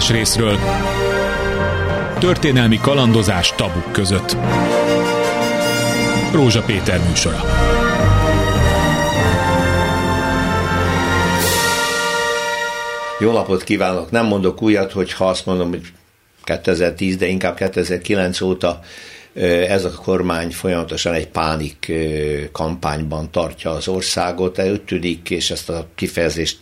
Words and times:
Más 0.00 0.10
részről 0.10 0.58
történelmi 2.18 2.78
kalandozás 2.78 3.54
tabuk 3.56 3.92
között. 3.92 4.36
Rózsa 6.32 6.62
Péter 6.62 7.00
műsora. 7.08 7.40
Jó 13.18 13.32
napot 13.32 13.64
kívánok! 13.64 14.10
Nem 14.10 14.26
mondok 14.26 14.62
újat, 14.62 14.92
hogy 14.92 15.12
ha 15.12 15.28
azt 15.28 15.46
mondom, 15.46 15.68
hogy 15.68 15.86
2010, 16.44 17.16
de 17.16 17.26
inkább 17.26 17.56
2009 17.56 18.40
óta 18.40 18.80
ez 19.68 19.84
a 19.84 19.90
kormány 19.90 20.50
folyamatosan 20.50 21.14
egy 21.14 21.28
pánik 21.28 21.92
kampányban 22.52 23.30
tartja 23.30 23.70
az 23.70 23.88
országot. 23.88 24.58
Úgy 24.58 25.20
és 25.28 25.50
ezt 25.50 25.68
a 25.70 25.86
kifejezést 25.94 26.58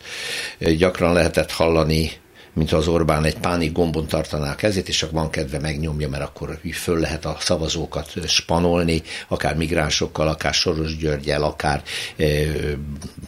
gyakran 0.77 1.13
lehetett 1.13 1.51
hallani 1.51 2.11
mint 2.59 2.71
az 2.71 2.87
Orbán 2.87 3.23
egy 3.23 3.37
pánik 3.37 3.71
gombon 3.71 4.07
tartaná 4.07 4.51
a 4.51 4.55
kezét, 4.55 4.87
és 4.87 4.97
csak 4.97 5.11
van 5.11 5.29
kedve 5.29 5.59
megnyomja, 5.59 6.09
mert 6.09 6.23
akkor 6.23 6.59
föl 6.71 6.99
lehet 6.99 7.25
a 7.25 7.37
szavazókat 7.39 8.27
spanolni, 8.27 9.01
akár 9.27 9.55
migránsokkal, 9.55 10.27
akár 10.27 10.53
Soros 10.53 10.97
Györgyel, 10.97 11.43
akár 11.43 11.83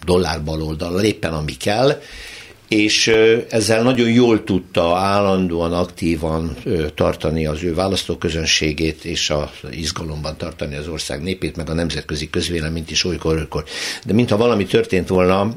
dollárbaloldal, 0.06 1.04
éppen 1.04 1.34
ami 1.34 1.58
kell 1.58 2.02
és 2.72 3.08
ezzel 3.50 3.84
nagyon 3.84 4.10
jól 4.10 4.44
tudta 4.44 4.96
állandóan, 4.96 5.74
aktívan 5.74 6.56
tartani 6.96 7.46
az 7.46 7.64
ő 7.64 7.74
választóközönségét, 7.74 9.06
és 9.06 9.30
a 9.30 9.52
izgalomban 9.72 10.38
tartani 10.38 10.76
az 10.76 10.88
ország 10.88 11.22
népét, 11.22 11.56
meg 11.56 11.70
a 11.70 11.74
nemzetközi 11.74 12.30
közvéleményt 12.30 12.92
is 12.92 13.06
olykor-olykor. 13.06 13.64
De 14.06 14.14
mintha 14.14 14.38
valami 14.38 14.66
történt 14.66 15.08
volna, 15.08 15.56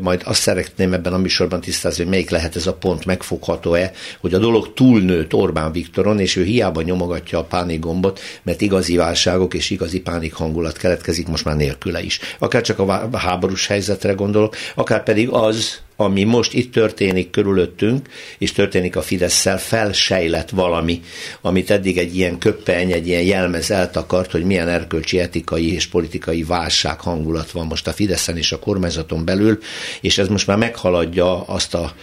majd 0.00 0.22
azt 0.24 0.40
szeretném 0.40 0.92
ebben 0.92 1.12
a 1.12 1.18
műsorban 1.18 1.60
tisztázni, 1.60 2.02
hogy 2.02 2.12
melyik 2.12 2.30
lehet 2.30 2.56
ez 2.56 2.66
a 2.66 2.74
pont, 2.74 3.04
megfogható-e, 3.04 3.92
hogy 4.20 4.34
a 4.34 4.38
dolog 4.38 4.74
túlnőtt 4.74 5.34
Orbán 5.34 5.72
Viktoron, 5.72 6.20
és 6.20 6.36
ő 6.36 6.44
hiába 6.44 6.82
nyomogatja 6.82 7.38
a 7.38 7.44
pánik 7.44 7.80
gombot, 7.80 8.20
mert 8.42 8.60
igazi 8.60 8.96
válságok 8.96 9.54
és 9.54 9.70
igazi 9.70 10.00
pánik 10.00 10.34
hangulat 10.34 10.76
keletkezik 10.76 11.28
most 11.28 11.44
már 11.44 11.56
nélküle 11.56 12.02
is. 12.02 12.18
Akár 12.38 12.62
csak 12.62 12.78
a 12.78 13.18
háborús 13.18 13.66
helyzetre 13.66 14.12
gondolok, 14.12 14.56
akár 14.74 15.02
pedig 15.02 15.28
az, 15.28 15.84
ami 15.96 16.24
most 16.24 16.52
itt 16.52 16.72
történik 16.72 17.30
körülöttünk, 17.30 18.08
és 18.38 18.52
történik 18.52 18.96
a 18.96 19.02
Fidesz-szel, 19.02 19.58
felsejlett 19.58 20.50
valami, 20.50 21.00
amit 21.40 21.70
eddig 21.70 21.98
egy 21.98 22.16
ilyen 22.16 22.38
köppeny, 22.38 22.92
egy 22.92 23.06
ilyen 23.06 23.22
jelmez 23.22 23.70
eltakart, 23.70 24.30
hogy 24.30 24.44
milyen 24.44 24.68
erkölcsi, 24.68 25.18
etikai 25.18 25.72
és 25.72 25.86
politikai 25.86 26.42
válság 26.42 27.00
hangulat 27.00 27.50
van 27.50 27.66
most 27.66 27.86
a 27.86 27.92
Fideszen 27.92 28.36
és 28.36 28.52
a 28.52 28.58
kormányzaton 28.58 29.24
belül, 29.24 29.58
és 30.00 30.18
ez 30.18 30.28
most 30.28 30.46
már 30.46 30.56
meghaladja 30.56 31.42
azt 31.42 31.74
a 31.74 31.94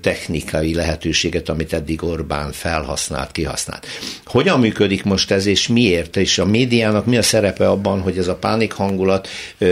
technikai 0.00 0.74
lehetőséget, 0.74 1.48
amit 1.48 1.72
eddig 1.72 2.02
Orbán 2.02 2.52
felhasznált, 2.52 3.32
kihasznált. 3.32 3.86
Hogyan 4.24 4.60
működik 4.60 5.04
most 5.04 5.30
ez, 5.30 5.46
és 5.46 5.68
miért? 5.68 6.16
És 6.16 6.38
a 6.38 6.44
médiának 6.44 7.06
mi 7.06 7.16
a 7.16 7.22
szerepe 7.22 7.68
abban, 7.68 8.00
hogy 8.00 8.18
ez 8.18 8.28
a 8.28 8.36
pánik 8.36 8.72
hangulat 8.72 9.28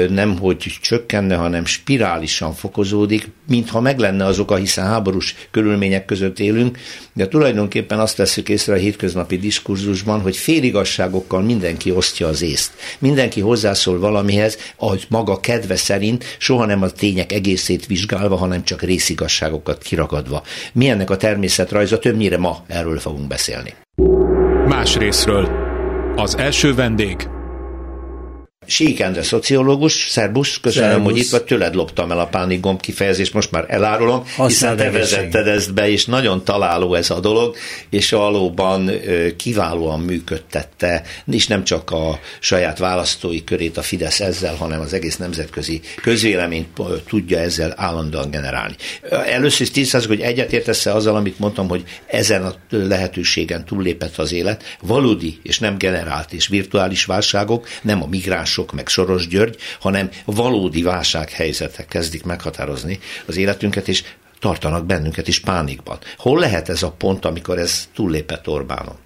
nem 0.08 0.38
hogy 0.38 0.56
csökkenne, 0.80 1.34
hanem 1.34 1.64
spirálisan 1.64 2.54
fokozódik, 2.54 3.30
mintha 3.48 3.80
meg 3.80 3.98
lenne 3.98 4.24
az 4.24 4.38
oka, 4.38 4.56
hiszen 4.56 4.86
háborús 4.86 5.34
körülmények 5.50 6.04
között 6.04 6.38
élünk, 6.38 6.78
de 7.12 7.28
tulajdonképpen 7.28 7.98
azt 7.98 8.16
veszük 8.16 8.48
észre 8.48 8.72
a 8.72 8.76
hétköznapi 8.76 9.38
diskurzusban, 9.38 10.20
hogy 10.20 10.36
féligasságokkal 10.36 11.42
mindenki 11.42 11.90
osztja 11.90 12.26
az 12.26 12.42
észt. 12.42 12.72
Mindenki 12.98 13.40
hozzászól 13.40 13.98
valamihez, 13.98 14.58
ahogy 14.76 15.06
maga 15.08 15.40
kedve 15.40 15.76
szerint, 15.76 16.24
soha 16.38 16.66
nem 16.66 16.82
a 16.82 16.90
tények 16.90 17.32
egészét 17.32 17.86
vizsgálva, 17.86 18.36
hanem 18.36 18.64
csak 18.64 18.82
részigasságokat 18.82 19.54
tulajdonságokat 19.56 19.82
kiragadva. 19.82 20.42
Mi 20.72 20.88
ennek 20.88 21.10
a 21.10 21.16
természetrajza, 21.16 21.98
többnyire 21.98 22.38
ma 22.38 22.56
erről 22.66 22.98
fogunk 22.98 23.26
beszélni. 23.26 23.74
Más 24.68 24.96
részről. 24.96 25.48
Az 26.16 26.36
első 26.36 26.74
vendég 26.74 27.28
Sík 28.66 29.00
Endre 29.00 29.22
szociológus, 29.22 30.06
szerbusz, 30.08 30.58
köszönöm, 30.60 30.90
szerbusz. 30.90 31.12
hogy 31.12 31.20
itt 31.20 31.30
vagy, 31.30 31.44
tőled 31.44 31.74
loptam 31.74 32.10
el 32.10 32.18
a 32.18 32.26
pánik 32.26 32.60
gomb 32.60 32.80
kifejezést, 32.80 33.32
most 33.32 33.50
már 33.50 33.64
elárulom, 33.68 34.22
Aztán 34.22 34.46
hiszen 34.46 34.76
te 34.76 34.90
vezetted 34.90 35.46
ezt 35.46 35.74
be, 35.74 35.90
és 35.90 36.06
nagyon 36.06 36.44
találó 36.44 36.94
ez 36.94 37.10
a 37.10 37.20
dolog, 37.20 37.56
és 37.90 38.10
valóban 38.10 38.90
kiválóan 39.36 40.00
működtette, 40.00 41.02
és 41.30 41.46
nem 41.46 41.64
csak 41.64 41.90
a 41.90 42.18
saját 42.40 42.78
választói 42.78 43.44
körét 43.44 43.76
a 43.76 43.82
Fidesz 43.82 44.20
ezzel, 44.20 44.54
hanem 44.54 44.80
az 44.80 44.92
egész 44.92 45.16
nemzetközi 45.16 45.80
közvéleményt 46.02 46.68
tudja 47.08 47.38
ezzel 47.38 47.74
állandóan 47.76 48.30
generálni. 48.30 48.74
Először 49.26 49.60
is 49.60 49.70
tisztázok, 49.70 50.08
hogy 50.08 50.20
egyetértesz 50.20 50.86
azzal, 50.86 51.16
amit 51.16 51.38
mondtam, 51.38 51.68
hogy 51.68 51.84
ezen 52.06 52.44
a 52.44 52.54
lehetőségen 52.70 53.64
túllépett 53.64 54.16
az 54.16 54.32
élet, 54.32 54.76
valódi 54.80 55.38
és 55.42 55.58
nem 55.58 55.78
generált 55.78 56.32
és 56.32 56.48
virtuális 56.48 57.04
válságok, 57.04 57.68
nem 57.82 58.02
a 58.02 58.06
migráns 58.06 58.55
Mások, 58.56 58.72
meg 58.72 58.88
Soros 58.88 59.28
György, 59.28 59.56
hanem 59.80 60.10
valódi 60.24 60.82
válsághelyzetek 60.82 61.86
kezdik 61.88 62.24
meghatározni 62.24 62.98
az 63.26 63.36
életünket, 63.36 63.88
és 63.88 64.04
tartanak 64.38 64.86
bennünket 64.86 65.28
is 65.28 65.40
pánikban. 65.40 65.98
Hol 66.16 66.38
lehet 66.38 66.68
ez 66.68 66.82
a 66.82 66.90
pont, 66.90 67.24
amikor 67.24 67.58
ez 67.58 67.88
túllépett 67.94 68.48
Orbánon? 68.48 68.96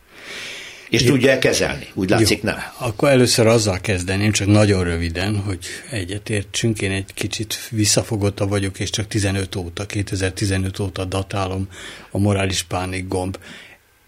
És 0.89 1.03
Jó. 1.03 1.11
tudja 1.11 1.39
kezelni? 1.39 1.87
Úgy 1.95 2.11
látszik, 2.11 2.43
Jó. 2.43 2.51
nem? 2.51 2.59
Akkor 2.79 3.09
először 3.09 3.47
azzal 3.47 3.79
kezdeném, 3.81 4.33
csak 4.33 4.47
nagyon 4.47 4.85
röviden, 4.85 5.37
hogy 5.37 5.59
egyetértsünk. 5.91 6.81
Én 6.81 6.91
egy 6.91 7.15
kicsit 7.15 7.69
visszafogotta 7.71 8.47
vagyok, 8.47 8.81
és 8.81 8.91
csak 8.91 9.07
15 9.07 9.57
óta, 9.57 9.87
2015 9.87 10.79
óta 10.79 11.05
datálom 11.05 11.69
a 12.11 12.19
morális 12.19 12.63
pánik 12.63 13.09
gomb 13.09 13.39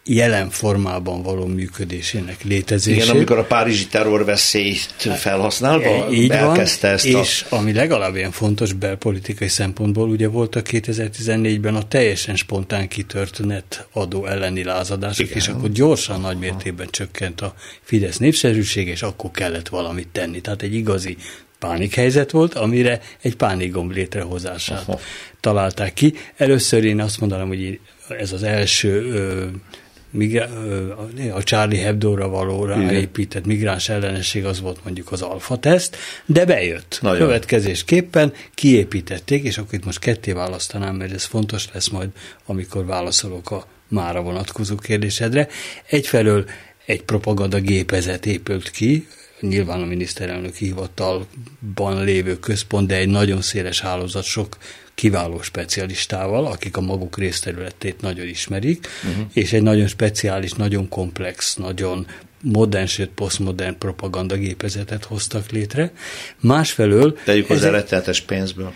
jelen 0.05 0.51
formában 0.51 1.23
való 1.23 1.47
működésének 1.47 2.43
létezését. 2.43 3.03
Igen, 3.03 3.15
amikor 3.15 3.39
a 3.39 3.45
párizsi 3.45 3.87
terrorveszélyt 3.87 4.95
felhasználva 5.17 6.07
e, 6.07 6.11
Így 6.11 6.29
van, 6.29 6.61
ezt 6.61 6.85
és 7.05 7.45
a... 7.49 7.57
ami 7.57 7.73
legalább 7.73 8.17
ilyen 8.17 8.31
fontos 8.31 8.73
belpolitikai 8.73 9.49
szempontból, 9.49 10.09
ugye 10.09 10.29
volt 10.29 10.57
a 10.57 10.63
2014-ben 10.63 11.75
a 11.75 11.89
teljesen 11.89 12.37
spontán 12.37 12.89
kitört 12.89 13.45
net 13.45 13.87
adó 13.93 14.27
elleni 14.27 14.65
lázadások, 14.65 15.27
Igen. 15.27 15.39
és 15.39 15.49
akkor 15.49 15.71
gyorsan 15.71 16.21
nagy 16.21 16.39
mértékben 16.39 16.89
csökkent 16.91 17.41
a 17.41 17.55
Fidesz 17.83 18.17
népszerűség, 18.17 18.89
és 18.89 19.03
akkor 19.03 19.31
kellett 19.31 19.69
valamit 19.69 20.09
tenni. 20.13 20.41
Tehát 20.41 20.63
egy 20.63 20.75
igazi 20.75 21.17
pánikhelyzet 21.59 22.31
volt, 22.31 22.55
amire 22.55 23.01
egy 23.21 23.37
pánikgomb 23.37 23.91
létrehozását 23.91 24.83
Aha. 24.87 25.01
találták 25.41 25.95
ki. 25.95 26.15
Először 26.37 26.85
én 26.85 27.01
azt 27.01 27.21
mondanám, 27.21 27.49
hogy 27.49 27.81
ez 28.09 28.33
az 28.33 28.43
első 28.43 29.11
ö, 29.11 29.47
a 31.35 31.43
Charlie 31.43 31.79
Hebdo-ra 31.79 32.29
való 32.29 32.65
ráépített 32.65 33.47
migráns 33.47 33.89
ellenesség 33.89 34.45
az 34.45 34.61
volt 34.61 34.85
mondjuk 34.85 35.13
az 35.13 35.23
alfa 35.23 35.59
teszt, 35.59 35.97
de 36.27 36.45
bejött. 36.45 36.99
Nagyon. 37.03 37.27
Következésképpen 37.27 38.33
kiépítették, 38.55 39.45
és 39.45 39.59
akkor 39.59 39.75
itt 39.75 39.85
most 39.85 39.99
ketté 39.99 40.33
választanám, 40.33 40.95
mert 40.95 41.13
ez 41.13 41.25
fontos 41.25 41.69
lesz 41.73 41.89
majd, 41.89 42.09
amikor 42.47 42.87
válaszolok 42.87 43.51
a 43.51 43.67
mára 43.89 44.23
vonatkozó 44.23 44.77
kérdésedre. 44.77 45.49
Egyfelől 45.87 46.45
egy 46.87 47.03
propaganda 47.03 47.61
gépezet 47.61 48.27
épült 48.27 48.71
ki, 48.71 49.07
nyilván 49.41 49.81
a 49.81 49.85
miniszterelnök 49.85 50.55
hivatalban 50.55 52.05
lévő 52.05 52.39
központ, 52.39 52.87
de 52.87 52.97
egy 52.97 53.09
nagyon 53.09 53.43
széles 53.43 53.81
hálózat 53.81 54.25
sok 54.25 54.57
kiváló 54.95 55.43
specialistával, 55.43 56.47
akik 56.47 56.77
a 56.77 56.81
maguk 56.81 57.19
részterületét 57.19 58.01
nagyon 58.01 58.27
ismerik, 58.27 58.89
uh-huh. 59.11 59.25
és 59.33 59.53
egy 59.53 59.63
nagyon 59.63 59.87
speciális, 59.87 60.53
nagyon 60.53 60.89
komplex, 60.89 61.55
nagyon 61.57 62.07
modern, 62.43 62.87
sőt 62.87 63.09
posztmodern 63.09 63.79
propagandagépezetet 63.79 65.05
hoztak 65.05 65.51
létre. 65.51 65.93
Másfelől... 66.41 67.17
Tegyük 67.25 67.51
az 67.51 67.63
rettenetes 67.63 68.21
pénzből. 68.21 68.73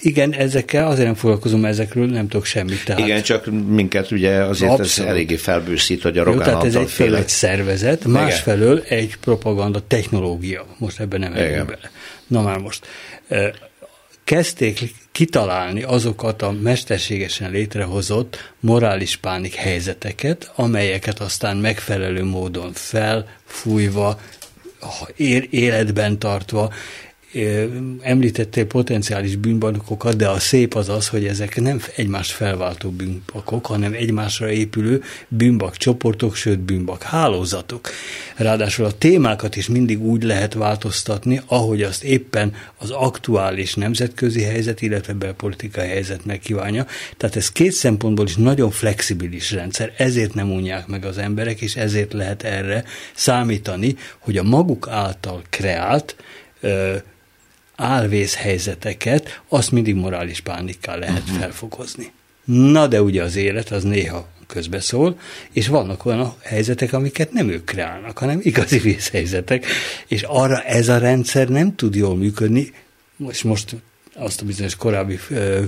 Igen, 0.00 0.32
ezekkel 0.32 0.86
azért 0.86 1.06
nem 1.06 1.14
foglalkozom, 1.14 1.64
ezekről 1.64 2.06
nem 2.06 2.28
tudok 2.28 2.46
semmit. 2.46 2.84
Tehát... 2.84 3.06
Igen, 3.06 3.22
csak 3.22 3.46
minket 3.66 4.10
ugye 4.10 4.44
azért 4.44 4.70
Abszolút. 4.70 5.08
ez 5.08 5.14
eléggé 5.14 5.36
felbőszít, 5.36 6.02
hogy 6.02 6.18
a 6.18 6.22
Rogán 6.24 6.38
Jó, 6.38 6.44
tehát 6.44 6.64
ez 6.64 6.74
egy, 6.74 7.12
egy 7.14 7.28
szervezet, 7.28 8.04
másfelől 8.04 8.82
egy 8.88 9.16
propaganda 9.16 9.86
technológia. 9.86 10.66
Most 10.78 11.00
ebben 11.00 11.20
nem 11.20 11.32
megyünk 11.32 11.66
bele. 11.66 11.90
Na 12.26 12.42
már 12.42 12.58
most 12.58 12.86
kezdték 14.24 14.94
kitalálni 15.12 15.82
azokat 15.82 16.42
a 16.42 16.50
mesterségesen 16.50 17.50
létrehozott 17.50 18.52
morális 18.60 19.16
pánik 19.16 19.54
helyzeteket, 19.54 20.52
amelyeket 20.54 21.20
aztán 21.20 21.56
megfelelő 21.56 22.24
módon 22.24 22.72
felfújva, 22.72 24.20
életben 25.50 26.18
tartva, 26.18 26.72
említettél 28.00 28.66
potenciális 28.66 29.36
bűnbankokat, 29.36 30.16
de 30.16 30.28
a 30.28 30.38
szép 30.38 30.74
az 30.74 30.88
az, 30.88 31.08
hogy 31.08 31.26
ezek 31.26 31.60
nem 31.60 31.80
egymást 31.96 32.30
felváltó 32.30 32.90
bűnbakok, 32.90 33.66
hanem 33.66 33.92
egymásra 33.92 34.50
épülő 34.50 35.02
bűnbak 35.28 35.76
csoportok, 35.76 36.34
sőt 36.34 36.58
bűnbak 36.58 37.02
hálózatok. 37.02 37.88
Ráadásul 38.36 38.84
a 38.84 38.98
témákat 38.98 39.56
is 39.56 39.68
mindig 39.68 40.02
úgy 40.02 40.22
lehet 40.22 40.54
változtatni, 40.54 41.40
ahogy 41.46 41.82
azt 41.82 42.04
éppen 42.04 42.54
az 42.78 42.90
aktuális 42.90 43.74
nemzetközi 43.74 44.42
helyzet, 44.42 44.82
illetve 44.82 45.12
belpolitikai 45.12 45.88
helyzet 45.88 46.24
megkívánja. 46.24 46.86
Tehát 47.16 47.36
ez 47.36 47.52
két 47.52 47.72
szempontból 47.72 48.26
is 48.26 48.36
nagyon 48.36 48.70
flexibilis 48.70 49.52
rendszer, 49.52 49.92
ezért 49.96 50.34
nem 50.34 50.52
unják 50.52 50.86
meg 50.86 51.04
az 51.04 51.18
emberek, 51.18 51.60
és 51.60 51.76
ezért 51.76 52.12
lehet 52.12 52.42
erre 52.42 52.84
számítani, 53.14 53.96
hogy 54.18 54.36
a 54.36 54.42
maguk 54.42 54.88
által 54.88 55.42
kreált 55.50 56.16
helyzeteket, 58.36 59.42
azt 59.48 59.70
mindig 59.70 59.94
morális 59.94 60.40
pánikká 60.40 60.96
lehet 60.96 61.22
uh-huh. 61.22 61.38
felfokozni. 61.38 62.12
Na 62.44 62.86
de 62.86 63.02
ugye 63.02 63.22
az 63.22 63.36
élet 63.36 63.70
az 63.70 63.82
néha 63.82 64.28
közbeszól, 64.46 65.18
és 65.52 65.66
vannak 65.66 66.04
olyan 66.04 66.34
helyzetek, 66.42 66.92
amiket 66.92 67.32
nem 67.32 67.48
ők 67.48 67.64
kreálnak, 67.64 68.18
hanem 68.18 68.40
igazi 68.42 68.78
vészhelyzetek, 68.78 69.66
és 70.06 70.22
arra 70.22 70.62
ez 70.62 70.88
a 70.88 70.98
rendszer 70.98 71.48
nem 71.48 71.74
tud 71.74 71.94
jól 71.94 72.16
működni, 72.16 72.72
most, 73.16 73.44
most 73.44 73.76
azt 74.14 74.40
a 74.40 74.44
bizonyos 74.44 74.76
korábbi 74.76 75.18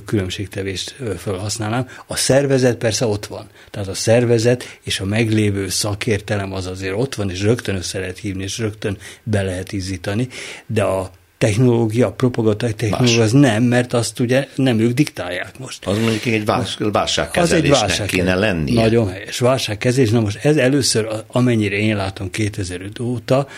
különbségtevést 0.05 0.97
felhasználnám. 1.19 1.89
A 2.07 2.17
szervezet 2.17 2.77
persze 2.77 3.07
ott 3.07 3.27
van. 3.27 3.49
Tehát 3.71 3.89
a 3.89 3.95
szervezet 3.95 4.79
és 4.83 5.01
a 5.01 5.05
meglévő 5.05 5.69
szakértelem 5.69 6.53
az 6.53 6.67
azért 6.67 6.97
ott 6.97 7.15
van, 7.15 7.31
és 7.31 7.41
rögtön 7.41 7.77
össze 7.77 7.99
lehet 7.99 8.19
hívni, 8.19 8.43
és 8.43 8.59
rögtön 8.59 8.99
be 9.23 9.43
lehet 9.43 9.73
izzítani, 9.73 10.29
de 10.67 10.83
a 10.83 11.11
technológia, 11.39 12.13
propaganda 12.13 12.57
technológia 12.57 13.23
az 13.23 13.33
nem, 13.33 13.63
mert 13.63 13.93
azt 13.93 14.21
ugye 14.21 14.49
nem 14.55 14.79
ők 14.79 14.93
diktálják 14.93 15.59
most. 15.59 15.87
Az 15.87 15.99
mondjuk 15.99 16.25
egy 16.25 16.45
válságkezelésnek 16.45 17.43
az 17.43 17.53
egy 17.53 17.69
válság 17.69 18.07
kéne 18.07 18.35
lenni. 18.35 18.73
Nagyon 18.73 19.09
helyes. 19.09 19.39
Válságkezelés. 19.39 20.11
Na 20.11 20.21
most 20.21 20.45
ez 20.45 20.57
először, 20.57 21.09
amennyire 21.27 21.77
én 21.77 21.97
látom 21.97 22.31
2005 22.31 22.99
óta, 22.99 23.49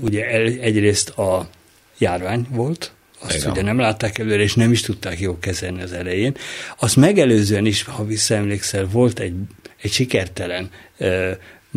ugye 0.00 0.26
egyrészt 0.60 1.08
a 1.08 1.48
járvány 1.98 2.46
volt, 2.50 2.92
azt 3.20 3.36
Igen. 3.36 3.50
ugye 3.50 3.62
nem 3.62 3.78
látták 3.78 4.18
előre, 4.18 4.42
és 4.42 4.54
nem 4.54 4.72
is 4.72 4.80
tudták 4.80 5.20
jól 5.20 5.38
kezelni 5.40 5.82
az 5.82 5.92
elején. 5.92 6.36
Azt 6.78 6.96
megelőzően 6.96 7.66
is, 7.66 7.82
ha 7.82 8.04
visszaemlékszel, 8.04 8.88
volt 8.92 9.18
egy, 9.18 9.34
egy 9.82 9.92
sikertelen 9.92 10.70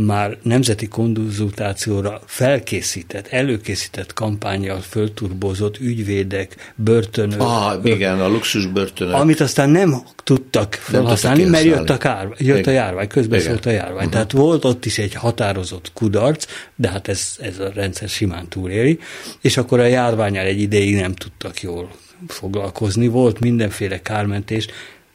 már 0.06 0.38
nemzeti 0.42 0.88
konzultációra 0.88 2.22
felkészített, 2.26 3.28
előkészített 3.28 4.14
kampányjal 4.14 4.80
fölturbozott 4.80 5.80
ügyvédek, 5.80 6.74
börtönök. 6.76 7.42
Ah, 7.42 7.80
igen, 7.84 8.22
a 8.22 8.28
luxus 8.28 8.66
börtönök. 8.66 9.14
Amit 9.14 9.40
aztán 9.40 9.70
nem 9.70 10.02
tudtak 10.24 10.74
felhasználni, 10.74 11.44
mert 11.44 11.64
jött 11.64 11.90
a, 11.90 11.98
kár, 11.98 12.28
jött 12.38 12.68
a 12.68 12.72
járvány, 12.72 13.08
közbeszólt 13.08 13.66
a 13.66 13.70
járvány. 13.70 13.96
Uh-huh. 13.96 14.12
Tehát 14.12 14.32
volt 14.32 14.66
ott 14.66 14.86
is 14.86 14.98
egy 14.98 15.14
határozott 15.14 15.92
kudarc, 15.94 16.46
de 16.76 16.90
hát 16.90 17.08
ez, 17.08 17.36
ez 17.40 17.60
a 17.60 17.72
rendszer 17.74 18.10
simán 18.10 18.48
túléli, 18.48 19.00
és 19.42 19.58
akkor 19.58 19.80
a 19.80 19.86
járványal 19.86 20.46
egy 20.46 20.62
ideig 20.62 20.96
nem 20.96 21.14
tudtak 21.14 21.62
jól 21.62 21.92
foglalkozni. 22.28 23.08
Volt 23.08 23.40
mindenféle 23.40 24.02
kármentés, 24.02 24.68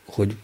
hogy 0.05 0.37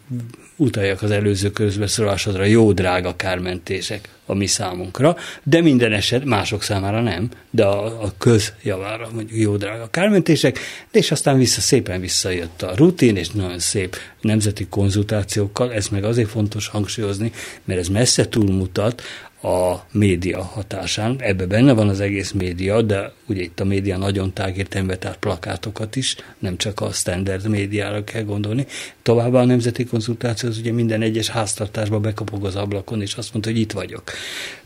utaljak 0.59 1.01
az 1.01 1.11
előző 1.11 1.51
közbeszólásodra, 1.51 2.43
jó 2.43 2.71
drága 2.71 3.15
kármentések 3.15 4.09
a 4.25 4.33
mi 4.33 4.45
számunkra, 4.45 5.15
de 5.43 5.61
minden 5.61 5.93
eset 5.93 6.25
mások 6.25 6.63
számára 6.63 7.01
nem, 7.01 7.29
de 7.49 7.65
a, 7.65 8.03
a 8.03 8.13
közjavára 8.17 9.09
mondjuk 9.13 9.39
jó 9.39 9.57
drága 9.57 9.87
kármentések, 9.89 10.59
és 10.91 11.11
aztán 11.11 11.37
vissza, 11.37 11.61
szépen 11.61 11.99
visszajött 11.99 12.61
a 12.61 12.75
rutin, 12.75 13.15
és 13.15 13.29
nagyon 13.29 13.59
szép 13.59 13.95
nemzeti 14.21 14.67
konzultációkkal, 14.67 15.73
ez 15.73 15.87
meg 15.87 16.03
azért 16.03 16.29
fontos 16.29 16.67
hangsúlyozni, 16.67 17.31
mert 17.63 17.79
ez 17.79 17.87
messze 17.87 18.29
túlmutat 18.29 19.01
a 19.41 19.85
média 19.91 20.43
hatásán. 20.43 21.15
Ebbe 21.19 21.45
benne 21.45 21.73
van 21.73 21.89
az 21.89 21.99
egész 21.99 22.31
média, 22.31 22.81
de 22.81 23.13
ugye 23.27 23.41
itt 23.41 23.59
a 23.59 23.65
média 23.65 23.97
nagyon 23.97 24.33
tágértelmű, 24.33 24.93
tehát 24.93 25.17
plakátokat 25.17 25.95
is, 25.95 26.15
nem 26.39 26.57
csak 26.57 26.79
a 26.81 26.91
standard 26.91 27.47
médiára 27.47 28.03
kell 28.03 28.23
gondolni. 28.23 28.65
Továbbá 29.01 29.41
a 29.41 29.45
nemzeti 29.45 29.85
konzultáció 29.85 30.49
az 30.49 30.57
ugye 30.57 30.71
minden 30.71 31.01
egyes 31.01 31.29
háztartásba 31.29 31.99
bekapog 31.99 32.45
az 32.45 32.55
ablakon, 32.55 33.01
és 33.01 33.13
azt 33.13 33.33
mondta, 33.33 33.51
hogy 33.51 33.59
itt 33.59 33.71
vagyok. 33.71 34.03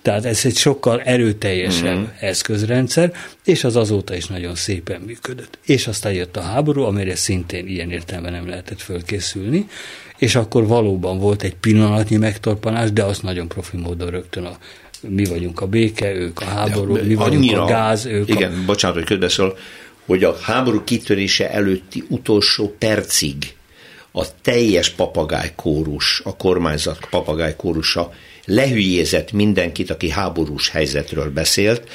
Tehát 0.02 0.26
ez 0.26 0.46
egy 0.46 0.58
sokkal 0.58 1.02
erőteljesebb 1.02 1.96
mm-hmm. 1.96 2.10
eszközrendszer, 2.20 3.14
és 3.44 3.64
az 3.64 3.76
azóta 3.76 4.16
is 4.16 4.28
nagyon 4.28 4.56
szépen 4.56 5.02
működött. 5.02 5.58
És 5.66 5.88
aztán 5.88 6.14
jött 6.14 6.38
a 6.38 6.42
háború, 6.42 6.82
amire 6.84 7.16
szintén 7.16 7.68
ilyen 7.68 7.92
értelemben 7.92 8.32
nem 8.32 8.48
lehetett 8.48 8.82
fölkészülni, 8.82 9.68
és 10.24 10.36
akkor 10.36 10.68
valóban 10.68 11.20
volt 11.20 11.44
egy 11.44 11.56
pillanatnyi 11.56 12.18
megtorpanás, 12.18 12.92
de 12.92 13.04
azt 13.04 13.24
nagyon 13.24 13.48
profi 13.48 13.78
módon 13.78 14.10
rögtön 14.10 14.46
a 14.46 14.58
mi 15.02 15.26
vagyunk 15.26 15.62
a 15.62 15.68
béke, 15.68 16.14
ők 16.14 16.40
a 16.40 16.46
háború, 16.46 16.94
mi 16.94 17.16
vagyunk 17.16 17.22
annyira, 17.22 17.64
a 17.64 17.68
gáz, 17.68 18.06
ők 18.06 18.30
Igen, 18.30 18.52
a... 18.52 18.66
bocsánat, 18.66 18.98
hogy 18.98 19.06
közbeszól, 19.06 19.58
hogy 20.06 20.24
a 20.24 20.38
háború 20.42 20.84
kitörése 20.84 21.52
előtti 21.52 22.04
utolsó 22.10 22.76
percig 22.80 23.56
a 24.12 24.42
teljes 24.42 24.90
papagájkórus, 24.90 26.22
a 26.24 26.36
kormányzat 26.36 27.08
papagájkórusa 27.10 28.12
lehülyézett 28.46 29.32
mindenkit, 29.32 29.90
aki 29.90 30.10
háborús 30.10 30.70
helyzetről 30.70 31.30
beszélt, 31.30 31.90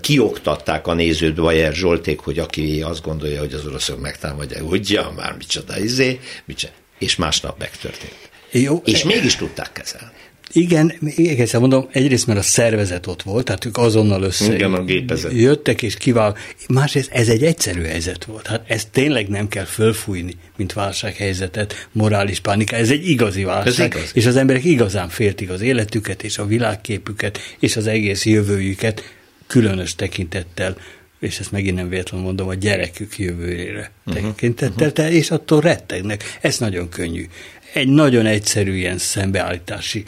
kioktatták 0.00 0.86
a 0.86 0.94
nézőt 0.94 1.34
Bajer 1.34 1.72
Zsolték, 1.72 2.18
hogy 2.18 2.38
aki 2.38 2.82
azt 2.82 3.02
gondolja, 3.02 3.40
hogy 3.40 3.52
az 3.52 3.66
oroszok 3.66 4.00
megtámadják, 4.00 4.70
ugye, 4.70 5.00
már 5.16 5.34
micsoda 5.38 5.78
izé, 5.78 6.20
micsoda 6.44 6.72
és 7.00 7.16
másnap 7.16 7.58
megtörtént. 7.58 8.30
Jó, 8.50 8.82
és 8.84 9.02
mégis 9.02 9.36
tudták 9.36 9.72
kezelni. 9.72 10.12
Igen, 10.52 10.92
még 10.98 11.40
egyszer 11.40 11.60
mondom, 11.60 11.88
egyrészt 11.92 12.26
mert 12.26 12.38
a 12.38 12.42
szervezet 12.42 13.06
ott 13.06 13.22
volt, 13.22 13.44
tehát 13.44 13.64
ők 13.64 13.76
azonnal 13.76 14.22
össze 14.22 14.54
Igen, 14.54 14.72
a 14.74 14.84
gépezet. 14.84 15.32
jöttek 15.32 15.82
és 15.82 15.94
kivál. 15.94 16.36
Másrészt 16.68 17.10
ez 17.12 17.28
egy 17.28 17.42
egyszerű 17.44 17.82
helyzet 17.82 18.24
volt. 18.24 18.46
Hát 18.46 18.62
ezt 18.66 18.88
tényleg 18.90 19.28
nem 19.28 19.48
kell 19.48 19.64
fölfújni, 19.64 20.34
mint 20.56 20.72
válsághelyzetet, 20.72 21.88
morális 21.92 22.40
pánika. 22.40 22.76
Ez 22.76 22.90
egy 22.90 23.08
igazi 23.08 23.44
válság. 23.44 23.94
igaz. 23.94 24.10
És 24.14 24.26
az 24.26 24.36
emberek 24.36 24.64
igazán 24.64 25.08
féltik 25.08 25.50
az 25.50 25.60
életüket 25.60 26.22
és 26.22 26.38
a 26.38 26.46
világképüket 26.46 27.38
és 27.58 27.76
az 27.76 27.86
egész 27.86 28.24
jövőjüket 28.26 29.02
különös 29.46 29.94
tekintettel 29.94 30.76
és 31.20 31.38
ezt 31.38 31.52
megint 31.52 31.76
nem 31.76 31.88
véletlenül 31.88 32.26
mondom, 32.26 32.48
a 32.48 32.54
gyerekük 32.54 33.18
jövőjére 33.18 33.90
uh-huh, 34.06 34.22
tekintettel, 34.22 34.88
uh-huh. 34.88 35.14
és 35.14 35.30
attól 35.30 35.60
rettegnek. 35.60 36.38
Ez 36.40 36.58
nagyon 36.58 36.88
könnyű. 36.88 37.26
Egy 37.72 37.88
nagyon 37.88 38.26
egyszerű 38.26 38.74
ilyen 38.74 38.98
szembeállítási 38.98 40.04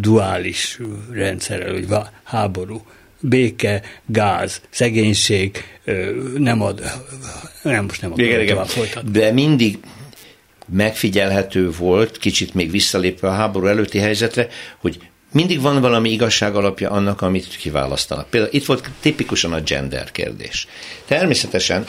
duális 0.00 0.78
rendszerrel, 1.12 1.72
hogy 1.72 1.88
háború, 2.22 2.86
béke, 3.20 3.82
gáz, 4.06 4.60
szegénység, 4.70 5.64
nem 6.36 6.62
ad, 6.62 6.82
nem 7.62 7.84
most 7.84 8.02
nem 8.02 8.12
akarom 8.12 8.46
tovább 8.46 8.66
folytatni. 8.66 9.10
De 9.10 9.32
mindig 9.32 9.78
megfigyelhető 10.72 11.70
volt, 11.70 12.18
kicsit 12.18 12.54
még 12.54 12.70
visszalépve 12.70 13.28
a 13.28 13.32
háború 13.32 13.66
előtti 13.66 13.98
helyzetre, 13.98 14.48
hogy 14.78 14.98
mindig 15.32 15.60
van 15.60 15.80
valami 15.80 16.10
igazság 16.10 16.54
alapja 16.54 16.90
annak, 16.90 17.22
amit 17.22 17.56
kiválasztanak. 17.56 18.30
Például 18.30 18.54
itt 18.54 18.64
volt 18.64 18.90
tipikusan 19.00 19.52
a 19.52 19.60
gender 19.60 20.12
kérdés. 20.12 20.66
Természetesen 21.06 21.86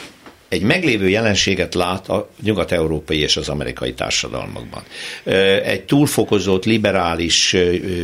egy 0.48 0.62
meglévő 0.62 1.08
jelenséget 1.08 1.74
lát 1.74 2.08
a 2.08 2.30
nyugat-európai 2.42 3.18
és 3.18 3.36
az 3.36 3.48
amerikai 3.48 3.94
társadalmakban. 3.94 4.82
Egy 5.64 5.84
túlfokozott, 5.84 6.64
liberális, 6.64 7.56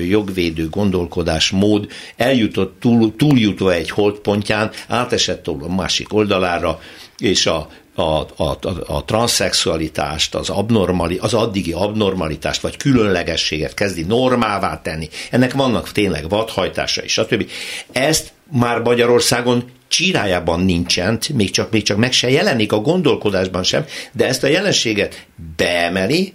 jogvédő 0.09 0.69
gondolkodásmód 0.69 1.87
eljutott, 2.16 2.76
túl, 2.81 3.16
túljutva 3.16 3.73
egy 3.73 3.90
holdpontján, 3.90 4.71
átesett 4.88 5.47
a 5.47 5.75
másik 5.75 6.12
oldalára, 6.12 6.81
és 7.19 7.47
a 7.47 7.69
a, 7.97 8.26
a, 8.37 8.59
a 8.87 9.05
transzexualitást, 9.05 10.35
az, 10.35 10.50
abnormali, 10.50 11.19
az 11.21 11.35
addigi 11.35 11.73
abnormalitást, 11.73 12.61
vagy 12.61 12.76
különlegességet 12.76 13.75
kezdi 13.75 14.03
normává 14.03 14.81
tenni. 14.83 15.09
Ennek 15.31 15.53
vannak 15.53 15.93
tényleg 15.93 16.29
vadhajtásai, 16.29 17.09
stb. 17.09 17.50
Ezt 17.93 18.33
már 18.53 18.81
Magyarországon 18.81 19.65
csirájában 19.88 20.61
nincsen, 20.61 21.19
még 21.35 21.50
csak, 21.50 21.71
még 21.71 21.83
csak 21.83 21.97
meg 21.97 22.12
se 22.12 22.31
jelenik 22.31 22.73
a 22.73 22.81
gondolkodásban 22.81 23.62
sem, 23.62 23.85
de 24.12 24.26
ezt 24.26 24.43
a 24.43 24.47
jelenséget 24.47 25.26
beemeli, 25.57 26.33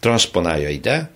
transponálja 0.00 0.68
ide, 0.68 1.10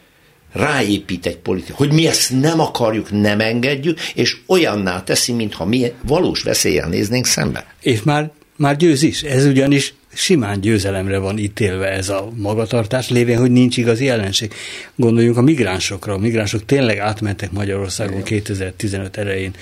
ráépít 0.52 1.26
egy 1.26 1.36
politika, 1.36 1.76
hogy 1.76 1.92
mi 1.92 2.06
ezt 2.06 2.40
nem 2.40 2.60
akarjuk, 2.60 3.10
nem 3.10 3.40
engedjük, 3.40 4.00
és 4.00 4.36
olyanná 4.46 5.02
teszi, 5.02 5.32
mintha 5.32 5.64
mi 5.64 5.92
valós 6.02 6.42
veszélyen 6.42 6.88
néznénk 6.88 7.26
szembe. 7.26 7.74
És 7.80 8.02
már 8.02 8.30
már 8.56 8.76
győz 8.76 9.02
is. 9.02 9.22
Ez 9.22 9.44
ugyanis 9.44 9.94
simán 10.14 10.60
győzelemre 10.60 11.18
van 11.18 11.38
ítélve 11.38 11.88
ez 11.90 12.08
a 12.08 12.28
magatartás, 12.36 13.08
lévén, 13.08 13.38
hogy 13.38 13.50
nincs 13.50 13.76
igazi 13.76 14.08
ellenség. 14.08 14.52
Gondoljunk 14.94 15.36
a 15.36 15.42
migránsokra. 15.42 16.12
A 16.12 16.18
migránsok 16.18 16.64
tényleg 16.64 16.98
átmentek 16.98 17.52
Magyarországon 17.52 18.22
2015 18.22 19.16
elején 19.16 19.52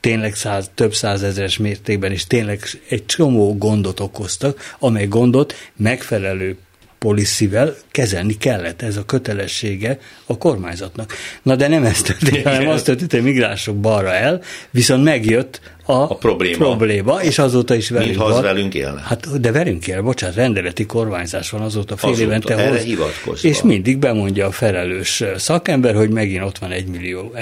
tényleg 0.00 0.34
száz, 0.34 0.70
több 0.74 0.94
százezeres 0.94 1.56
mértékben, 1.56 2.12
és 2.12 2.26
tényleg 2.26 2.60
egy 2.88 3.06
csomó 3.06 3.56
gondot 3.56 4.00
okoztak, 4.00 4.74
amely 4.78 5.06
gondot 5.06 5.54
megfelelő 5.76 6.56
policyvel 7.02 7.76
kezelni 7.90 8.36
kellett, 8.36 8.82
ez 8.82 8.96
a 8.96 9.04
kötelessége 9.04 9.98
a 10.26 10.38
kormányzatnak. 10.38 11.12
Na 11.42 11.56
de 11.56 11.68
nem 11.68 11.84
ez 11.84 12.02
történt, 12.02 12.46
hanem 12.46 12.68
azt 12.68 12.84
történt, 12.84 13.12
hogy 13.12 13.22
migránsok 13.22 13.76
balra 13.76 14.12
el, 14.12 14.40
viszont 14.70 15.04
megjött 15.04 15.60
a, 15.84 15.92
a 15.92 16.06
probléma. 16.14 16.56
probléma, 16.56 17.22
és 17.22 17.38
azóta 17.38 17.74
is 17.74 17.90
velünk 17.90 18.08
Mintha 18.08 18.28
az 18.28 18.42
velünk 18.42 18.74
élne. 18.74 19.00
Hát, 19.00 19.40
de 19.40 19.52
velünk 19.52 19.86
él, 19.86 20.02
bocsánat, 20.02 20.36
rendeleti 20.36 20.86
kormányzás 20.86 21.50
van 21.50 21.60
azóta 21.60 21.96
fél 21.96 22.10
azóta, 22.10 22.26
évente 22.26 22.56
erre 22.56 22.68
hoz, 22.68 22.82
hivatkozva. 22.82 23.48
És 23.48 23.62
mindig 23.62 23.98
bemondja 23.98 24.46
a 24.46 24.50
felelős 24.50 25.24
szakember, 25.36 25.94
hogy 25.94 26.10
megint 26.10 26.42
ott 26.42 26.58
van 26.58 26.70
egy 26.70 26.86
millió 26.86 27.34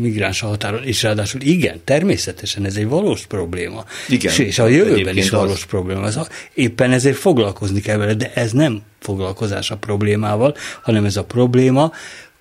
migráns 0.00 0.42
a 0.42 0.46
határon, 0.46 0.82
és 0.84 1.02
ráadásul 1.02 1.40
igen, 1.40 1.80
természetesen 1.84 2.64
ez 2.64 2.76
egy 2.76 2.88
valós 2.88 3.26
probléma. 3.26 3.84
Igen. 4.08 4.32
És, 4.32 4.38
és 4.38 4.58
a 4.58 4.66
jövőben 4.66 5.16
is 5.16 5.30
valós 5.30 5.52
az... 5.52 5.64
probléma. 5.64 6.00
Az, 6.00 6.28
éppen 6.54 6.92
ezért 6.92 7.16
foglalkozni 7.16 7.80
kell 7.80 7.96
vele, 7.96 8.14
de 8.14 8.32
ez 8.34 8.52
nem 8.52 8.82
foglalkozás 9.00 9.70
a 9.70 9.76
problémával, 9.76 10.54
hanem 10.82 11.04
ez 11.04 11.16
a 11.16 11.24
probléma 11.24 11.92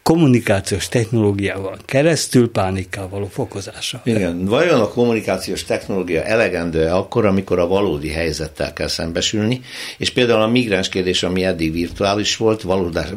kommunikációs 0.06 0.88
technológiával 0.88 1.78
keresztül 1.86 2.52
pánikkal 2.52 3.10
való 3.10 3.28
fokozása. 3.28 4.02
Igen, 4.04 4.46
vajon 4.46 4.80
a 4.80 4.88
kommunikációs 4.88 5.64
technológia 5.64 6.24
elegendő 6.24 6.88
akkor, 6.88 7.26
amikor 7.26 7.60
a 7.60 7.68
valódi 7.68 8.10
helyzettel 8.10 8.74
kell 8.74 8.88
szembesülni, 8.88 9.62
és 9.98 10.10
például 10.10 10.42
a 10.42 10.48
migráns 10.48 10.90
kérdés, 10.90 11.24
ami 11.24 11.44
eddig 11.44 11.72
virtuális 11.72 12.38
volt, 12.38 12.62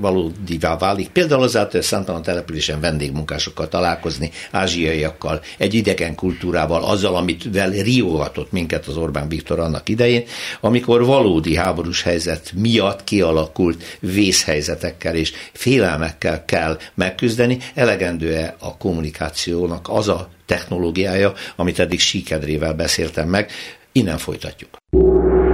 valódivá 0.01 0.77
válik, 0.77 1.09
például 1.09 1.43
azáltal, 1.43 1.71
hogy 1.73 1.83
Szántalan 1.83 2.23
településen 2.23 2.81
vendégmunkásokkal 2.81 3.69
találkozni, 3.69 4.31
ázsiaiakkal, 4.51 5.41
egy 5.59 5.75
idegen 5.75 6.15
kultúrával, 6.15 6.85
azzal, 6.85 7.17
amit 7.17 7.53
vel 7.53 7.71
riogatott 7.71 8.53
minket 8.53 8.87
az 8.87 8.97
Orbán 8.97 9.29
Viktor 9.29 9.59
annak 9.59 9.89
idején, 9.89 10.25
amikor 10.61 11.05
valódi 11.05 11.57
háborús 11.57 12.03
helyzet 12.03 12.53
miatt 12.55 13.05
kialakult 13.05 13.99
vészhelyzetekkel 14.01 15.15
és 15.15 15.33
félelmekkel 15.53 16.45
kell 16.45 16.77
megküzdeni, 16.95 17.59
elegendő-e 17.75 18.55
a 18.59 18.77
kommunikációnak 18.77 19.87
az 19.91 20.09
a 20.09 20.29
technológiája, 20.47 21.33
amit 21.57 21.79
eddig 21.79 22.01
síkedrével 22.01 22.75
beszéltem 22.75 23.29
meg. 23.29 23.51
Innen 23.93 24.19
folytatjuk. 24.19 24.77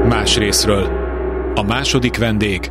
Más 0.09 0.37
részről. 0.37 0.85
A 1.55 1.63
második 1.63 2.17
vendég. 2.17 2.71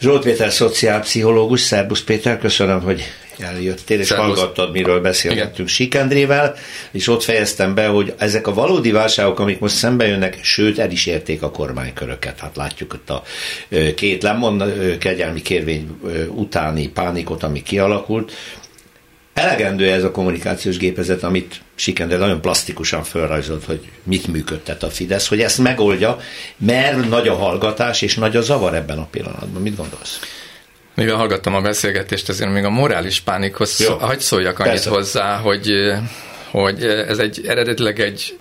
Zsolt 0.00 0.22
Péter, 0.22 0.52
szociálpszichológus. 0.52 1.60
Szerbusz 1.60 2.02
Péter, 2.02 2.38
köszönöm, 2.38 2.80
hogy 2.80 3.02
eljöttél, 3.40 4.00
és 4.00 4.06
Szervusz. 4.06 4.26
hallgattad, 4.26 4.72
miről 4.72 5.00
beszélgettünk 5.00 5.68
Sikendrével, 5.68 6.54
és 6.90 7.08
ott 7.08 7.22
fejeztem 7.22 7.74
be, 7.74 7.86
hogy 7.86 8.14
ezek 8.18 8.46
a 8.46 8.54
valódi 8.54 8.90
válságok, 8.90 9.38
amik 9.38 9.58
most 9.58 9.74
szembe 9.74 10.06
jönnek, 10.06 10.38
sőt, 10.42 10.78
el 10.78 10.90
is 10.90 11.06
érték 11.06 11.42
a 11.42 11.50
kormányköröket. 11.50 12.38
Hát 12.38 12.56
látjuk 12.56 12.92
ott 12.92 13.10
a 13.10 13.22
két 13.94 14.22
lemond 14.22 14.64
kegyelmi 14.98 15.42
kérvény 15.42 15.88
utáni 16.28 16.88
pánikot, 16.88 17.42
ami 17.42 17.62
kialakult. 17.62 18.32
Elegendő 19.34 19.90
ez 19.90 20.04
a 20.04 20.10
kommunikációs 20.10 20.76
gépezet, 20.76 21.22
amit 21.22 21.60
Sikendre 21.74 22.16
nagyon 22.16 22.40
plastikusan 22.40 23.02
felrajzolt, 23.04 23.64
hogy 23.64 23.80
mit 24.02 24.26
működtet 24.26 24.82
a 24.82 24.90
Fidesz, 24.90 25.28
hogy 25.28 25.40
ezt 25.40 25.58
megoldja, 25.58 26.18
mert 26.56 27.08
nagy 27.08 27.28
a 27.28 27.34
hallgatás 27.34 28.02
és 28.02 28.14
nagy 28.14 28.36
a 28.36 28.40
zavar 28.40 28.74
ebben 28.74 28.98
a 28.98 29.06
pillanatban. 29.10 29.62
Mit 29.62 29.76
gondolsz? 29.76 30.18
Mivel 30.98 31.16
hallgattam 31.16 31.54
a 31.54 31.60
beszélgetést, 31.60 32.28
ezért 32.28 32.52
még 32.52 32.64
a 32.64 32.70
morális 32.70 33.20
pánikhoz 33.20 33.80
Jó. 33.80 33.96
hagy 33.96 34.20
szóljak 34.20 34.58
annyit 34.58 34.72
Persze. 34.72 34.90
hozzá, 34.90 35.36
hogy, 35.36 35.72
hogy 36.50 36.84
ez 36.84 37.18
egy 37.18 37.46
eredetileg 37.46 38.00
egy 38.00 38.38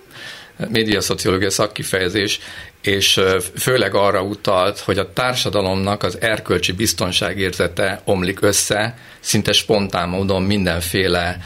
médiaszociológia 0.69 1.49
szakkifejezés, 1.49 2.39
és 2.81 3.21
főleg 3.57 3.95
arra 3.95 4.21
utalt, 4.21 4.79
hogy 4.79 4.97
a 4.97 5.13
társadalomnak 5.13 6.03
az 6.03 6.21
erkölcsi 6.21 6.71
biztonságérzete 6.71 8.01
omlik 8.05 8.41
össze, 8.41 8.97
szinte 9.19 9.51
spontán 9.51 10.09
módon 10.09 10.41
mindenféle 10.41 11.37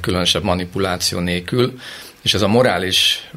különösebb 0.00 0.42
manipuláció 0.42 1.18
nélkül, 1.18 1.78
és 2.22 2.34
ez 2.34 2.42
a 2.42 2.48
morális 2.48 3.30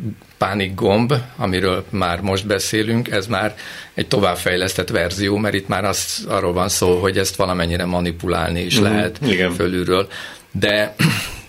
pánik 0.44 0.76
gomb, 0.76 1.14
amiről 1.38 1.86
már 1.90 2.22
most 2.22 2.48
beszélünk, 2.48 3.12
ez 3.12 3.28
már 3.28 3.56
egy 3.94 4.08
továbbfejlesztett 4.08 4.90
verzió, 4.90 5.38
mert 5.38 5.54
itt 5.54 5.68
már 5.68 5.86
az, 5.86 6.26
arról 6.28 6.54
van 6.54 6.70
szó, 6.70 7.00
hogy 7.00 7.18
ezt 7.18 7.36
valamennyire 7.36 7.86
manipulálni 7.86 8.62
is 8.62 8.78
uh-huh. 8.78 8.92
lehet 8.92 9.20
Igen. 9.26 9.54
fölülről. 9.54 10.08
De, 10.52 10.96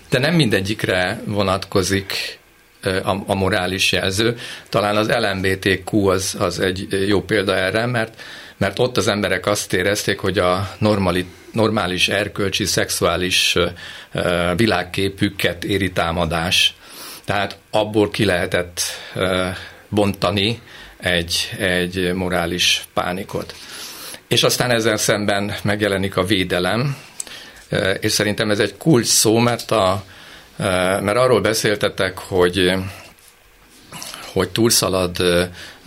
de 0.09 0.19
nem 0.19 0.35
mindegyikre 0.35 1.21
vonatkozik 1.25 2.39
a, 2.83 3.15
a 3.25 3.35
morális 3.35 3.91
jelző. 3.91 4.37
Talán 4.69 4.95
az 4.95 5.09
LMBTQ 5.09 6.07
az, 6.07 6.35
az 6.39 6.59
egy 6.59 7.05
jó 7.07 7.21
példa 7.21 7.55
erre, 7.55 7.85
mert, 7.85 8.21
mert 8.57 8.79
ott 8.79 8.97
az 8.97 9.07
emberek 9.07 9.45
azt 9.45 9.73
érezték, 9.73 10.19
hogy 10.19 10.37
a 10.37 10.71
normali, 10.77 11.25
normális 11.51 12.07
erkölcsi, 12.07 12.65
szexuális 12.65 13.57
világképüket 14.55 15.63
éri 15.63 15.91
támadás 15.91 16.75
tehát 17.25 17.57
abból 17.71 18.09
ki 18.09 18.25
lehetett 18.25 18.81
bontani 19.89 20.61
egy, 20.97 21.49
egy 21.59 22.13
morális 22.13 22.87
pánikot. 22.93 23.55
És 24.27 24.43
aztán 24.43 24.71
ezzel 24.71 24.97
szemben 24.97 25.55
megjelenik 25.63 26.17
a 26.17 26.23
védelem, 26.23 26.97
és 27.99 28.11
szerintem 28.11 28.49
ez 28.51 28.59
egy 28.59 28.77
kulcs 28.77 29.05
szó, 29.07 29.37
mert, 29.37 29.71
a, 29.71 30.03
mert 31.01 31.17
arról 31.17 31.41
beszéltetek, 31.41 32.17
hogy 32.17 32.73
hogy 34.35 34.49
túlszalad 34.49 35.17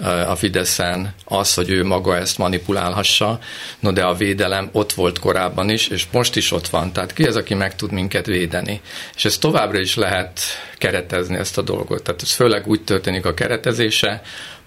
a 0.05 0.37
Fideszen 0.37 1.15
az, 1.25 1.55
hogy 1.55 1.71
ő 1.71 1.85
maga 1.85 2.17
ezt 2.17 2.39
manipulálhassa, 2.39 3.39
no 3.81 3.93
de 3.93 4.03
a 4.03 4.15
védelem 4.15 4.69
ott 4.73 4.93
volt 4.93 5.19
korábban 5.19 5.71
is, 5.71 5.89
és 5.89 6.07
most 6.13 6.37
is 6.37 6.53
ott 6.53 6.69
van. 6.69 6.93
Tehát 6.93 7.13
ki 7.13 7.25
az, 7.25 7.37
aki 7.37 7.55
meg 7.55 7.77
tud 7.77 7.93
minket 7.93 8.27
védeni? 8.27 8.81
És 9.17 9.25
ez 9.25 9.39
továbbra 9.39 9.79
is 9.79 9.97
lehet 9.97 10.41
keretezni 10.79 11.37
ezt 11.37 11.59
a 11.59 11.63
dolgot. 11.63 12.03
Tehát 12.03 12.23
ez 12.23 12.33
főleg 12.33 12.67
úgy 12.67 12.85
történik 12.85 13.27
a 13.27 13.35
keretezése, 13.35 14.23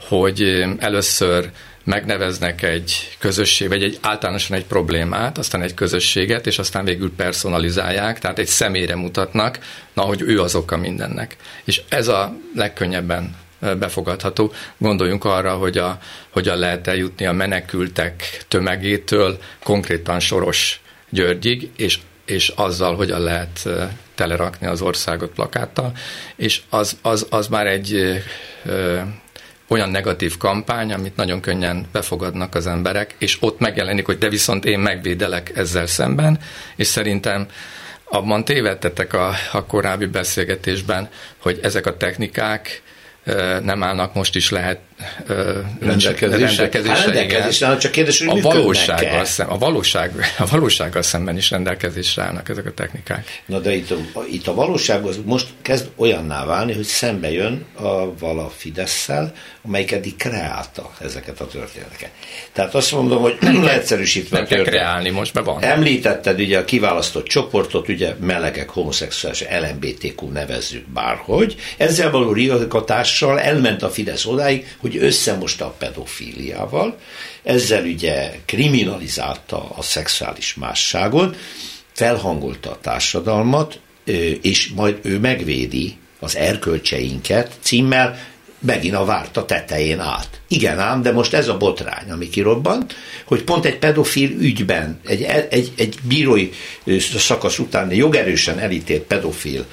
hogy 0.08 0.66
először 0.80 1.50
megneveznek 1.84 2.62
egy 2.62 3.16
közösség, 3.20 3.68
vagy 3.68 3.84
egy 3.84 3.98
általánosan 4.02 4.58
egy 4.58 4.66
problémát, 4.66 5.38
aztán 5.38 5.62
egy 5.62 5.74
közösséget, 5.74 6.48
és 6.48 6.60
aztán 6.60 6.86
végül 6.86 7.16
personalizálják, 7.16 8.20
tehát 8.20 8.40
egy 8.40 8.48
személyre 8.48 8.96
mutatnak, 8.96 9.60
na, 9.94 10.02
hogy 10.02 10.22
ő 10.22 10.42
az 10.42 10.56
oka 10.56 10.78
mindennek. 10.78 11.36
És 11.64 11.82
ez 11.90 12.08
a 12.08 12.38
legkönnyebben 12.56 13.36
befogadható. 13.80 14.52
Gondoljunk 14.78 15.26
arra, 15.26 15.54
hogy 15.54 15.78
a, 15.78 15.98
hogyan 16.30 16.58
lehet 16.58 16.88
eljutni 16.88 17.26
a 17.26 17.32
menekültek 17.32 18.46
tömegétől 18.48 19.38
konkrétan 19.64 20.20
Soros 20.20 20.82
Györgyig, 21.10 21.70
és, 21.78 22.00
és 22.26 22.54
azzal 22.56 22.96
hogyan 22.96 23.22
lehet 23.22 23.70
telerakni 24.16 24.68
az 24.68 24.82
országot 24.82 25.32
plakáttal, 25.32 25.92
és 26.36 26.62
az, 26.70 26.98
az, 27.02 27.28
az 27.30 27.48
már 27.48 27.68
egy 27.68 28.22
ö, 28.66 29.00
olyan 29.68 29.90
negatív 29.90 30.38
kampány, 30.38 30.94
amit 30.94 31.16
nagyon 31.16 31.42
könnyen 31.42 31.86
befogadnak 31.92 32.56
az 32.56 32.68
emberek, 32.68 33.16
és 33.18 33.38
ott 33.40 33.60
megjelenik, 33.60 34.06
hogy 34.06 34.18
de 34.18 34.30
viszont 34.30 34.66
én 34.66 34.80
megvédelek 34.80 35.52
ezzel 35.56 35.88
szemben, 35.88 36.40
és 36.76 36.88
szerintem 36.88 37.48
abban 38.04 38.46
tévedtetek 38.46 39.14
a, 39.14 39.34
a 39.52 39.66
korábbi 39.66 40.06
beszélgetésben, 40.06 41.10
hogy 41.38 41.60
ezek 41.62 41.86
a 41.86 41.98
technikák 41.98 42.82
nem 43.62 43.84
állnak 43.84 44.14
most 44.14 44.36
is 44.36 44.50
lehet 44.50 44.80
rendelkezésre. 45.80 46.46
rendelkezésre, 46.46 46.96
hát 46.96 47.06
rendelkezésre 47.06 47.78
csak 47.78 47.92
kérdés, 47.92 48.20
hogy 48.20 48.40
a 48.40 48.42
valósággal, 48.42 49.26
szem, 49.26 49.52
a, 49.52 49.58
valóság, 49.58 50.12
a 50.38 50.46
valósággal 50.46 51.02
szemben 51.02 51.38
is 51.38 51.50
rendelkezésre 51.50 52.24
állnak 52.24 52.50
ezek 52.50 52.66
a 52.66 52.74
technikák. 52.74 53.42
Na 53.46 53.60
de 53.60 53.74
itt 53.74 53.92
a, 53.92 54.24
itt 54.32 54.48
a 54.48 54.54
valóság 54.54 55.06
az 55.06 55.20
most 55.26 55.48
kezd 55.62 55.90
olyanná 55.96 56.46
válni, 56.46 56.74
hogy 56.74 56.84
szembe 56.84 57.32
jön 57.32 57.66
a 57.74 58.18
vala 58.20 58.50
Fidesz-szel, 58.58 59.34
amelyik 59.66 59.92
eddig 59.92 60.16
kreálta 60.16 60.92
ezeket 61.00 61.42
a 61.42 61.48
történeteket. 61.48 62.10
Tehát 62.52 62.76
azt 62.76 62.92
mondom, 62.92 63.22
hogy 63.22 63.38
nem 63.40 63.64
leegyszerűsítve 63.64 64.38
nem 64.38 64.48
kell 64.48 64.64
kreálni, 64.64 65.10
most 65.10 65.34
be 65.34 65.42
van. 65.42 65.64
Említetted 65.64 66.40
ugye 66.40 66.58
a 66.58 66.66
kiválasztott 66.66 67.28
csoportot, 67.28 67.90
ugye 67.90 68.16
melegek, 68.20 68.70
homoszexuális, 68.70 69.44
LMBTQ 69.60 70.32
nevezzük 70.32 70.88
bárhogy. 70.88 71.56
Ezzel 71.78 72.12
való 72.12 72.34
riakatással 72.34 73.40
elment 73.40 73.84
a 73.84 73.90
Fidesz 73.90 74.26
odáig, 74.26 74.76
hogy 74.78 74.91
összemosta 74.98 75.66
a 75.66 75.76
pedofíliával, 75.78 76.98
ezzel 77.44 77.84
ugye 77.84 78.32
kriminalizálta 78.46 79.70
a 79.76 79.82
szexuális 79.82 80.54
másságot, 80.54 81.38
felhangolta 81.94 82.72
a 82.72 82.80
társadalmat, 82.82 83.80
és 84.42 84.72
majd 84.76 85.00
ő 85.02 85.20
megvédi 85.20 85.98
az 86.20 86.36
erkölcseinket 86.36 87.52
címmel 87.62 88.20
megint 88.62 88.96
a 88.96 89.06
várt 89.06 89.38
a 89.38 89.46
tetején 89.46 90.00
állt. 90.00 90.42
Igen 90.48 90.80
ám, 90.80 91.02
de 91.02 91.12
most 91.12 91.34
ez 91.34 91.48
a 91.48 91.58
botrány, 91.58 92.12
ami 92.12 92.30
kirobbant, 92.30 92.96
hogy 93.26 93.44
pont 93.44 93.66
egy 93.66 93.78
pedofil 93.78 94.30
ügyben, 94.30 95.00
egy, 95.06 95.22
egy, 95.50 95.72
egy 95.78 95.96
bírói 96.04 96.50
szakasz 97.18 97.60
után 97.60 97.94
jogerősen 97.94 98.60
elítélt 98.60 99.02
pedofil 99.02 99.66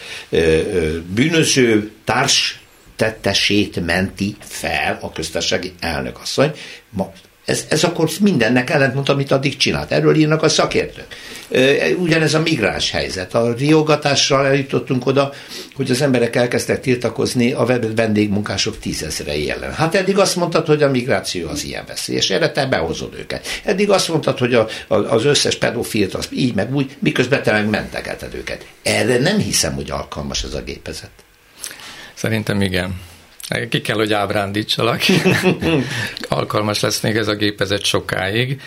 bűnöző 1.14 1.90
társ 2.04 2.60
tettesét 2.98 3.86
menti 3.86 4.36
fel 4.40 4.98
a 5.00 5.12
köztársasági 5.12 5.72
elnökasszony. 5.80 6.52
Ma 6.90 7.12
ez, 7.48 7.64
ez 7.68 7.84
akkor 7.84 8.10
mindennek 8.20 8.70
ellentmond, 8.70 9.08
amit 9.08 9.30
addig 9.30 9.56
csinált. 9.56 9.92
Erről 9.92 10.16
írnak 10.16 10.42
a 10.42 10.48
szakértők. 10.48 11.06
Ugyanez 11.96 12.34
a 12.34 12.40
migráns 12.40 12.90
helyzet. 12.90 13.34
A 13.34 13.54
riogatással 13.58 14.46
eljutottunk 14.46 15.06
oda, 15.06 15.32
hogy 15.74 15.90
az 15.90 16.02
emberek 16.02 16.36
elkezdtek 16.36 16.80
tiltakozni 16.80 17.52
a 17.52 17.64
vendégmunkások 17.96 18.78
tízezrei 18.78 19.50
ellen. 19.50 19.72
Hát 19.72 19.94
eddig 19.94 20.18
azt 20.18 20.36
mondtad, 20.36 20.66
hogy 20.66 20.82
a 20.82 20.90
migráció 20.90 21.48
az 21.48 21.64
ilyen 21.64 21.84
veszélyes, 21.86 22.30
erre 22.30 22.52
te 22.52 22.66
behozod 22.66 23.14
őket. 23.18 23.46
Eddig 23.64 23.90
azt 23.90 24.08
mondtad, 24.08 24.38
hogy 24.38 24.54
a, 24.54 24.68
a, 24.88 24.94
az 24.94 25.24
összes 25.24 25.56
pedofilt 25.56 26.14
az 26.14 26.28
így 26.30 26.54
meg 26.54 26.74
úgy, 26.74 26.96
miközben 26.98 27.42
te 27.42 27.52
meg 27.52 27.68
mentegeted 27.68 28.34
őket. 28.34 28.66
Erre 28.82 29.18
nem 29.18 29.38
hiszem, 29.38 29.74
hogy 29.74 29.90
alkalmas 29.90 30.42
ez 30.42 30.54
a 30.54 30.62
gépezet. 30.62 31.10
Szerintem 32.18 32.60
igen. 32.60 33.00
Ki 33.68 33.80
kell, 33.80 33.96
hogy 33.96 34.12
ábrándítsalak. 34.12 35.00
Alkalmas 36.28 36.80
lesz 36.80 37.00
még 37.00 37.16
ez 37.16 37.28
a 37.28 37.34
gépezet 37.34 37.84
sokáig, 37.84 38.60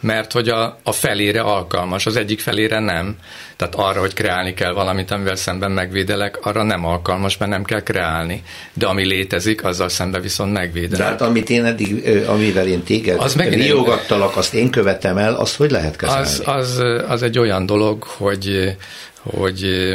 mert 0.00 0.32
hogy 0.32 0.48
a, 0.48 0.78
a 0.82 0.92
felére 0.92 1.40
alkalmas, 1.40 2.06
az 2.06 2.16
egyik 2.16 2.40
felére 2.40 2.78
nem. 2.78 3.16
Tehát 3.56 3.74
arra, 3.74 4.00
hogy 4.00 4.14
kreálni 4.14 4.54
kell 4.54 4.72
valamit, 4.72 5.10
amivel 5.10 5.36
szemben 5.36 5.70
megvédelek, 5.70 6.46
arra 6.46 6.62
nem 6.62 6.84
alkalmas, 6.84 7.36
mert 7.36 7.50
nem 7.50 7.64
kell 7.64 7.82
kreálni. 7.82 8.42
De 8.72 8.86
ami 8.86 9.06
létezik, 9.06 9.64
azzal 9.64 9.88
szemben 9.88 10.22
viszont 10.22 10.52
megvédelek. 10.52 10.98
De 10.98 11.04
hát 11.04 11.20
amit 11.20 11.50
én 11.50 11.64
eddig, 11.64 12.08
amivel 12.26 12.66
én 12.66 12.82
téged 12.82 13.20
az 13.20 13.36
riogattalak, 13.36 14.36
azt 14.36 14.54
én 14.54 14.70
követem 14.70 15.16
el, 15.16 15.34
azt 15.34 15.56
hogy 15.56 15.70
lehet 15.70 15.96
kezelni? 15.96 16.26
Az, 16.26 16.42
az, 16.44 16.82
az 17.08 17.22
egy 17.22 17.38
olyan 17.38 17.66
dolog, 17.66 18.02
hogy, 18.02 18.76
hogy 19.22 19.94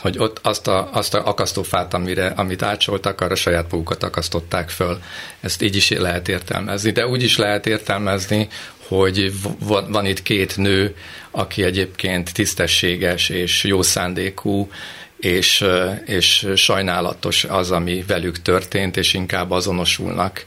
hogy 0.00 0.18
ott 0.18 0.38
azt 0.42 0.66
a, 0.66 0.88
azt 0.92 1.14
a 1.14 1.26
akasztófát, 1.26 1.94
amire, 1.94 2.26
amit 2.26 2.62
átsoltak, 2.62 3.20
arra 3.20 3.34
saját 3.34 3.70
magukat 3.70 4.02
akasztották 4.02 4.68
föl. 4.68 4.98
Ezt 5.40 5.62
így 5.62 5.76
is 5.76 5.90
lehet 5.90 6.28
értelmezni, 6.28 6.90
de 6.90 7.06
úgy 7.06 7.22
is 7.22 7.36
lehet 7.36 7.66
értelmezni, 7.66 8.48
hogy 8.88 9.32
van, 9.58 9.90
van 9.90 10.06
itt 10.06 10.22
két 10.22 10.56
nő, 10.56 10.96
aki 11.30 11.62
egyébként 11.62 12.32
tisztességes 12.32 13.28
és 13.28 13.64
jó 13.64 13.82
szándékú, 13.82 14.68
és, 15.16 15.64
és 16.04 16.48
sajnálatos 16.54 17.44
az, 17.44 17.70
ami 17.70 18.04
velük 18.06 18.42
történt, 18.42 18.96
és 18.96 19.14
inkább 19.14 19.50
azonosulnak 19.50 20.44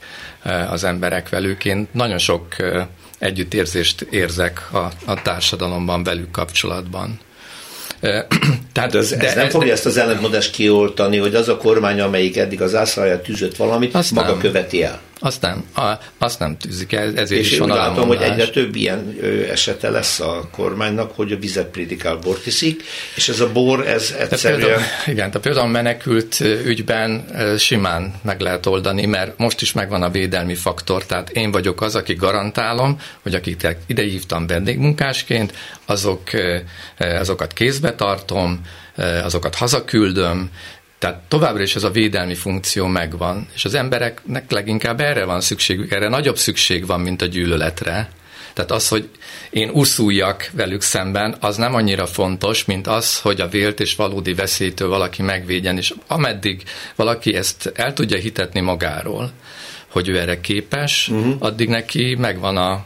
az 0.68 0.84
emberek 0.84 1.28
velük. 1.28 1.64
Én 1.64 1.88
nagyon 1.92 2.18
sok 2.18 2.56
együttérzést 3.18 4.00
érzek 4.00 4.74
a, 4.74 4.90
a 5.04 5.22
társadalomban 5.22 6.02
velük 6.02 6.30
kapcsolatban. 6.30 7.20
Tehát, 8.72 8.94
ez, 8.94 9.10
de, 9.10 9.26
ez 9.26 9.34
nem 9.34 9.48
fogja 9.48 9.72
ezt 9.72 9.86
az 9.86 9.96
ellentmondást 9.96 10.52
kioltani, 10.52 11.16
hogy 11.16 11.34
az 11.34 11.48
a 11.48 11.56
kormány, 11.56 12.00
amelyik 12.00 12.36
eddig 12.36 12.62
az 12.62 12.74
ászlajára 12.74 13.20
tűzött 13.20 13.56
valamit, 13.56 14.10
maga 14.10 14.30
nem. 14.30 14.38
követi 14.38 14.82
el. 14.82 15.00
Azt 15.22 15.40
nem, 15.40 15.64
a, 15.74 15.98
azt 16.18 16.38
nem 16.38 16.56
tűzik 16.56 16.92
el, 16.92 17.16
ezért 17.16 17.40
és 17.40 17.50
is 17.50 17.58
van 17.58 17.68
látom, 17.68 18.06
hogy 18.06 18.20
egyre 18.20 18.48
több 18.48 18.74
ilyen 18.74 19.16
esete 19.50 19.90
lesz 19.90 20.20
a 20.20 20.48
kormánynak, 20.52 21.14
hogy 21.14 21.32
a 21.32 21.36
vizet 21.36 21.66
prédikál, 21.66 22.16
bort 22.16 22.46
iszik, 22.46 22.82
és 23.14 23.28
ez 23.28 23.40
a 23.40 23.52
bor, 23.52 23.86
ez 23.86 24.14
egyszerűen... 24.18 24.60
például, 24.60 24.82
igen, 25.06 25.26
tehát 25.26 25.40
például 25.40 25.68
menekült 25.68 26.40
ügyben 26.64 27.24
simán 27.58 28.14
meg 28.22 28.40
lehet 28.40 28.66
oldani, 28.66 29.06
mert 29.06 29.38
most 29.38 29.60
is 29.60 29.72
megvan 29.72 30.02
a 30.02 30.10
védelmi 30.10 30.54
faktor, 30.54 31.06
tehát 31.06 31.30
én 31.30 31.50
vagyok 31.50 31.80
az, 31.80 31.94
aki 31.94 32.14
garantálom, 32.14 33.00
hogy 33.22 33.34
akik 33.34 33.76
ide 33.86 34.02
hívtam 34.02 34.46
vendégmunkásként, 34.46 35.54
azok, 35.86 36.22
azokat 36.98 37.52
kézbe 37.52 37.94
tartom, 37.94 38.60
azokat 39.22 39.54
hazaküldöm, 39.54 40.50
tehát 41.00 41.20
továbbra 41.28 41.62
is 41.62 41.74
ez 41.74 41.82
a 41.82 41.90
védelmi 41.90 42.34
funkció 42.34 42.86
megvan, 42.86 43.48
és 43.54 43.64
az 43.64 43.74
embereknek 43.74 44.50
leginkább 44.50 45.00
erre 45.00 45.24
van 45.24 45.40
szükségük, 45.40 45.92
erre 45.92 46.08
nagyobb 46.08 46.36
szükség 46.36 46.86
van, 46.86 47.00
mint 47.00 47.22
a 47.22 47.26
gyűlöletre. 47.26 48.10
Tehát 48.52 48.70
az, 48.70 48.88
hogy 48.88 49.08
én 49.50 49.70
uszuljak 49.72 50.50
velük 50.52 50.82
szemben, 50.82 51.36
az 51.40 51.56
nem 51.56 51.74
annyira 51.74 52.06
fontos, 52.06 52.64
mint 52.64 52.86
az, 52.86 53.20
hogy 53.20 53.40
a 53.40 53.48
vélt 53.48 53.80
és 53.80 53.94
valódi 53.94 54.34
veszélytől 54.34 54.88
valaki 54.88 55.22
megvédjen, 55.22 55.76
és 55.76 55.94
ameddig 56.06 56.62
valaki 56.96 57.34
ezt 57.34 57.72
el 57.74 57.92
tudja 57.92 58.18
hitetni 58.18 58.60
magáról, 58.60 59.30
hogy 59.88 60.08
ő 60.08 60.18
erre 60.18 60.40
képes, 60.40 61.08
uh-huh. 61.08 61.34
addig 61.38 61.68
neki 61.68 62.14
megvan 62.18 62.56
a, 62.56 62.84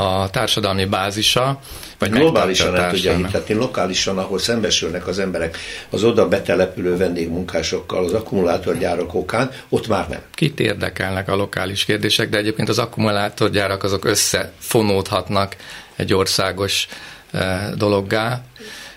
a 0.00 0.30
társadalmi 0.30 0.84
bázisa. 0.84 1.60
Vagy 1.98 2.10
globálisan 2.10 2.72
nem 2.72 2.90
tudja 2.90 3.16
hitetni, 3.16 3.54
lokálisan, 3.54 4.18
ahol 4.18 4.38
szembesülnek 4.38 5.06
az 5.06 5.18
emberek 5.18 5.58
az 5.90 6.04
oda 6.04 6.28
betelepülő 6.28 6.96
vendégmunkásokkal, 6.96 8.04
az 8.04 8.12
akkumulátorgyárak 8.12 9.14
okán, 9.14 9.50
ott 9.68 9.88
már 9.88 10.08
nem. 10.08 10.20
Kit 10.34 10.60
érdekelnek 10.60 11.28
a 11.28 11.36
lokális 11.36 11.84
kérdések, 11.84 12.28
de 12.28 12.38
egyébként 12.38 12.68
az 12.68 12.78
akkumulátorgyárak 12.78 13.82
azok 13.82 14.04
összefonódhatnak 14.04 15.56
egy 15.96 16.14
országos 16.14 16.88
eh, 17.30 17.70
dologgá. 17.76 18.44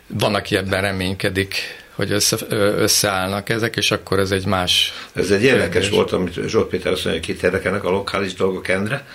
Van, 0.07 0.35
aki 0.35 0.55
ebben 0.55 0.81
reménykedik, 0.81 1.55
hogy 1.99 2.11
össze, 2.11 2.37
összeállnak 2.77 3.49
ezek, 3.49 3.75
és 3.75 3.91
akkor 3.91 4.19
ez 4.19 4.31
egy 4.31 4.45
más... 4.45 4.93
Ez 5.13 5.31
egy 5.31 5.43
érdekes 5.43 5.89
volt, 5.89 6.11
amit 6.11 6.47
Zsolt 6.47 6.67
Péter 6.67 6.91
azt 6.91 7.03
mondja, 7.03 7.21
hogy 7.21 7.33
kit 7.33 7.43
érdekelnek 7.43 7.83
a 7.83 7.89
lokális 7.89 8.33
dolgok, 8.33 8.67
Endre. 8.67 9.05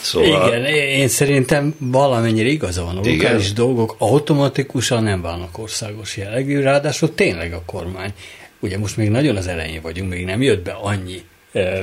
Szóval... 0.00 0.48
Igen, 0.48 0.64
én 0.74 1.08
szerintem 1.08 1.74
valamennyire 1.78 2.48
igaza 2.48 2.84
van. 2.84 2.96
A 2.96 3.00
lokális 3.08 3.52
dolgok 3.52 3.94
automatikusan 3.98 5.02
nem 5.02 5.22
válnak 5.22 5.58
országos 5.58 6.16
jellegű, 6.16 6.60
ráadásul 6.60 7.14
tényleg 7.14 7.52
a 7.52 7.62
kormány. 7.66 8.12
Ugye 8.60 8.78
most 8.78 8.96
még 8.96 9.08
nagyon 9.08 9.36
az 9.36 9.46
elején 9.46 9.82
vagyunk, 9.82 10.10
még 10.10 10.24
nem 10.24 10.42
jött 10.42 10.64
be 10.64 10.72
annyi 10.72 11.22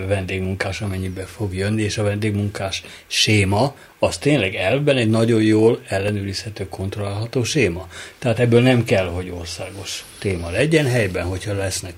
vendégmunkás, 0.07 0.81
amennyibe 0.81 1.23
fog 1.23 1.53
jönni, 1.53 1.81
és 1.81 1.97
a 1.97 2.03
vendégmunkás 2.03 2.83
séma 3.07 3.75
az 3.99 4.17
tényleg 4.17 4.55
elben 4.55 4.97
egy 4.97 5.09
nagyon 5.09 5.41
jól 5.41 5.81
ellenőrizhető, 5.87 6.67
kontrollálható 6.69 7.43
séma. 7.43 7.87
Tehát 8.19 8.39
ebből 8.39 8.61
nem 8.61 8.83
kell, 8.83 9.05
hogy 9.05 9.29
országos 9.29 10.05
téma 10.19 10.49
legyen 10.49 10.85
helyben, 10.85 11.25
hogyha 11.25 11.53
lesznek 11.53 11.93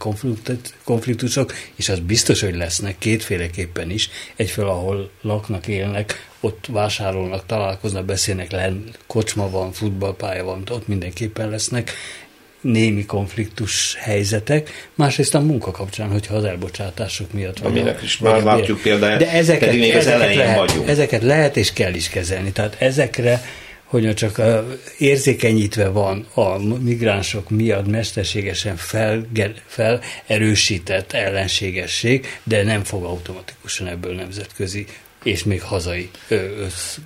konfliktusok, 0.84 1.54
és 1.76 1.90
az 1.90 2.00
biztos, 2.00 2.42
hogy 2.42 2.56
lesznek 2.56 2.98
kétféleképpen 2.98 3.90
is, 3.90 4.10
egyfelől, 4.36 4.70
ahol 4.70 5.10
laknak, 5.22 5.68
élnek, 5.68 6.28
ott 6.40 6.66
vásárolnak, 6.72 7.46
találkoznak, 7.46 8.06
beszélnek, 8.06 8.52
le, 8.52 8.74
kocsma 9.08 9.50
van, 9.50 9.72
futballpálya 9.72 10.44
van, 10.44 10.64
ott 10.70 10.88
mindenképpen 10.88 11.50
lesznek 11.50 11.92
némi 12.62 13.06
konfliktus 13.06 13.96
helyzetek, 14.00 14.90
másrészt 14.96 15.36
a 15.36 15.40
munka 15.40 15.72
kapcsán, 15.72 16.12
hogyha 16.12 16.36
az 16.36 16.44
elbocsátások 16.44 17.34
miatt 17.34 17.58
van. 17.58 17.72
Aminek 17.72 18.02
is 18.02 18.18
már 18.18 18.44
látjuk 18.44 18.82
példáját, 18.82 19.20
de 19.20 19.32
ezeket, 19.32 19.66
pedig 19.66 19.80
még 19.80 19.92
ezeket 19.92 20.16
az 20.16 20.22
elején 20.22 20.38
lehet, 20.40 20.58
vagyunk. 20.58 20.88
Ezeket 20.88 21.24
lehet 21.24 21.58
és 21.58 21.74
kell 21.74 21.94
is 21.94 22.10
kezelni. 22.10 22.52
Tehát 22.52 22.76
ezekre 22.82 23.42
hogy 23.88 24.14
csak 24.14 24.42
érzékenyítve 24.98 25.88
van 25.88 26.28
a 26.34 26.58
migránsok 26.80 27.50
miatt 27.50 27.88
mesterségesen 27.88 28.76
fel, 28.76 29.28
felerősített 29.66 31.14
ellenségesség, 31.14 32.26
de 32.44 32.64
nem 32.64 32.84
fog 32.84 33.04
automatikusan 33.04 33.88
ebből 33.88 34.16
nemzetközi 34.16 34.86
és 35.24 35.44
még 35.44 35.62
hazai 35.62 36.10
össz, 36.60 36.98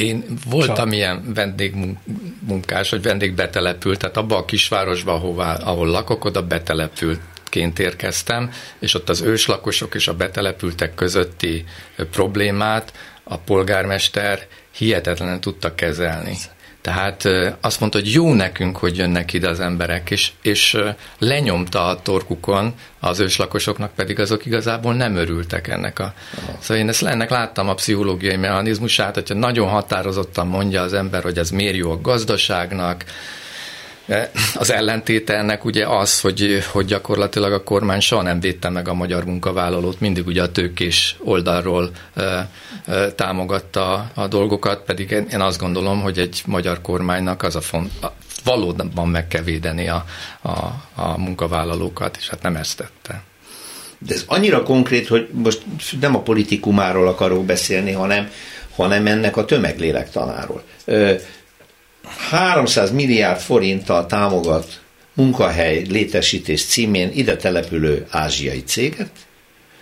én 0.00 0.24
voltam 0.50 0.84
Csak. 0.84 0.94
ilyen 0.94 1.32
vendégmunkás, 1.34 2.90
vagy 2.90 3.02
vendégbetelepült, 3.02 3.98
tehát 3.98 4.16
abban 4.16 4.38
a 4.38 4.44
kisvárosban, 4.44 5.14
ahová, 5.14 5.54
ahol 5.54 5.86
lakok, 5.86 6.24
oda 6.24 6.42
betelepültként 6.42 7.78
érkeztem, 7.78 8.52
és 8.78 8.94
ott 8.94 9.08
az 9.08 9.20
őslakosok 9.20 9.94
és 9.94 10.08
a 10.08 10.14
betelepültek 10.14 10.94
közötti 10.94 11.64
problémát 12.10 12.92
a 13.24 13.36
polgármester 13.36 14.46
hihetetlenül 14.74 15.38
tudta 15.38 15.74
kezelni. 15.74 16.36
Tehát 16.80 17.28
azt 17.60 17.80
mondta, 17.80 17.98
hogy 17.98 18.12
jó 18.12 18.34
nekünk, 18.34 18.76
hogy 18.76 18.96
jönnek 18.96 19.32
ide 19.32 19.48
az 19.48 19.60
emberek, 19.60 20.10
és, 20.10 20.30
és 20.42 20.78
lenyomta 21.18 21.86
a 21.86 22.02
torkukon, 22.02 22.74
az 23.00 23.20
őslakosoknak 23.20 23.94
pedig 23.94 24.20
azok 24.20 24.46
igazából 24.46 24.94
nem 24.94 25.16
örültek 25.16 25.68
ennek 25.68 25.98
a... 25.98 26.14
Aha. 26.42 26.58
Szóval 26.60 26.82
én 26.82 26.88
ezt 26.88 27.02
ennek 27.02 27.30
láttam 27.30 27.68
a 27.68 27.74
pszichológiai 27.74 28.36
mechanizmusát, 28.36 29.14
hogyha 29.14 29.34
nagyon 29.34 29.68
határozottan 29.68 30.46
mondja 30.46 30.82
az 30.82 30.92
ember, 30.92 31.22
hogy 31.22 31.38
ez 31.38 31.50
miért 31.50 31.76
jó 31.76 31.90
a 31.90 32.00
gazdaságnak, 32.00 33.04
az 34.54 34.70
ellentéte 34.70 35.36
ennek 35.36 35.64
ugye 35.64 35.86
az, 35.86 36.20
hogy, 36.20 36.64
hogy 36.72 36.84
gyakorlatilag 36.84 37.52
a 37.52 37.62
kormány 37.62 38.00
soha 38.00 38.22
nem 38.22 38.40
védte 38.40 38.68
meg 38.68 38.88
a 38.88 38.94
magyar 38.94 39.24
munkavállalót, 39.24 40.00
mindig 40.00 40.26
ugye 40.26 40.42
a 40.42 40.52
tőkés 40.52 41.16
oldalról 41.18 41.90
támogatta 43.14 44.10
a 44.14 44.26
dolgokat, 44.26 44.82
pedig 44.84 45.10
én 45.10 45.40
azt 45.40 45.58
gondolom, 45.60 46.00
hogy 46.00 46.18
egy 46.18 46.42
magyar 46.46 46.80
kormánynak 46.80 47.42
az 47.42 47.56
a 47.56 47.60
font, 47.60 47.90
valóban 48.44 49.08
meg 49.08 49.28
kell 49.28 49.42
védeni 49.42 49.88
a, 49.88 50.04
a, 50.42 50.50
a 50.94 51.18
munkavállalókat, 51.18 52.16
és 52.16 52.28
hát 52.28 52.42
nem 52.42 52.56
ezt 52.56 52.76
tette. 52.76 53.22
De 53.98 54.14
ez 54.14 54.24
annyira 54.26 54.62
konkrét, 54.62 55.08
hogy 55.08 55.28
most 55.32 55.62
nem 56.00 56.14
a 56.14 56.22
politikumáról 56.22 57.08
akarok 57.08 57.44
beszélni, 57.44 57.92
hanem, 57.92 58.30
hanem 58.76 59.06
ennek 59.06 59.36
a 59.36 59.44
tömeglélektanáról. 59.44 60.62
300 62.30 62.90
milliárd 62.90 63.40
forinttal 63.40 64.06
támogat 64.06 64.80
munkahely 65.12 65.82
létesítés 65.88 66.64
címén 66.64 67.10
ide 67.14 67.36
települő 67.36 68.06
ázsiai 68.10 68.62
céget, 68.62 69.10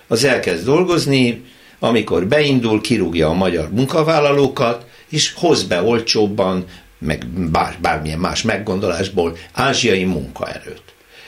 az 0.06 0.24
elkezd 0.24 0.64
dolgozni, 0.64 1.44
amikor 1.78 2.26
beindul, 2.26 2.80
kirúgja 2.80 3.28
a 3.28 3.34
magyar 3.34 3.70
munkavállalókat, 3.70 4.86
és 5.08 5.32
hoz 5.36 5.62
be 5.62 5.82
olcsóbban, 5.82 6.64
meg 6.98 7.26
bár, 7.26 7.78
bármilyen 7.80 8.18
más 8.18 8.42
meggondolásból 8.42 9.36
ázsiai 9.52 10.04
munkaerőt. 10.04 10.82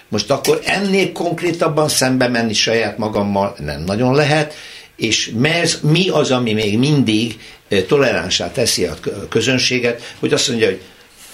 Most 0.08 0.30
akkor 0.30 0.60
ennél 0.64 1.12
konkrétabban 1.12 1.88
szembe 1.88 2.28
menni 2.28 2.52
saját 2.52 2.98
magammal 2.98 3.54
nem 3.58 3.82
nagyon 3.82 4.14
lehet, 4.14 4.54
és 4.96 5.32
mert 5.36 5.82
mi 5.82 6.08
az, 6.08 6.30
ami 6.30 6.52
még 6.52 6.78
mindig 6.78 7.40
toleránsá 7.86 8.52
teszi 8.52 8.84
a 8.84 8.94
közönséget, 9.28 10.14
hogy 10.18 10.32
azt 10.32 10.48
mondja, 10.48 10.66
hogy 10.66 10.80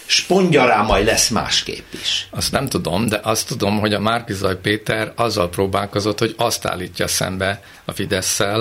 spondja 0.07 0.83
majd 0.87 1.05
lesz 1.05 1.29
másképp 1.29 1.92
is. 2.02 2.29
Azt 2.31 2.52
nem 2.52 2.66
tudom, 2.68 3.09
de 3.09 3.20
azt 3.22 3.48
tudom, 3.48 3.79
hogy 3.79 3.92
a 3.92 4.00
Márkizaj 4.00 4.57
Péter 4.61 5.12
azzal 5.16 5.48
próbálkozott, 5.48 6.18
hogy 6.18 6.35
azt 6.37 6.66
állítja 6.66 7.07
szembe 7.07 7.62
a 7.85 7.92
fidesz 7.92 8.40
eh, 8.40 8.57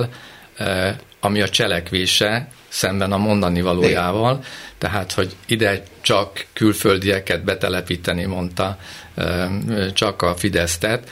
ami 1.19 1.41
a 1.41 1.49
cselekvése 1.49 2.47
szemben 2.67 3.11
a 3.11 3.17
mondani 3.17 3.61
valójával, 3.61 4.43
tehát, 4.77 5.11
hogy 5.11 5.35
ide 5.45 5.83
csak 6.01 6.45
külföldieket 6.53 7.43
betelepíteni, 7.43 8.25
mondta 8.25 8.77
eh, 9.15 9.49
csak 9.93 10.21
a 10.21 10.35
Fidesztet, 10.35 11.09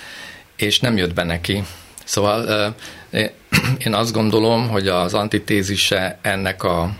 és 0.56 0.80
nem 0.80 0.98
jött 0.98 1.14
be 1.14 1.24
neki. 1.24 1.64
Szóval 2.04 2.50
eh, 2.50 3.30
én 3.86 3.94
azt 4.02 4.14
gondolom, 4.14 4.70
hogy 4.70 4.88
az 4.88 5.14
antitézise 5.14 6.20
ennek 6.22 6.64
a 6.64 6.96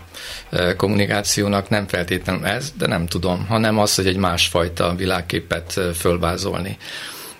kommunikációnak 0.76 1.68
nem 1.68 1.86
feltétlenül 1.86 2.46
ez, 2.46 2.72
de 2.78 2.86
nem 2.86 3.06
tudom, 3.06 3.46
hanem 3.46 3.78
az, 3.78 3.94
hogy 3.94 4.06
egy 4.06 4.16
másfajta 4.16 4.94
világképet 4.94 5.80
fölvázolni. 5.94 6.76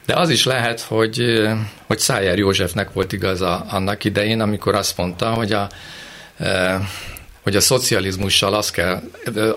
De 0.07 0.15
az 0.15 0.31
is 0.31 0.45
lehet, 0.45 0.81
hogy, 0.81 1.49
hogy 1.87 1.99
Szájer 1.99 2.39
Józsefnek 2.39 2.93
volt 2.93 3.13
igaza 3.13 3.61
annak 3.61 4.05
idején, 4.05 4.41
amikor 4.41 4.75
azt 4.75 4.97
mondta, 4.97 5.33
hogy 5.33 5.53
a, 5.53 5.69
hogy 7.43 7.57
a 7.57 7.61
szocializmussal 7.61 8.55
azt 8.55 8.73
kell, 8.73 9.03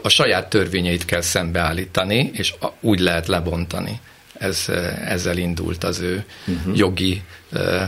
a 0.01 0.09
saját 0.09 0.49
törvényeit 0.49 1.05
kell 1.05 1.21
szembeállítani, 1.21 2.31
és 2.33 2.53
úgy 2.81 2.99
lehet 2.99 3.27
lebontani 3.27 3.99
ez, 4.39 4.65
ezzel 5.05 5.37
indult 5.37 5.83
az 5.83 5.99
ő 5.99 6.25
uh-huh. 6.47 6.77
jogi 6.77 7.21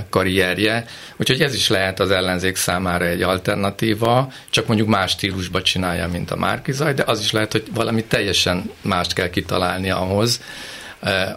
karrierje. 0.10 0.86
Úgyhogy 1.18 1.42
ez 1.42 1.54
is 1.54 1.68
lehet 1.70 2.00
az 2.00 2.12
ellenzék 2.12 2.56
számára 2.56 3.06
egy 3.06 3.22
alternatíva, 3.22 4.32
csak 4.50 4.68
mondjuk 4.68 4.88
más 4.88 5.12
stílusba 5.12 5.62
csinálja, 5.62 6.08
mint 6.08 6.32
a 6.32 6.36
Márkizaj, 6.36 6.94
de 6.94 7.04
az 7.06 7.20
is 7.20 7.32
lehet, 7.32 7.52
hogy 7.52 7.64
valami 7.74 8.04
teljesen 8.04 8.72
mást 8.82 9.14
kell 9.14 9.30
kitalálni 9.30 9.90
ahhoz, 9.90 10.42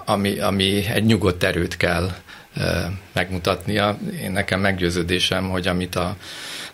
ami, 0.05 0.39
ami 0.39 0.87
egy 0.87 1.05
nyugodt 1.05 1.43
erőt 1.43 1.77
kell 1.77 2.11
megmutatnia. 3.13 3.99
Én 4.23 4.33
nekem 4.33 4.61
meggyőződésem, 4.61 5.49
hogy 5.49 5.67
amit 5.67 5.95
a, 5.95 6.17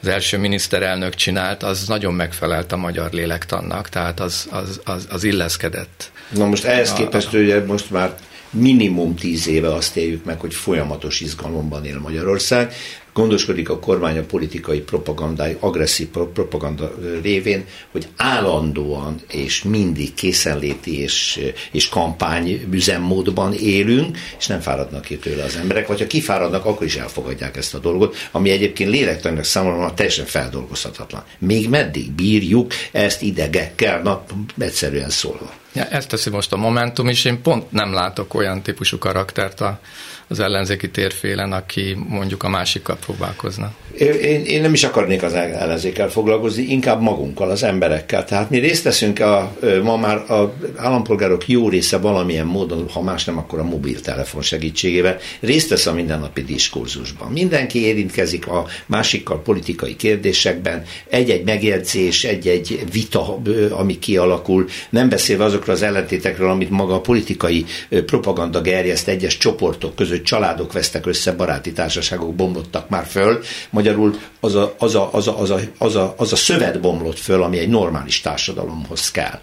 az 0.00 0.08
első 0.08 0.38
miniszterelnök 0.38 1.14
csinált, 1.14 1.62
az 1.62 1.86
nagyon 1.86 2.14
megfelelt 2.14 2.72
a 2.72 2.76
magyar 2.76 3.12
lélektannak, 3.12 3.88
tehát 3.88 4.20
az, 4.20 4.48
az, 4.50 4.80
az, 4.84 5.06
az 5.10 5.24
illeszkedett. 5.24 6.10
Na 6.28 6.46
most 6.46 6.64
ehhez 6.64 6.92
képest, 6.92 7.30
hogy 7.30 7.64
most 7.66 7.90
már 7.90 8.16
minimum 8.50 9.14
tíz 9.14 9.48
éve 9.48 9.74
azt 9.74 9.96
éljük 9.96 10.24
meg, 10.24 10.40
hogy 10.40 10.54
folyamatos 10.54 11.20
izgalomban 11.20 11.84
él 11.84 11.98
Magyarország 11.98 12.72
gondoskodik 13.18 13.68
a 13.68 13.78
kormány 13.78 14.18
a 14.18 14.22
politikai 14.22 14.80
propagandái, 14.80 15.56
agresszív 15.60 16.08
propaganda 16.08 16.94
révén, 17.22 17.64
hogy 17.92 18.08
állandóan 18.16 19.20
és 19.30 19.62
mindig 19.62 20.14
készenléti 20.14 21.00
és, 21.00 21.40
és 21.70 21.88
kampány 21.88 22.68
üzemmódban 22.70 23.52
élünk, 23.52 24.18
és 24.38 24.46
nem 24.46 24.60
fáradnak 24.60 25.04
ki 25.04 25.16
tőle 25.16 25.44
az 25.44 25.56
emberek, 25.56 25.86
vagy 25.86 25.98
ha 25.98 26.06
kifáradnak, 26.06 26.64
akkor 26.64 26.86
is 26.86 26.96
elfogadják 26.96 27.56
ezt 27.56 27.74
a 27.74 27.78
dolgot, 27.78 28.16
ami 28.32 28.50
egyébként 28.50 28.90
lélektanilag 28.90 29.44
számomra 29.44 29.94
teljesen 29.94 30.26
feldolgozhatatlan. 30.26 31.24
Még 31.38 31.68
meddig 31.68 32.10
bírjuk 32.10 32.72
ezt 32.92 33.22
idegekkel, 33.22 34.02
na, 34.02 34.24
egyszerűen 34.58 35.10
szólva. 35.10 35.52
Ja, 35.72 35.84
ezt 35.84 36.08
teszi 36.08 36.30
most 36.30 36.52
a 36.52 36.56
Momentum 36.56 37.08
is, 37.08 37.24
én 37.24 37.42
pont 37.42 37.72
nem 37.72 37.92
látok 37.92 38.34
olyan 38.34 38.62
típusú 38.62 38.98
karaktert 38.98 39.60
a 39.60 39.80
az 40.28 40.40
ellenzéki 40.40 40.90
térfélen, 40.90 41.52
aki 41.52 41.96
mondjuk 42.08 42.42
a 42.42 42.48
másikkal 42.48 42.96
próbálkozna. 42.96 43.72
Én, 43.98 44.44
én 44.44 44.60
nem 44.60 44.72
is 44.72 44.84
akarnék 44.84 45.22
az 45.22 45.32
ellenzékkel 45.32 46.08
foglalkozni, 46.08 46.62
inkább 46.62 47.00
magunkkal, 47.00 47.50
az 47.50 47.62
emberekkel. 47.62 48.24
Tehát 48.24 48.50
mi 48.50 48.58
részt 48.58 48.82
veszünk, 48.82 49.20
a, 49.20 49.56
ma 49.82 49.96
már 49.96 50.16
a 50.16 50.54
állampolgárok 50.76 51.48
jó 51.48 51.68
része 51.68 51.98
valamilyen 51.98 52.46
módon, 52.46 52.88
ha 52.88 53.02
más 53.02 53.24
nem, 53.24 53.38
akkor 53.38 53.58
a 53.58 53.64
mobiltelefon 53.64 54.42
segítségével 54.42 55.18
részt 55.40 55.68
vesz 55.68 55.86
a 55.86 55.92
mindennapi 55.92 56.42
diskurzusban. 56.42 57.32
Mindenki 57.32 57.84
érintkezik 57.84 58.46
a 58.46 58.66
másikkal 58.86 59.42
politikai 59.42 59.96
kérdésekben, 59.96 60.82
egy-egy 61.08 61.44
megjegyzés, 61.44 62.24
egy-egy 62.24 62.84
vita, 62.92 63.40
ami 63.70 63.98
kialakul, 63.98 64.66
nem 64.90 65.08
beszélve 65.08 65.44
azokról 65.44 65.74
az 65.74 65.82
ellentétekről, 65.82 66.50
amit 66.50 66.70
maga 66.70 66.94
a 66.94 67.00
politikai 67.00 67.64
propaganda 68.06 68.60
gerjeszt 68.60 69.08
egyes 69.08 69.36
csoportok 69.38 69.94
között, 69.94 70.17
családok 70.22 70.72
vesztek 70.72 71.06
össze, 71.06 71.32
baráti 71.32 71.72
társaságok 71.72 72.34
bomlottak 72.34 72.88
már 72.88 73.06
föl. 73.06 73.42
Magyarul 73.70 74.18
az 74.40 74.54
a, 74.54 74.74
az 74.78 74.94
a, 74.94 75.08
az 75.12 75.28
a, 75.28 75.38
az 75.38 75.50
a, 75.50 75.58
az 75.78 75.96
a, 75.96 76.14
az 76.16 76.32
a 76.32 76.36
szövet 76.36 76.80
bomlott 76.80 77.18
föl, 77.18 77.42
ami 77.42 77.58
egy 77.58 77.68
normális 77.68 78.20
társadalomhoz 78.20 79.10
kell 79.10 79.40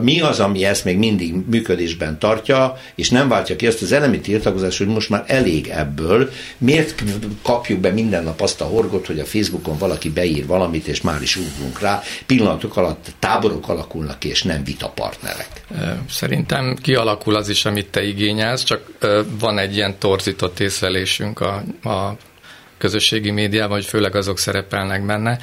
mi 0.00 0.20
az, 0.20 0.40
ami 0.40 0.64
ezt 0.64 0.84
még 0.84 0.98
mindig 0.98 1.34
működésben 1.50 2.18
tartja, 2.18 2.76
és 2.94 3.10
nem 3.10 3.28
váltja 3.28 3.56
ki 3.56 3.66
azt 3.66 3.82
az 3.82 3.92
elemi 3.92 4.20
tiltakozást, 4.20 4.78
hogy 4.78 4.86
most 4.86 5.08
már 5.08 5.24
elég 5.26 5.68
ebből, 5.68 6.30
miért 6.58 7.02
kapjuk 7.42 7.80
be 7.80 7.90
minden 7.90 8.24
nap 8.24 8.40
azt 8.40 8.60
a 8.60 8.64
horgot, 8.64 9.06
hogy 9.06 9.18
a 9.18 9.24
Facebookon 9.24 9.78
valaki 9.78 10.10
beír 10.10 10.46
valamit, 10.46 10.86
és 10.86 11.00
már 11.00 11.22
is 11.22 11.36
ugrunk 11.36 11.80
rá, 11.80 12.02
pillanatok 12.26 12.76
alatt 12.76 13.06
táborok 13.18 13.68
alakulnak 13.68 14.18
ki, 14.18 14.28
és 14.28 14.42
nem 14.42 14.64
vitapartnerek. 14.64 15.48
Szerintem 16.10 16.76
kialakul 16.82 17.34
az 17.34 17.48
is, 17.48 17.64
amit 17.64 17.90
te 17.90 18.02
igényelsz, 18.02 18.62
csak 18.62 18.90
van 19.38 19.58
egy 19.58 19.76
ilyen 19.76 19.98
torzított 19.98 20.60
észlelésünk 20.60 21.40
a, 21.40 21.64
a 21.82 22.16
közösségi 22.78 23.30
médiában, 23.30 23.76
hogy 23.76 23.86
főleg 23.86 24.14
azok 24.14 24.38
szerepelnek 24.38 25.06
benne, 25.06 25.38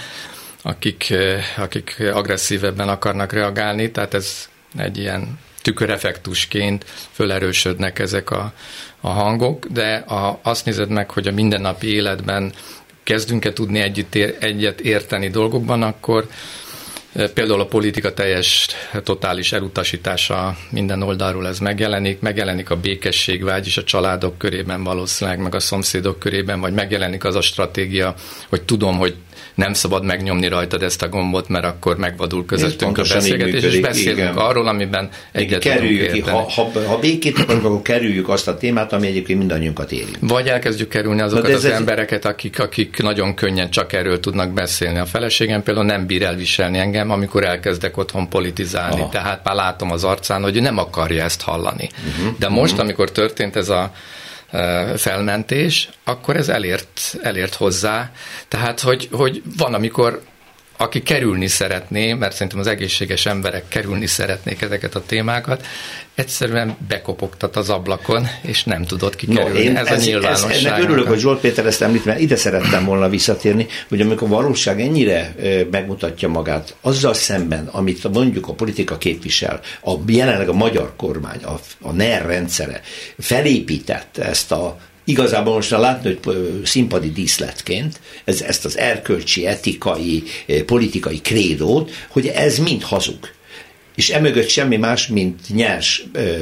akik, 0.62 1.10
eh, 1.10 1.44
akik 1.58 2.04
agresszívebben 2.14 2.90
akarnak 2.90 3.34
reagálni, 3.34 3.92
tehát 3.92 4.14
ez 4.14 4.50
egy 4.78 4.98
ilyen 4.98 5.40
tükörefektusként 5.62 6.86
fölerősödnek 7.12 8.00
ezek 8.00 8.30
a, 8.30 8.54
a 9.02 9.10
hangok, 9.10 9.66
de 9.66 9.96
a, 9.96 10.40
azt 10.44 10.66
nézed 10.66 10.90
meg, 10.90 11.12
hogy 11.12 11.28
a 11.28 11.32
mindennapi 11.32 11.94
életben 11.94 12.54
kezdünk-e 13.04 13.54
tudni 13.54 13.80
együtt, 13.80 14.16
egyet 14.40 14.80
érteni 14.80 15.30
dolgokban, 15.30 15.84
akkor 15.84 16.28
eh, 17.14 17.28
Például 17.28 17.62
a 17.62 17.66
politika 17.66 18.14
teljes, 18.14 18.68
totális 19.04 19.52
elutasítása 19.52 20.58
minden 20.70 21.02
oldalról 21.02 21.48
ez 21.48 21.60
megjelenik, 21.60 22.20
megjelenik 22.20 22.70
a 22.70 22.80
békességvágy 22.80 23.66
is 23.66 23.78
a 23.78 23.84
családok 23.84 24.38
körében 24.38 24.84
valószínűleg, 24.84 25.40
meg 25.40 25.56
a 25.56 25.60
szomszédok 25.60 26.20
körében, 26.20 26.60
vagy 26.60 26.74
megjelenik 26.74 27.24
az 27.24 27.36
a 27.36 27.42
stratégia, 27.42 28.16
hogy 28.50 28.62
tudom, 28.62 28.98
hogy 28.98 29.16
nem 29.56 29.74
szabad 29.74 30.04
megnyomni 30.04 30.48
rajtad 30.48 30.84
ezt 30.84 31.02
a 31.02 31.10
gombot, 31.10 31.48
mert 31.48 31.66
akkor 31.66 31.98
megvadul 31.98 32.46
közöttünk 32.46 32.98
a 32.98 33.02
beszélgetés, 33.14 33.64
és 33.64 33.80
beszélünk 33.80 34.18
igen. 34.18 34.34
arról, 34.34 34.68
amiben 34.68 35.10
egyet 35.32 35.60
kerüljük 35.60 36.12
ki, 36.12 36.20
ha, 36.20 36.50
ha, 36.50 36.72
ha 36.88 37.00
békét 37.00 37.38
akarunk, 37.40 37.66
akkor 37.66 37.82
kerüljük 37.82 38.30
azt 38.30 38.48
a 38.48 38.58
témát, 38.58 38.94
ami 38.94 39.08
egyébként 39.08 39.40
mindannyiunkat 39.40 39.92
éri. 39.92 40.12
Vagy 40.20 40.48
elkezdjük 40.48 40.90
kerülni 40.90 41.22
azokat 41.22 41.54
az 41.54 41.66
ez 41.66 41.72
embereket, 41.72 42.26
akik, 42.26 42.60
akik 42.60 43.02
nagyon 43.02 43.36
könnyen 43.36 43.70
csak 43.70 43.94
erről 43.94 44.20
tudnak 44.20 44.54
beszélni. 44.54 45.00
A 45.00 45.06
feleségem 45.06 45.64
például 45.64 45.86
nem 45.86 46.06
bír 46.06 46.24
elviselni 46.24 46.78
engem, 46.78 47.12
amikor 47.12 47.44
elkezdek 47.44 47.98
otthon 47.98 48.30
politizálni. 48.30 49.02
Aha. 49.02 49.10
Tehát 49.10 49.44
már 49.44 49.56
látom 49.56 49.92
az 49.92 50.04
arcán, 50.04 50.42
hogy 50.42 50.62
nem 50.62 50.78
akarja 50.78 51.24
ezt 51.24 51.42
hallani. 51.42 51.90
Uh-huh. 52.18 52.38
De 52.40 52.50
most, 52.50 52.72
uh-huh. 52.72 52.86
amikor 52.86 53.12
történt 53.12 53.56
ez 53.56 53.70
a 53.70 53.92
felmentés, 54.98 55.90
akkor 56.04 56.36
ez 56.36 56.50
elért, 56.50 57.18
elért 57.22 57.54
hozzá. 57.56 58.12
Tehát, 58.48 58.80
hogy, 58.80 59.10
hogy 59.12 59.42
van, 59.58 59.74
amikor 59.74 60.22
aki 60.82 61.04
kerülni 61.04 61.48
szeretné, 61.48 62.14
mert 62.14 62.34
szerintem 62.34 62.60
az 62.60 62.68
egészséges 62.68 63.26
emberek 63.26 63.68
kerülni 63.68 64.06
szeretnék 64.06 64.62
ezeket 64.62 64.96
a 64.96 65.04
témákat, 65.06 65.66
egyszerűen 66.16 66.78
bekopogtat 66.88 67.56
az 67.56 67.70
ablakon, 67.70 68.28
és 68.42 68.64
nem 68.64 68.86
tudott 68.86 69.16
kikerülni. 69.16 69.50
No, 69.50 69.60
én 69.60 69.78
ez, 69.78 69.88
ez 69.88 70.02
a 70.02 70.06
nyilvánosság. 70.06 70.52
Ez, 70.52 70.64
ennek 70.64 70.82
örülök, 70.82 71.08
hogy 71.08 71.20
Zsolt 71.20 71.40
Péter 71.40 71.66
ezt 71.66 71.82
említ, 71.82 72.06
mert 72.06 72.20
ide 72.20 72.36
szerettem 72.36 72.86
volna 72.86 73.10
visszatérni, 73.10 73.68
hogy 73.90 74.02
amikor 74.02 74.28
a 74.28 74.32
valóság 74.32 74.82
ennyire 74.82 75.36
megmutatja 75.72 76.28
magát, 76.28 76.76
azzal 76.82 77.14
szemben, 77.14 77.68
amit 77.68 78.14
mondjuk 78.14 78.48
a 78.48 78.54
politika 78.54 78.98
képvisel, 78.98 79.60
a, 79.84 79.92
jelenleg 80.08 80.50
a 80.50 80.54
magyar 80.54 80.94
kormány, 80.96 81.44
a, 81.44 81.60
a 81.82 81.92
NER 81.92 82.26
rendszere 82.26 82.82
felépített 83.18 84.18
ezt 84.18 84.52
a 84.52 84.78
igazából 85.10 85.54
most 85.54 85.70
látni, 85.70 86.18
hogy 86.24 86.62
színpadi 86.66 87.12
díszletként 87.12 88.00
ez, 88.24 88.42
ezt 88.42 88.66
az 88.66 88.78
erkölcsi, 88.78 89.46
etikai, 89.46 90.24
politikai 90.66 91.22
krédót, 91.22 91.92
hogy 92.10 92.28
ez 92.28 92.58
mind 92.58 92.84
hazug 92.84 93.30
és 93.96 94.10
emögött 94.10 94.48
semmi 94.48 94.78
más, 94.78 95.08
mint 95.08 95.40
nyers 95.48 96.04
ö, 96.12 96.38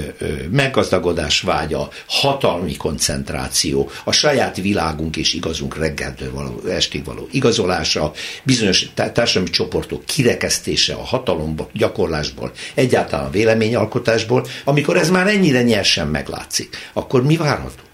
meggazdagodás 0.51 1.41
vágya, 1.41 1.89
hatalmi 2.07 2.75
koncentráció, 2.75 3.89
a 4.03 4.11
saját 4.11 4.57
világunk 4.57 5.15
és 5.15 5.33
igazunk 5.33 5.77
reggeltől 5.77 6.31
való, 6.31 6.61
estig 6.69 7.05
való 7.05 7.27
igazolása, 7.31 8.11
bizonyos 8.43 8.89
társadalmi 8.93 9.49
csoportok 9.49 10.05
kirekesztése 10.05 10.93
a 10.93 11.03
hatalomból, 11.03 11.69
gyakorlásból, 11.73 12.51
egyáltalán 12.73 13.25
a 13.25 13.29
véleményalkotásból, 13.29 14.47
amikor 14.63 14.97
ez 14.97 15.09
már 15.09 15.27
ennyire 15.27 15.61
nyersen 15.61 16.07
meglátszik, 16.07 16.77
akkor 16.93 17.23
mi 17.23 17.37
várható? 17.37 17.86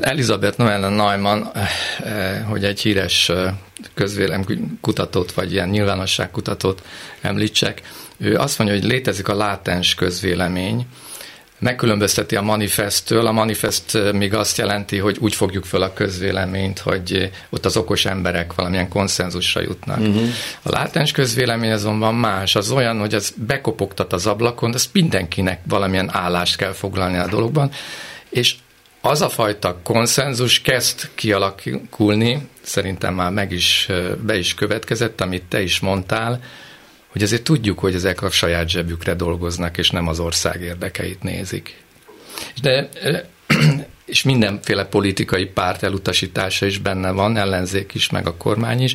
Elizabeth 0.00 0.58
Noellen 0.58 0.92
Neumann, 0.92 1.42
hogy 2.48 2.64
egy 2.64 2.80
híres 2.80 3.32
közvélemkutatót, 3.94 5.32
vagy 5.32 5.52
ilyen 5.52 5.68
nyilvánosságkutatót 5.68 6.82
említsek, 7.20 7.82
ő 8.16 8.36
azt 8.36 8.58
mondja, 8.58 8.76
hogy 8.76 8.86
létezik 8.86 9.28
a 9.28 9.36
látens 9.36 9.94
közvélemény, 9.94 10.86
megkülönbözteti 11.58 12.36
a 12.36 12.42
manifesttől. 12.42 13.26
A 13.26 13.32
manifest 13.32 14.12
még 14.12 14.34
azt 14.34 14.58
jelenti, 14.58 14.98
hogy 14.98 15.16
úgy 15.20 15.34
fogjuk 15.34 15.64
föl 15.64 15.82
a 15.82 15.92
közvéleményt, 15.92 16.78
hogy 16.78 17.30
ott 17.50 17.64
az 17.64 17.76
okos 17.76 18.04
emberek 18.04 18.54
valamilyen 18.54 18.88
konszenzusra 18.88 19.60
jutnak. 19.60 19.98
Uh-huh. 19.98 20.28
A 20.62 20.70
látens 20.70 21.12
közvélemény 21.12 21.72
azonban 21.72 22.14
más. 22.14 22.54
Az 22.56 22.70
olyan, 22.70 22.98
hogy 22.98 23.14
az 23.14 23.34
bekopogtat 23.46 24.12
az 24.12 24.26
ablakon, 24.26 24.74
ezt 24.74 24.88
mindenkinek 24.92 25.60
valamilyen 25.68 26.10
állást 26.12 26.56
kell 26.56 26.72
foglalni 26.72 27.16
a 27.16 27.28
dologban, 27.28 27.70
és 28.28 28.54
az 29.06 29.20
a 29.20 29.28
fajta 29.28 29.78
konszenzus 29.82 30.60
kezd 30.60 31.10
kialakulni, 31.14 32.48
szerintem 32.62 33.14
már 33.14 33.30
meg 33.30 33.52
is, 33.52 33.88
be 34.20 34.36
is 34.36 34.54
következett, 34.54 35.20
amit 35.20 35.42
te 35.42 35.62
is 35.62 35.80
mondtál, 35.80 36.40
hogy 37.08 37.22
azért 37.22 37.42
tudjuk, 37.42 37.78
hogy 37.78 37.94
ezek 37.94 38.22
a 38.22 38.30
saját 38.30 38.68
zsebükre 38.68 39.14
dolgoznak, 39.14 39.78
és 39.78 39.90
nem 39.90 40.08
az 40.08 40.20
ország 40.20 40.60
érdekeit 40.60 41.22
nézik. 41.22 41.76
De 42.62 42.88
és 44.04 44.22
mindenféle 44.22 44.84
politikai 44.84 45.44
párt 45.44 45.82
elutasítása 45.82 46.66
is 46.66 46.78
benne 46.78 47.10
van, 47.10 47.36
ellenzék 47.36 47.94
is, 47.94 48.10
meg 48.10 48.26
a 48.26 48.36
kormány 48.36 48.82
is, 48.82 48.94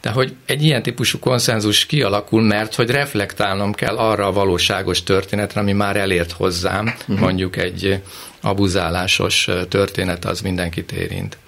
de 0.00 0.10
hogy 0.10 0.34
egy 0.46 0.64
ilyen 0.64 0.82
típusú 0.82 1.18
konszenzus 1.18 1.86
kialakul, 1.86 2.42
mert 2.42 2.74
hogy 2.74 2.90
reflektálnom 2.90 3.72
kell 3.72 3.96
arra 3.96 4.26
a 4.26 4.32
valóságos 4.32 5.02
történetre, 5.02 5.60
ami 5.60 5.72
már 5.72 5.96
elért 5.96 6.32
hozzám, 6.32 6.86
uh-huh. 6.86 7.18
mondjuk 7.18 7.56
egy 7.56 8.02
abuzálásos 8.40 9.48
történet 9.68 10.24
az 10.24 10.40
mindenkit 10.40 10.92
érint. 10.92 11.38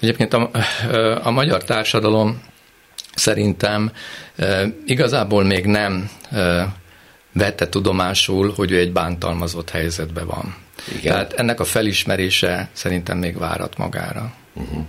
Egyébként 0.00 0.34
a, 0.34 0.50
a 1.22 1.30
magyar 1.30 1.64
társadalom 1.64 2.42
szerintem 3.14 3.92
igazából 4.86 5.44
még 5.44 5.66
nem 5.66 6.10
vette 7.32 7.68
tudomásul, 7.68 8.52
hogy 8.56 8.70
ő 8.70 8.78
egy 8.78 8.92
bántalmazott 8.92 9.70
helyzetben 9.70 10.26
van. 10.26 10.56
Igen. 10.88 11.12
Tehát 11.12 11.32
ennek 11.32 11.60
a 11.60 11.64
felismerése 11.64 12.68
szerintem 12.72 13.18
még 13.18 13.38
várat 13.38 13.76
magára. 13.76 14.32
Uh-huh. 14.54 14.84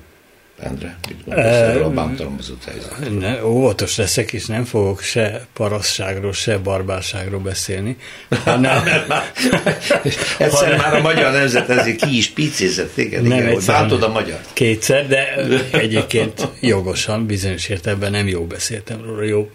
Endre, 0.63 0.97
mit 1.07 1.23
gondolsz 1.25 1.85
a 1.85 1.89
bántalmazott 1.89 2.63
helyzet? 2.63 3.19
Ne, 3.19 3.45
óvatos 3.45 3.97
leszek, 3.97 4.33
és 4.33 4.45
nem 4.45 4.63
fogok 4.63 5.01
se 5.01 5.45
paraszságról, 5.53 6.33
se 6.33 6.57
barbárságról 6.57 7.39
beszélni. 7.39 7.97
Hanem, 8.43 8.83
egyszer 10.37 10.77
már 10.77 10.95
a 10.95 11.01
magyar 11.01 11.31
nemzet 11.31 11.69
ezért 11.69 12.05
ki 12.05 12.17
is 12.17 12.29
picézett 12.29 12.93
téged, 12.93 13.21
nem 13.21 13.39
igen, 13.39 13.53
hogy 13.53 13.65
bántod 13.65 14.03
a 14.03 14.09
magyar. 14.09 14.39
Kétszer, 14.53 15.07
de 15.07 15.35
egyébként 15.71 16.47
jogosan, 16.59 17.25
bizonyos 17.25 17.69
értelemben 17.69 18.11
nem 18.11 18.27
jó 18.27 18.45
beszéltem 18.45 19.01
róla, 19.05 19.23
jó 19.23 19.49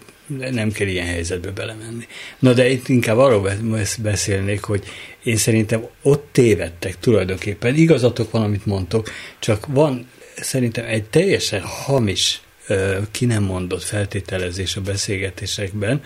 nem 0.51 0.71
kell 0.71 0.87
ilyen 0.87 1.05
helyzetbe 1.05 1.51
belemenni. 1.51 2.07
Na 2.39 2.53
de 2.53 2.69
itt 2.69 2.87
inkább 2.87 3.17
arról 3.17 3.49
beszélnék, 4.01 4.63
hogy 4.63 4.83
én 5.23 5.37
szerintem 5.37 5.85
ott 6.01 6.29
tévedtek 6.31 6.99
tulajdonképpen. 6.99 7.75
Igazatok 7.75 8.31
van, 8.31 8.41
amit 8.41 8.65
mondtok, 8.65 9.09
csak 9.39 9.65
van 9.67 10.07
szerintem 10.41 10.85
egy 10.85 11.03
teljesen 11.03 11.61
hamis 11.61 12.41
ki 13.11 13.25
nem 13.25 13.43
mondott 13.43 13.83
feltételezés 13.83 14.75
a 14.75 14.81
beszélgetésekben, 14.81 16.01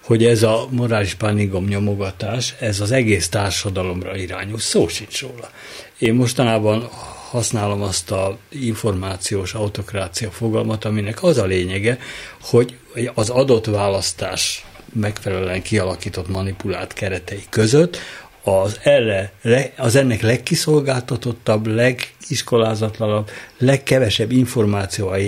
hogy 0.00 0.24
ez 0.24 0.42
a 0.42 0.68
morális 0.70 1.14
pánigom 1.14 1.64
nyomogatás, 1.64 2.54
ez 2.60 2.80
az 2.80 2.90
egész 2.90 3.28
társadalomra 3.28 4.16
irányul. 4.16 4.58
Szó 4.58 4.88
sincs 4.88 5.20
róla. 5.20 5.50
Én 5.98 6.14
mostanában 6.14 6.88
használom 7.30 7.82
azt 7.82 8.10
a 8.10 8.38
információs 8.48 9.54
autokrácia 9.54 10.30
fogalmat, 10.30 10.84
aminek 10.84 11.22
az 11.22 11.38
a 11.38 11.44
lényege, 11.44 11.98
hogy 12.40 12.76
az 13.14 13.28
adott 13.28 13.66
választás 13.66 14.64
megfelelően 14.92 15.62
kialakított 15.62 16.28
manipulált 16.28 16.92
keretei 16.92 17.44
között 17.50 17.98
az, 18.46 18.78
erre, 18.82 19.32
az 19.76 19.96
ennek 19.96 20.22
legkiszolgáltatottabb, 20.22 21.66
legiskolázatlanabb, 21.66 23.30
legkevesebb 23.58 24.32
információval 24.32 25.18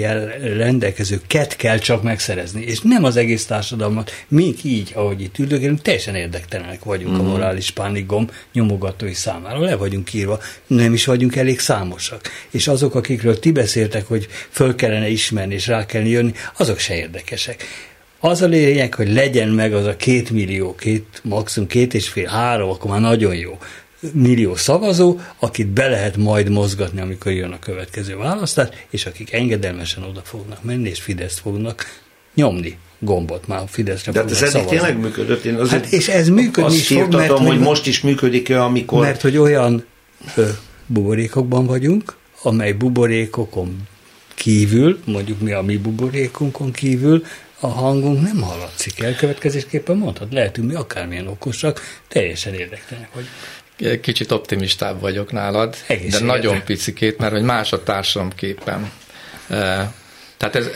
rendelkezőket 0.40 1.57
kell 1.57 1.78
csak 1.78 2.02
megszerezni, 2.02 2.62
és 2.62 2.81
nem 2.81 3.04
az 3.04 3.16
egész 3.16 3.46
társadalmat, 3.46 4.11
mink 4.28 4.64
így, 4.64 4.92
ahogy 4.94 5.20
itt 5.20 5.38
üldögélünk, 5.38 5.83
teljesen 5.83 6.14
érdektelenek 6.14 6.85
vagyunk 6.85 7.11
uh-huh. 7.11 7.26
a 7.26 7.28
mhm. 7.28 7.38
morális 7.38 7.70
pánikgom 7.70 8.28
nyomogatói 8.52 9.14
számára, 9.14 9.61
le 9.61 9.76
vagyunk 9.76 10.12
írva, 10.12 10.40
nem 10.66 10.92
is 10.92 11.04
vagyunk 11.04 11.37
elég 11.37 11.61
számosak. 11.61 12.20
És 12.50 12.68
azok, 12.68 12.94
akikről 12.94 13.38
ti 13.38 13.52
beszéltek, 13.52 14.07
hogy 14.07 14.26
föl 14.50 14.74
kellene 14.74 15.09
ismerni 15.09 15.54
és 15.54 15.66
rá 15.66 15.87
kellene 15.87 16.11
jönni, 16.11 16.33
azok 16.57 16.78
se 16.78 16.94
érdekesek. 16.94 17.64
Az 18.20 18.42
a 18.42 18.46
lényeg, 18.46 18.94
hogy 18.94 19.12
legyen 19.12 19.48
meg 19.48 19.74
az 19.74 19.87
a 19.87 19.96
két 19.96 20.31
millió, 20.31 20.74
két, 20.74 21.20
maximum 21.24 21.68
két 21.68 21.94
és 21.94 22.09
fél, 22.09 22.26
három, 22.26 22.68
akkor 22.68 22.90
már 22.90 23.00
nagyon 23.00 23.35
jó 23.35 23.59
millió 24.12 24.57
szavazó, 24.57 25.18
akit 25.38 25.66
be 25.66 25.88
lehet 25.88 26.16
majd 26.16 26.48
mozgatni, 26.48 27.00
amikor 27.00 27.33
jön 27.33 27.52
a 27.52 27.59
következő 27.59 28.16
választás, 28.16 28.68
és 28.90 29.07
akik 29.07 29.33
engedelmesen 29.33 30.02
oda 30.02 30.20
fognak 30.24 30.64
menni, 30.64 30.88
és 30.88 31.00
Fidesz 31.00 31.38
fognak 31.38 31.85
nyomni 32.35 32.78
gombot 32.98 33.46
már 33.46 33.62
a 33.62 33.66
Fideszre 33.66 34.12
De 34.12 34.20
hát 34.20 34.31
ez 34.31 34.42
eddig 34.42 34.68
tényleg 34.68 34.98
működött. 34.98 35.44
Én 35.44 35.54
azért 35.54 35.85
hát 35.85 35.92
és 35.92 36.09
ez 36.09 36.28
működni 36.28 36.74
is 36.74 36.87
fog, 36.87 37.14
mert, 37.14 37.31
hogy 37.31 37.59
most 37.59 37.87
is 37.87 38.00
működik-e, 38.00 38.62
amikor... 38.62 39.00
Mert 39.00 39.20
hogy 39.20 39.37
olyan 39.37 39.85
ö, 40.37 40.48
buborékokban 40.87 41.66
vagyunk, 41.66 42.16
amely 42.42 42.72
buborékokon 42.72 43.76
kívül, 44.35 44.98
mondjuk 45.04 45.40
mi 45.40 45.52
a 45.52 45.62
mi 45.62 45.76
buborékunkon 45.76 46.72
kívül, 46.72 47.24
a 47.61 47.66
hangunk 47.66 48.23
nem 48.23 48.40
hallatszik. 48.40 49.01
El, 49.01 49.14
következésképpen 49.14 49.97
mondhat, 49.97 50.33
lehetünk 50.33 50.68
mi 50.68 50.75
akármilyen 50.75 51.27
okosak, 51.27 51.81
teljesen 52.09 52.55
érdekelnek 52.55 53.09
hogy 53.12 53.27
Kicsit 54.01 54.31
optimistább 54.31 55.01
vagyok 55.01 55.33
nálad, 55.33 55.77
de 56.11 56.21
nagyon 56.21 56.64
picikét, 56.64 57.18
mert 57.18 57.33
hogy 57.33 57.42
más 57.42 57.73
a 57.73 57.83
társadalomképpen. 57.83 58.90
Tehát 60.37 60.55
ez, 60.55 60.66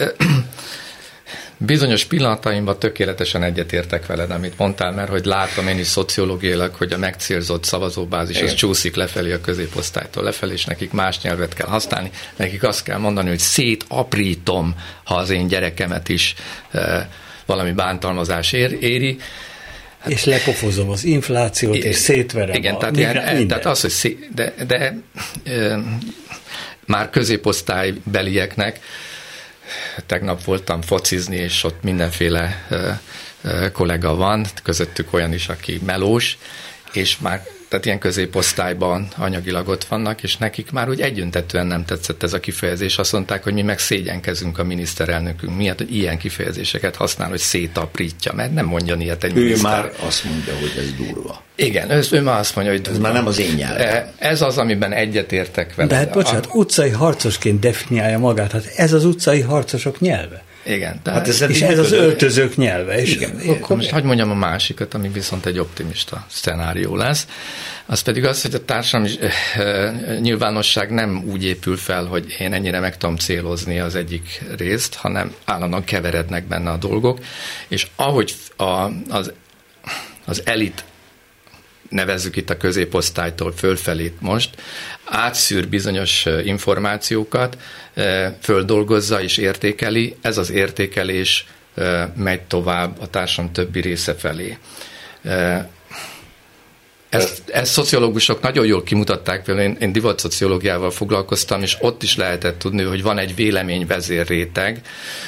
Bizonyos 1.67 2.05
pillanataimban 2.05 2.79
tökéletesen 2.79 3.43
egyetértek 3.43 4.07
veled, 4.07 4.31
amit 4.31 4.59
mondtál, 4.59 4.93
mert 4.93 5.09
hogy 5.09 5.25
látom 5.25 5.69
én 5.69 5.79
is 5.79 5.87
szociológiailag, 5.87 6.75
hogy 6.75 6.93
a 6.93 6.99
megcélzott 6.99 7.65
szavazóbázis 7.65 8.37
Igen. 8.37 8.49
az 8.49 8.55
csúszik 8.55 8.95
lefelé 8.95 9.33
a 9.33 9.41
középosztálytól 9.41 10.25
lefelé, 10.25 10.53
és 10.53 10.65
nekik 10.65 10.93
más 10.93 11.21
nyelvet 11.21 11.55
kell 11.55 11.67
használni. 11.67 12.11
Nekik 12.37 12.63
azt 12.63 12.83
kell 12.83 12.99
mondani, 12.99 13.29
hogy 13.29 13.39
szétaprítom, 13.39 14.75
ha 15.05 15.15
az 15.15 15.31
én 15.31 15.47
gyerekemet 15.47 16.09
is 16.09 16.35
e, 16.71 17.09
valami 17.47 17.73
bántalmazás 17.73 18.53
ér, 18.53 18.77
éri. 18.81 19.19
Hát, 19.99 20.13
és 20.13 20.25
lepofozom 20.25 20.91
az 20.91 21.05
inflációt, 21.05 21.75
és 21.75 21.97
szétverem 21.97 22.55
igen, 22.55 22.75
a 22.75 22.79
tehát, 22.79 22.97
ilyen, 22.97 23.47
tehát 23.49 23.67
az, 23.67 23.81
hogy 23.81 23.91
szé, 23.91 24.19
de, 24.35 24.55
de 24.67 24.97
e, 25.45 25.79
már 26.87 27.11
középosztálybelieknek 27.11 28.81
tegnap 30.07 30.45
voltam 30.45 30.83
focizni, 30.83 31.37
és 31.37 31.65
ott 31.65 31.83
mindenféle 31.83 32.67
kollega 33.73 34.15
van, 34.15 34.47
közöttük 34.63 35.13
olyan 35.13 35.33
is, 35.33 35.49
aki 35.49 35.81
melós, 35.85 36.39
és 36.93 37.19
már 37.19 37.43
tehát 37.73 37.87
ilyen 37.87 37.99
középosztályban 37.99 39.09
anyagilag 39.17 39.69
ott 39.69 39.85
vannak, 39.85 40.23
és 40.23 40.37
nekik 40.37 40.71
már 40.71 40.89
úgy 40.89 41.01
egyöntetően 41.01 41.67
nem 41.67 41.85
tetszett 41.85 42.23
ez 42.23 42.33
a 42.33 42.41
kifejezés. 42.41 42.99
Azt 42.99 43.13
mondták, 43.13 43.43
hogy 43.43 43.53
mi 43.53 43.63
meg 43.63 43.79
szégyenkezünk 43.79 44.59
a 44.59 44.65
miniszterelnökünk 44.65 45.57
miatt, 45.57 45.79
hogy 45.79 45.95
ilyen 45.95 46.19
kifejezéseket 46.19 46.97
használ, 46.97 47.29
hogy 47.29 47.39
szétaprítja, 47.39 48.33
mert 48.33 48.55
nem 48.55 48.67
mondjon 48.67 49.01
ilyet 49.01 49.25
egy 49.25 49.37
Ő 49.37 49.43
miniszter. 49.43 49.71
már 49.71 49.93
azt 50.07 50.25
mondja, 50.25 50.55
hogy 50.61 50.73
ez 50.79 51.07
durva. 51.07 51.43
Igen, 51.57 51.91
ő, 51.91 52.03
ő 52.11 52.21
már 52.21 52.39
azt 52.39 52.55
mondja, 52.55 52.73
hogy 52.73 52.83
durva. 52.83 52.99
Ez 52.99 53.03
már 53.03 53.13
nem 53.13 53.27
az 53.27 53.39
én 53.39 53.55
nyelvem. 53.55 53.87
E, 53.87 54.13
ez 54.19 54.43
az, 54.43 54.59
amiben 54.59 54.93
egyetértek 54.93 55.75
vele. 55.75 55.89
De 55.89 55.97
hát 55.97 56.13
bocsánat, 56.13 56.49
utcai 56.53 56.91
harcosként 56.91 57.61
definiálja 57.61 58.19
magát, 58.19 58.53
hát 58.53 58.73
ez 58.77 58.93
az 58.93 59.05
utcai 59.05 59.41
harcosok 59.41 60.01
nyelve. 60.01 60.43
Igen. 60.65 61.01
De 61.03 61.11
hát 61.11 61.29
ez 61.29 61.41
és 61.41 61.61
ez 61.61 61.79
az 61.79 61.93
öltözők 61.93 62.57
nyelve. 62.57 63.01
És 63.01 63.15
igen, 63.15 63.41
akkor 63.47 63.77
most 63.77 63.91
hagyd 63.91 64.05
mondjam 64.05 64.31
a 64.31 64.35
másikat, 64.35 64.95
ami 64.95 65.09
viszont 65.09 65.47
egy 65.47 65.59
optimista 65.59 66.27
szenárió 66.31 66.97
lesz. 66.97 67.27
Az 67.87 68.01
pedig 68.01 68.25
az, 68.25 68.43
hogy 68.43 68.55
a 68.55 68.65
társadalmi 68.65 69.11
eh, 69.21 70.19
nyilvánosság 70.21 70.91
nem 70.91 71.23
úgy 71.27 71.45
épül 71.45 71.77
fel, 71.77 72.05
hogy 72.05 72.37
én 72.39 72.53
ennyire 72.53 72.81
meg 72.81 72.97
tudom 72.97 73.17
célozni 73.17 73.79
az 73.79 73.95
egyik 73.95 74.43
részt, 74.57 74.95
hanem 74.95 75.35
állandóan 75.45 75.85
keverednek 75.85 76.47
benne 76.47 76.71
a 76.71 76.77
dolgok, 76.77 77.19
és 77.69 77.87
ahogy 77.97 78.35
a, 78.57 78.91
az, 79.09 79.33
az 80.25 80.43
elit 80.45 80.85
nevezzük 81.93 82.37
itt 82.37 82.51
a 82.51 82.57
középosztálytól 82.57 83.53
fölfelé 83.53 84.13
most, 84.19 84.51
átszűr 85.05 85.69
bizonyos 85.69 86.27
információkat, 86.45 87.57
földolgozza 88.41 89.23
és 89.23 89.37
értékeli, 89.37 90.17
ez 90.21 90.39
az 90.39 90.51
értékelés 90.51 91.47
megy 92.17 92.41
tovább 92.41 93.01
a 93.01 93.07
társadalom 93.07 93.53
többi 93.53 93.81
része 93.81 94.15
felé. 94.15 94.59
Ezt, 97.13 97.43
ezt 97.47 97.73
szociológusok 97.73 98.41
nagyon 98.41 98.67
jól 98.67 98.83
kimutatták, 98.83 99.45
például 99.45 99.69
én, 99.69 99.77
én 99.81 99.93
divat 99.93 100.19
szociológiával 100.19 100.91
foglalkoztam, 100.91 101.63
és 101.63 101.77
ott 101.81 102.03
is 102.03 102.17
lehetett 102.17 102.59
tudni, 102.59 102.83
hogy 102.83 103.03
van 103.03 103.19
egy 103.19 103.35
véleményvezér 103.35 104.27
réteg, 104.27 104.81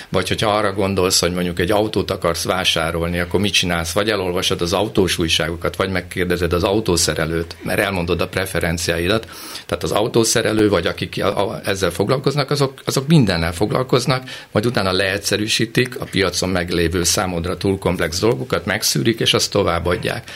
vagy 0.08 0.28
hogyha 0.28 0.56
arra 0.56 0.72
gondolsz, 0.72 1.20
hogy 1.20 1.32
mondjuk 1.32 1.58
egy 1.58 1.70
autót 1.70 2.10
akarsz 2.10 2.44
vásárolni, 2.44 3.18
akkor 3.18 3.40
mit 3.40 3.52
csinálsz? 3.52 3.92
Vagy 3.92 4.08
elolvasod 4.08 4.60
az 4.60 4.72
autós 4.72 5.18
újságokat, 5.18 5.76
vagy 5.76 5.90
megkérdezed 5.90 6.52
az 6.52 6.62
autószerelőt, 6.62 7.56
mert 7.62 7.80
elmondod 7.80 8.20
a 8.20 8.28
preferenciáidat. 8.28 9.28
Tehát 9.66 9.82
az 9.82 9.92
autószerelő, 9.92 10.68
vagy 10.68 10.86
akik 10.86 11.24
ezzel 11.64 11.90
foglalkoznak, 11.90 12.50
azok, 12.50 12.80
azok 12.84 13.06
mindennel 13.06 13.52
foglalkoznak, 13.52 14.28
majd 14.52 14.66
utána 14.66 14.92
leegyszerűsítik 14.92 16.00
a 16.00 16.04
piacon 16.04 16.48
meglévő 16.48 17.02
számodra 17.02 17.56
túl 17.56 17.78
komplex 17.78 18.20
dolgokat, 18.20 18.66
megszűrik, 18.66 19.20
és 19.20 19.34
azt 19.34 19.50
továbbadják. 19.50 20.30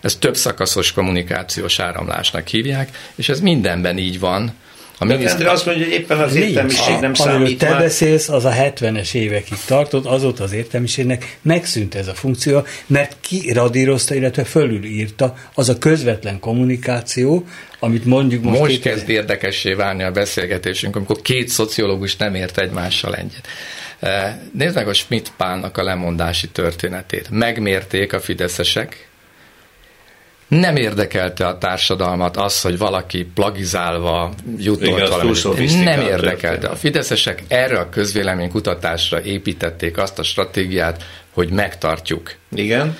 Ezt 0.00 0.20
több 0.20 0.36
szakaszos 0.36 0.92
kommunikációs 0.92 1.78
áramlásnak 1.78 2.48
hívják, 2.48 2.88
és 3.14 3.28
ez 3.28 3.40
mindenben 3.40 3.98
így 3.98 4.20
van. 4.20 4.54
A 5.02 5.04
miniszter 5.04 5.46
azt 5.46 5.66
mondja, 5.66 5.84
hogy 5.84 5.94
éppen 5.94 6.18
az 6.18 6.34
értelmiség 6.34 6.98
nem 7.00 7.14
számít 7.14 7.36
Amiről 7.36 7.56
te 7.56 7.68
már. 7.68 7.78
beszélsz, 7.78 8.28
az 8.28 8.44
a 8.44 8.50
70-es 8.50 9.14
évekig 9.14 9.58
tartott, 9.66 10.06
azóta 10.06 10.44
az 10.44 10.52
értelmiségnek 10.52 11.38
megszűnt 11.42 11.94
ez 11.94 12.08
a 12.08 12.14
funkció, 12.14 12.64
mert 12.86 13.16
kiradírozta, 13.20 14.14
illetve 14.14 14.44
fölülírta 14.44 15.34
az 15.54 15.68
a 15.68 15.78
közvetlen 15.78 16.40
kommunikáció, 16.40 17.46
amit 17.78 18.04
mondjuk 18.04 18.42
most... 18.42 18.60
Most 18.60 18.80
kezd 18.80 19.08
érdekessé 19.08 19.72
válni 19.72 20.02
a 20.02 20.10
beszélgetésünk, 20.10 20.96
amikor 20.96 21.22
két 21.22 21.48
szociológus 21.48 22.16
nem 22.16 22.34
ért 22.34 22.58
egymással 22.58 23.14
egyet. 23.14 23.46
Eh, 24.00 24.34
nézd 24.52 24.74
meg 24.74 24.88
a 24.88 24.92
Schmidt 24.92 25.32
Pálnak 25.36 25.78
a 25.78 25.82
lemondási 25.82 26.48
történetét. 26.48 27.30
Megmérték 27.30 28.12
a 28.12 28.20
fideszesek, 28.20 29.09
nem 30.50 30.76
érdekelte 30.76 31.46
a 31.46 31.58
társadalmat 31.58 32.36
az, 32.36 32.60
hogy 32.60 32.78
valaki 32.78 33.24
plagizálva 33.34 34.32
jutott 34.58 35.08
valami. 35.08 35.74
Nem 35.84 36.00
érdekelte. 36.00 36.68
A 36.68 36.76
fideszesek 36.76 37.42
erre 37.48 37.78
a 37.78 37.88
közvéleménykutatásra 37.88 39.22
építették 39.22 39.98
azt 39.98 40.18
a 40.18 40.22
stratégiát, 40.22 41.04
hogy 41.32 41.50
megtartjuk. 41.50 42.34
Igen. 42.54 42.96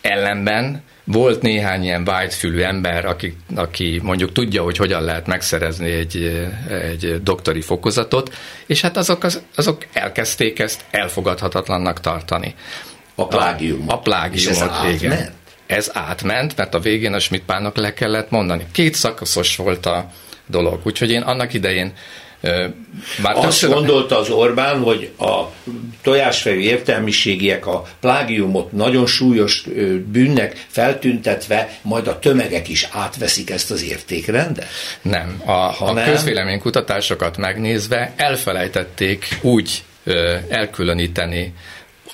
Ellenben 0.00 0.82
volt 1.04 1.42
néhány 1.42 1.82
ilyen 1.82 2.04
vágyfülű 2.04 2.60
ember, 2.60 3.06
aki, 3.06 3.36
aki 3.54 4.00
mondjuk 4.02 4.32
tudja, 4.32 4.62
hogy 4.62 4.76
hogyan 4.76 5.02
lehet 5.02 5.26
megszerezni 5.26 5.90
egy, 5.90 6.48
egy 6.82 7.22
doktori 7.22 7.60
fokozatot, 7.60 8.34
és 8.66 8.80
hát 8.80 8.96
azok, 8.96 9.24
az, 9.24 9.42
azok 9.54 9.86
elkezdték 9.92 10.58
ezt 10.58 10.84
elfogadhatatlannak 10.90 12.00
tartani. 12.00 12.54
A 13.14 13.26
plágiumot. 13.26 13.92
A 13.92 13.98
plágiumot, 13.98 14.70
igen 14.90 15.36
ez 15.68 15.90
átment, 15.92 16.56
mert 16.56 16.74
a 16.74 16.78
végén 16.78 17.12
a 17.12 17.18
Schmidt 17.18 17.52
le 17.74 17.94
kellett 17.94 18.30
mondani. 18.30 18.66
Két 18.72 18.94
szakaszos 18.94 19.56
volt 19.56 19.86
a 19.86 20.10
dolog, 20.46 20.80
úgyhogy 20.84 21.10
én 21.10 21.22
annak 21.22 21.54
idején 21.54 21.92
már 23.22 23.34
Azt 23.34 23.40
többször... 23.40 23.70
gondolta 23.70 24.18
az 24.18 24.30
Orbán, 24.30 24.82
hogy 24.82 25.10
a 25.18 25.42
tojásfejű 26.02 26.58
értelmiségiek 26.58 27.66
a 27.66 27.84
plágiumot 28.00 28.72
nagyon 28.72 29.06
súlyos 29.06 29.64
bűnnek 30.06 30.64
feltüntetve, 30.68 31.78
majd 31.82 32.06
a 32.06 32.18
tömegek 32.18 32.68
is 32.68 32.88
átveszik 32.92 33.50
ezt 33.50 33.70
az 33.70 33.82
értékrendet? 33.82 34.66
Nem. 35.02 35.42
A, 35.44 35.52
a 35.78 36.02
közvéleménykutatásokat 36.04 37.36
megnézve 37.36 38.12
elfelejtették 38.16 39.38
úgy 39.40 39.82
elkülöníteni 40.48 41.54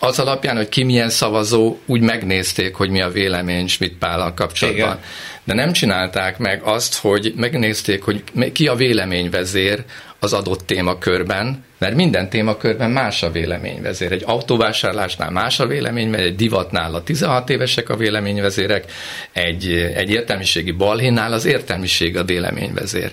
az 0.01 0.19
alapján, 0.19 0.57
hogy 0.57 0.69
ki 0.69 0.83
milyen 0.83 1.11
szavazó, 1.11 1.77
úgy 1.87 2.01
megnézték, 2.01 2.75
hogy 2.75 2.91
mi 2.91 3.01
a 3.01 3.11
vélemény 3.11 3.67
Schmidt 3.67 3.99
Pállal 3.99 4.35
kapcsolatban. 4.35 4.89
Igen. 4.89 5.01
De 5.45 5.55
nem 5.55 5.73
csinálták 5.73 6.39
meg 6.39 6.63
azt, 6.63 6.99
hogy 6.99 7.33
megnézték, 7.37 8.03
hogy 8.03 8.23
ki 8.53 8.67
a 8.67 8.75
véleményvezér 8.75 9.85
az 10.19 10.33
adott 10.33 10.67
témakörben, 10.67 11.65
mert 11.79 11.95
minden 11.95 12.29
témakörben 12.29 12.91
más 12.91 13.23
a 13.23 13.31
véleményvezér. 13.31 14.13
Egy 14.13 14.23
autóvásárlásnál 14.27 15.31
más 15.31 15.61
a 15.61 15.67
vélemény, 15.67 16.15
egy 16.15 16.37
divatnál 16.37 16.95
a 16.95 17.03
16 17.03 17.51
évesek 17.51 17.89
a 17.89 17.97
véleményvezérek, 17.97 18.93
egy, 19.33 19.93
egy 19.95 20.11
értelmiségi 20.11 20.71
balhénál 20.71 21.33
az 21.33 21.45
értelmiség 21.45 22.17
a 22.17 22.25
véleményvezér. 22.25 23.13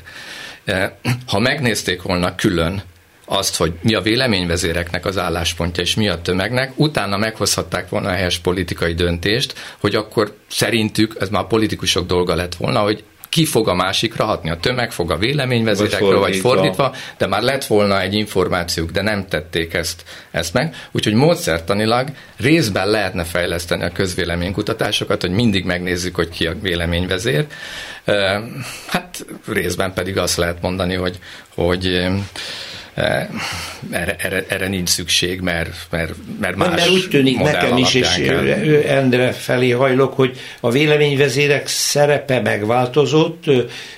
Ha 1.27 1.39
megnézték 1.39 2.01
volna 2.01 2.35
külön 2.35 2.81
azt, 3.31 3.55
hogy 3.55 3.73
mi 3.81 3.93
a 3.93 4.01
véleményvezéreknek 4.01 5.05
az 5.05 5.17
álláspontja, 5.17 5.83
és 5.83 5.95
mi 5.95 6.09
a 6.09 6.21
tömegnek, 6.21 6.71
utána 6.75 7.17
meghozhatták 7.17 7.89
volna 7.89 8.09
a 8.09 8.13
helyes 8.13 8.37
politikai 8.37 8.93
döntést, 8.93 9.53
hogy 9.79 9.95
akkor 9.95 10.35
szerintük, 10.47 11.15
ez 11.19 11.29
már 11.29 11.41
a 11.41 11.47
politikusok 11.47 12.05
dolga 12.05 12.35
lett 12.35 12.55
volna, 12.55 12.79
hogy 12.79 13.03
ki 13.29 13.45
fog 13.45 13.67
a 13.67 13.73
másikra 13.73 14.25
hatni, 14.25 14.49
a 14.49 14.57
tömeg 14.57 14.91
fog 14.91 15.11
a 15.11 15.17
véleményvezérekre, 15.17 16.05
vagy, 16.05 16.17
vagy 16.17 16.35
fordítva, 16.35 16.95
de 17.17 17.27
már 17.27 17.41
lett 17.41 17.65
volna 17.65 18.01
egy 18.01 18.13
információk, 18.13 18.91
de 18.91 19.01
nem 19.01 19.27
tették 19.27 19.73
ezt, 19.73 20.03
ezt 20.31 20.53
meg. 20.53 20.75
Úgyhogy 20.91 21.13
módszertanilag 21.13 22.09
részben 22.37 22.89
lehetne 22.89 23.23
fejleszteni 23.23 23.83
a 23.83 23.91
közvéleménykutatásokat, 23.91 25.21
hogy 25.21 25.31
mindig 25.31 25.65
megnézzük, 25.65 26.15
hogy 26.15 26.29
ki 26.29 26.47
a 26.47 26.53
véleményvezér. 26.61 27.45
Hát 28.87 29.25
részben 29.47 29.93
pedig 29.93 30.17
azt 30.17 30.37
lehet 30.37 30.61
mondani, 30.61 30.93
hogy, 30.93 31.19
hogy 31.55 32.07
erre, 32.93 34.15
erre, 34.17 34.45
erre 34.47 34.67
nincs 34.67 34.89
szükség, 34.89 35.39
mert, 35.39 35.87
mert, 35.89 36.13
mert 36.39 36.55
más 36.55 36.69
Mert 36.69 36.89
úgy 36.89 37.07
tűnik 37.09 37.39
nekem 37.39 37.77
is, 37.77 37.93
és 37.93 38.07
kell. 38.07 38.47
Endre 38.87 39.31
felé 39.31 39.69
hajlok, 39.69 40.13
hogy 40.13 40.37
a 40.59 40.71
véleményvezérek 40.71 41.67
szerepe 41.67 42.41
megváltozott, 42.41 43.43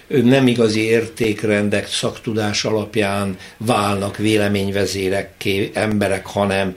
nem 0.07 0.47
igazi 0.47 0.81
értékrendek, 0.81 1.87
szaktudás 1.87 2.65
alapján 2.65 3.37
válnak 3.57 4.17
véleményvezérekké 4.17 5.71
emberek, 5.73 6.25
hanem 6.25 6.75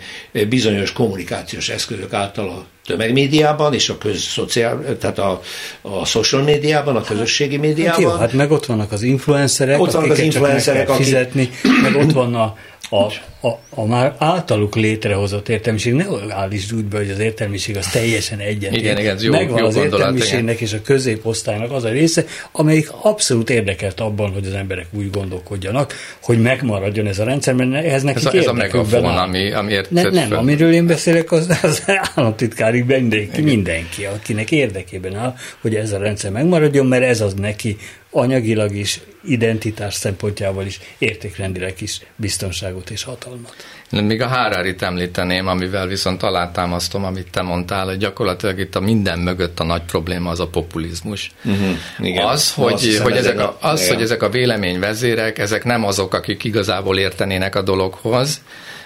bizonyos 0.49 0.93
kommunikációs 0.93 1.69
eszközök 1.69 2.13
által 2.13 2.49
a 2.49 2.67
tömegmédiában 2.87 3.75
és 3.75 3.89
a 3.89 3.99
közszociál, 3.99 4.97
tehát 5.01 5.19
a, 5.19 5.41
a 5.81 6.05
social 6.05 6.43
médiában, 6.43 6.97
a 6.97 7.01
közösségi 7.01 7.57
médiában. 7.57 7.93
Hát 7.93 8.01
jó, 8.01 8.11
hát 8.11 8.33
meg 8.33 8.51
ott 8.51 8.67
vannak 8.67 8.93
az 8.93 9.03
influencerek, 9.03 9.81
ott 9.81 9.91
vannak 9.91 10.11
az 10.11 10.19
influencerek, 10.19 10.89
akik... 10.89 11.05
fizetni, 11.05 11.51
meg 11.83 11.97
ott 11.97 12.13
van 12.13 12.35
a, 12.35 12.57
a, 12.91 13.03
a, 13.47 13.59
a 13.71 13.87
már 13.87 14.15
általuk 14.19 14.75
létrehozott 14.75 15.49
értelmiség, 15.49 15.93
ne 15.93 16.05
állítsd 16.29 16.75
úgy 16.75 16.85
be, 16.85 16.97
hogy 16.97 17.11
az 17.11 17.19
értelmiség 17.19 17.77
az 17.77 17.87
teljesen 17.87 18.39
egyen. 18.39 18.75
Igen, 18.75 18.99
igen, 18.99 19.19
jó, 19.21 19.33
Megvan 19.33 19.59
jó 19.59 19.67
az 19.67 19.75
gondolat, 19.75 19.99
értelmiségnek 19.99 20.55
igen. 20.55 20.67
és 20.67 20.73
a 20.73 20.83
középosztálynak 20.83 21.73
az 21.73 21.85
a 21.85 21.89
része, 21.89 22.25
amelyik 22.53 22.89
abszolút 23.03 23.51
érdekelt 23.51 24.01
abban, 24.01 24.33
hogy 24.33 24.47
az 24.47 24.53
emberek 24.53 24.87
úgy 24.91 25.11
gondolkodjanak, 25.11 25.95
hogy 26.23 26.41
megmaradjon 26.41 27.07
ez 27.07 27.19
a 27.19 27.25
rendszer, 27.25 27.55
mert 27.55 27.85
ez 27.87 28.03
nekik 28.03 28.27
ez 28.27 28.35
a, 28.35 28.37
ez 28.37 28.47
a 28.47 28.53
megafon, 28.53 29.05
ami, 29.05 29.53
ami 29.53 29.75
ne, 29.89 30.03
Nem, 30.03 30.29
fel. 30.29 30.39
amiről 30.39 30.73
én 30.73 30.87
beszélek, 30.87 31.33
az, 31.33 31.59
az 31.63 31.83
államtitkárig 32.15 32.85
mindenki, 32.85 33.41
mindenki, 33.41 34.05
akinek 34.05 34.51
érdekében 34.51 35.15
áll, 35.15 35.35
hogy 35.61 35.75
ez 35.75 35.93
a 35.93 35.99
rendszer 35.99 36.31
megmaradjon, 36.31 36.87
mert 36.87 37.05
ez 37.05 37.21
az 37.21 37.35
neki 37.35 37.77
anyagilag 38.17 38.75
is, 38.75 39.01
identitás 39.25 39.95
szempontjából 39.95 40.65
is, 40.65 40.81
értékrendileg 40.99 41.75
is 41.79 42.01
biztonságot 42.17 42.91
és 42.91 43.03
hatalmat. 43.03 43.55
Én 43.91 44.05
még 44.05 44.23
a 44.23 44.27
Hárárit 44.27 44.83
említeném, 44.83 45.47
amivel 45.47 45.87
viszont 45.87 46.23
alátámasztom, 46.23 47.05
amit 47.05 47.31
te 47.31 47.43
mondtál, 47.43 47.87
hogy 47.87 47.97
gyakorlatilag 47.97 48.59
itt 48.59 48.75
a 48.75 48.81
minden 48.81 49.19
mögött 49.19 49.61
a 49.61 49.65
nagy 49.65 49.83
probléma 49.83 50.31
az 50.31 50.41
a 50.41 50.47
populizmus. 50.47 51.31
Uh-huh, 51.45 51.77
igen. 51.99 52.27
Az, 52.27 52.53
hogy, 52.53 52.99
hogy, 53.03 53.17
ezek 53.17 53.39
a, 53.39 53.57
az 53.61 53.81
igen. 53.81 53.95
hogy 53.95 54.03
ezek 54.03 54.23
a 54.23 54.29
véleményvezérek, 54.29 55.39
ezek 55.39 55.65
nem 55.65 55.85
azok, 55.85 56.15
akik 56.15 56.45
igazából 56.45 56.99
értenének 56.99 57.55
a 57.55 57.63
dologhoz, 57.63 58.41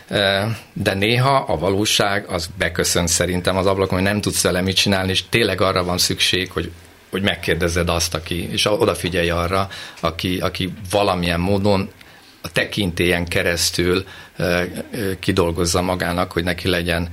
eh, 0.09 0.45
de 0.73 0.95
néha 0.95 1.37
a 1.37 1.59
valóság 1.59 2.25
az 2.29 2.51
beköszön 2.59 3.07
szerintem 3.07 3.57
az 3.57 3.67
ablakon, 3.67 3.99
hogy 3.99 4.09
nem 4.09 4.21
tudsz 4.21 4.43
vele 4.43 4.61
mit 4.61 4.77
csinálni, 4.77 5.11
és 5.11 5.29
tényleg 5.29 5.61
arra 5.61 5.85
van 5.85 5.99
szükség, 5.99 6.51
hogy 6.51 6.71
hogy 7.11 7.23
megkérdezed 7.23 7.89
azt, 7.89 8.15
aki, 8.15 8.51
és 8.51 8.67
odafigyelj 8.67 9.31
arra, 9.31 9.69
aki, 10.01 10.39
aki 10.39 10.73
valamilyen 10.91 11.41
módon 11.41 11.91
a 12.43 12.53
tekintélyen 12.53 13.27
keresztül 13.29 14.05
kidolgozza 15.19 15.83
magának, 15.83 16.33
hogy 16.33 16.45
neki 16.45 16.69
legyen 16.69 17.09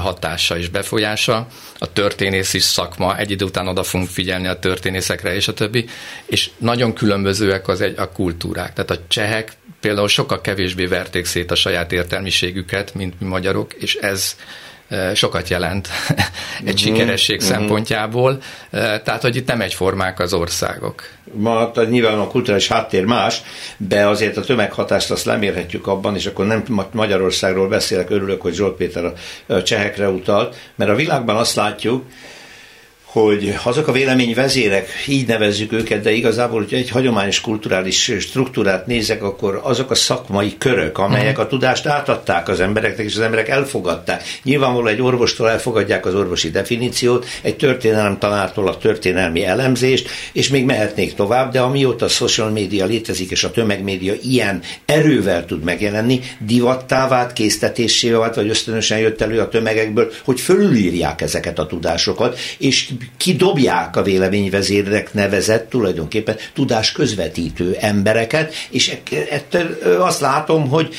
hatása 0.00 0.58
és 0.58 0.68
befolyása. 0.68 1.46
A 1.78 1.92
történész 1.92 2.54
is 2.54 2.62
szakma, 2.62 3.16
egy 3.16 3.30
idő 3.30 3.44
után 3.44 3.68
oda 3.68 3.82
fogunk 3.82 4.10
figyelni 4.10 4.46
a 4.46 4.58
történészekre 4.58 5.34
és 5.34 5.48
a 5.48 5.54
többi, 5.54 5.84
és 6.26 6.50
nagyon 6.56 6.94
különbözőek 6.94 7.68
az 7.68 7.80
egy, 7.80 7.98
a 7.98 8.12
kultúrák. 8.12 8.72
Tehát 8.72 8.90
a 8.90 9.04
csehek 9.08 9.52
például 9.80 10.08
sokkal 10.08 10.40
kevésbé 10.40 10.86
verték 10.86 11.24
szét 11.24 11.50
a 11.50 11.54
saját 11.54 11.92
értelmiségüket, 11.92 12.94
mint 12.94 13.20
mi 13.20 13.26
magyarok, 13.26 13.72
és 13.74 13.94
ez 13.94 14.36
sokat 15.14 15.48
jelent 15.48 15.88
egy 16.08 16.64
mm-hmm. 16.64 16.74
sikeresség 16.76 17.40
mm-hmm. 17.40 17.50
szempontjából, 17.50 18.38
tehát 18.70 19.22
hogy 19.22 19.36
itt 19.36 19.46
nem 19.46 19.60
egyformák 19.60 20.20
az 20.20 20.32
országok. 20.32 21.02
Ma 21.32 21.72
nyilván 21.88 22.18
a 22.18 22.26
kulturális 22.26 22.68
háttér 22.68 23.04
más, 23.04 23.42
de 23.76 24.06
azért 24.06 24.36
a 24.36 24.40
tömeghatást 24.40 25.10
azt 25.10 25.24
lemérhetjük 25.24 25.86
abban, 25.86 26.14
és 26.14 26.26
akkor 26.26 26.46
nem 26.46 26.88
Magyarországról 26.92 27.68
beszélek, 27.68 28.10
örülök, 28.10 28.42
hogy 28.42 28.54
Zsolt 28.54 28.76
Péter 28.76 29.12
a 29.46 29.62
csehekre 29.62 30.08
utalt, 30.08 30.56
mert 30.74 30.90
a 30.90 30.94
világban 30.94 31.36
azt 31.36 31.54
látjuk, 31.54 32.04
hogy 33.22 33.54
azok 33.62 33.88
a 33.88 33.92
véleményvezérek, 33.92 34.88
így 35.06 35.26
nevezzük 35.26 35.72
őket, 35.72 36.02
de 36.02 36.10
igazából, 36.10 36.60
hogy 36.62 36.74
egy 36.74 36.90
hagyományos 36.90 37.40
kulturális 37.40 38.12
struktúrát 38.20 38.86
nézek, 38.86 39.22
akkor 39.22 39.60
azok 39.62 39.90
a 39.90 39.94
szakmai 39.94 40.54
körök, 40.58 40.98
amelyek 40.98 41.36
mhm. 41.36 41.40
a 41.40 41.46
tudást 41.46 41.86
átadták 41.86 42.48
az 42.48 42.60
embereknek, 42.60 43.06
és 43.06 43.14
az 43.14 43.20
emberek 43.20 43.48
elfogadták. 43.48 44.22
Nyilvánvalóan 44.42 44.92
egy 44.92 45.02
orvostól 45.02 45.50
elfogadják 45.50 46.06
az 46.06 46.14
orvosi 46.14 46.50
definíciót, 46.50 47.26
egy 47.42 47.56
történelem 47.56 48.18
tanártól 48.18 48.68
a 48.68 48.76
történelmi 48.76 49.44
elemzést, 49.44 50.08
és 50.32 50.48
még 50.48 50.64
mehetnék 50.64 51.14
tovább, 51.14 51.52
de 51.52 51.60
amióta 51.60 52.04
a 52.04 52.08
social 52.08 52.50
média 52.50 52.86
létezik, 52.86 53.30
és 53.30 53.44
a 53.44 53.50
tömegmédia 53.50 54.14
ilyen 54.22 54.62
erővel 54.84 55.44
tud 55.44 55.62
megjelenni, 55.62 56.20
divattá 56.38 57.08
vált, 57.08 57.32
késztetésével 57.32 58.18
vált, 58.18 58.34
vagy 58.34 58.48
ösztönösen 58.48 58.98
jött 58.98 59.20
elő 59.20 59.40
a 59.40 59.48
tömegekből, 59.48 60.12
hogy 60.24 60.40
fölülírják 60.40 61.20
ezeket 61.20 61.58
a 61.58 61.66
tudásokat, 61.66 62.38
és 62.58 62.88
kidobják 63.16 63.96
a 63.96 64.02
véleményvezérnek 64.02 65.14
nevezett 65.14 65.70
tulajdonképpen 65.70 66.36
tudás 66.54 66.92
közvetítő 66.92 67.76
embereket, 67.80 68.54
és 68.70 68.96
ettől 69.30 69.78
azt 70.00 70.20
látom, 70.20 70.68
hogy 70.68 70.94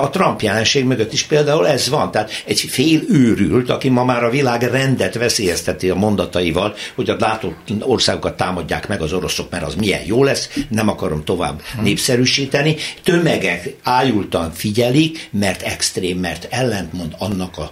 a 0.00 0.10
Trump 0.10 0.40
jelenség 0.40 0.84
mögött 0.84 1.12
is 1.12 1.22
például 1.22 1.68
ez 1.68 1.88
van. 1.88 2.10
Tehát 2.10 2.30
egy 2.44 2.60
fél 2.60 3.00
őrült, 3.08 3.70
aki 3.70 3.88
ma 3.88 4.04
már 4.04 4.24
a 4.24 4.30
világ 4.30 4.62
rendet 4.62 5.14
veszélyezteti 5.14 5.90
a 5.90 5.94
mondataival, 5.94 6.74
hogy 6.94 7.10
a 7.10 7.16
látott 7.18 7.72
országokat 7.80 8.36
támadják 8.36 8.88
meg 8.88 9.00
az 9.00 9.12
oroszok, 9.12 9.50
mert 9.50 9.64
az 9.64 9.74
milyen 9.74 10.02
jó 10.04 10.24
lesz, 10.24 10.50
nem 10.68 10.88
akarom 10.88 11.24
tovább 11.24 11.62
népszerűsíteni. 11.82 12.76
Tömegek 13.04 13.74
ájultan 13.82 14.52
figyelik, 14.52 15.28
mert 15.32 15.62
extrém, 15.62 16.18
mert 16.18 16.46
ellentmond 16.50 17.14
annak 17.18 17.58
a 17.58 17.70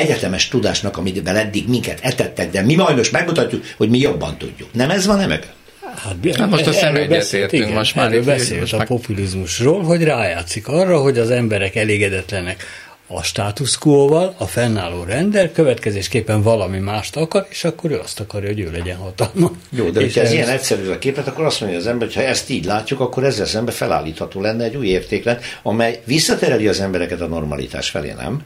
egyetemes 0.00 0.48
tudásnak, 0.48 0.96
amivel 0.96 1.36
eddig 1.36 1.68
minket 1.68 1.98
etettek, 2.02 2.50
de 2.50 2.62
mi 2.62 2.74
majd 2.74 2.96
most 2.96 3.12
megmutatjuk, 3.12 3.64
hogy 3.76 3.88
mi 3.88 3.98
jobban 3.98 4.36
tudjuk. 4.38 4.68
Nem 4.72 4.90
ez 4.90 5.06
van, 5.06 5.18
nem 5.18 5.28
meg? 5.28 5.52
Hát, 5.96 6.36
hát 6.36 6.50
most 6.50 7.08
beszélt, 7.08 7.52
igen, 7.52 7.72
most 7.72 7.94
már 7.94 8.06
erről 8.06 8.24
beszélt 8.24 8.60
most 8.60 8.72
a 8.72 8.84
populizmusról, 8.84 9.82
hogy 9.82 10.02
rájátszik 10.02 10.68
arra, 10.68 11.00
hogy 11.00 11.18
az 11.18 11.30
emberek 11.30 11.76
elégedetlenek 11.76 12.64
a 13.12 13.22
status 13.22 13.78
quo-val, 13.78 14.34
a 14.38 14.46
fennálló 14.46 15.02
rendel, 15.02 15.52
következésképpen 15.52 16.42
valami 16.42 16.78
mást 16.78 17.16
akar, 17.16 17.46
és 17.50 17.64
akkor 17.64 17.90
ő 17.90 17.98
azt 17.98 18.20
akarja, 18.20 18.48
hogy 18.48 18.60
ő 18.60 18.70
legyen 18.70 18.96
hatalma. 18.96 19.50
Jó, 19.70 19.88
de 19.88 20.00
ha 20.14 20.20
ez 20.20 20.32
ilyen 20.32 20.48
egyszerű 20.48 20.88
a 20.88 20.98
képet, 20.98 21.26
akkor 21.26 21.44
azt 21.44 21.60
mondja 21.60 21.78
az 21.78 21.86
ember, 21.86 22.06
hogy 22.06 22.16
ha 22.16 22.22
ezt 22.22 22.50
így 22.50 22.64
látjuk, 22.64 23.00
akkor 23.00 23.24
ezzel 23.24 23.46
szemben 23.46 23.74
felállítható 23.74 24.40
lenne 24.40 24.64
egy 24.64 24.76
új 24.76 24.86
értéklet, 24.86 25.44
amely 25.62 26.00
visszatereli 26.04 26.68
az 26.68 26.80
embereket 26.80 27.20
a 27.20 27.26
normalitás 27.26 27.90
felé, 27.90 28.12
nem? 28.12 28.42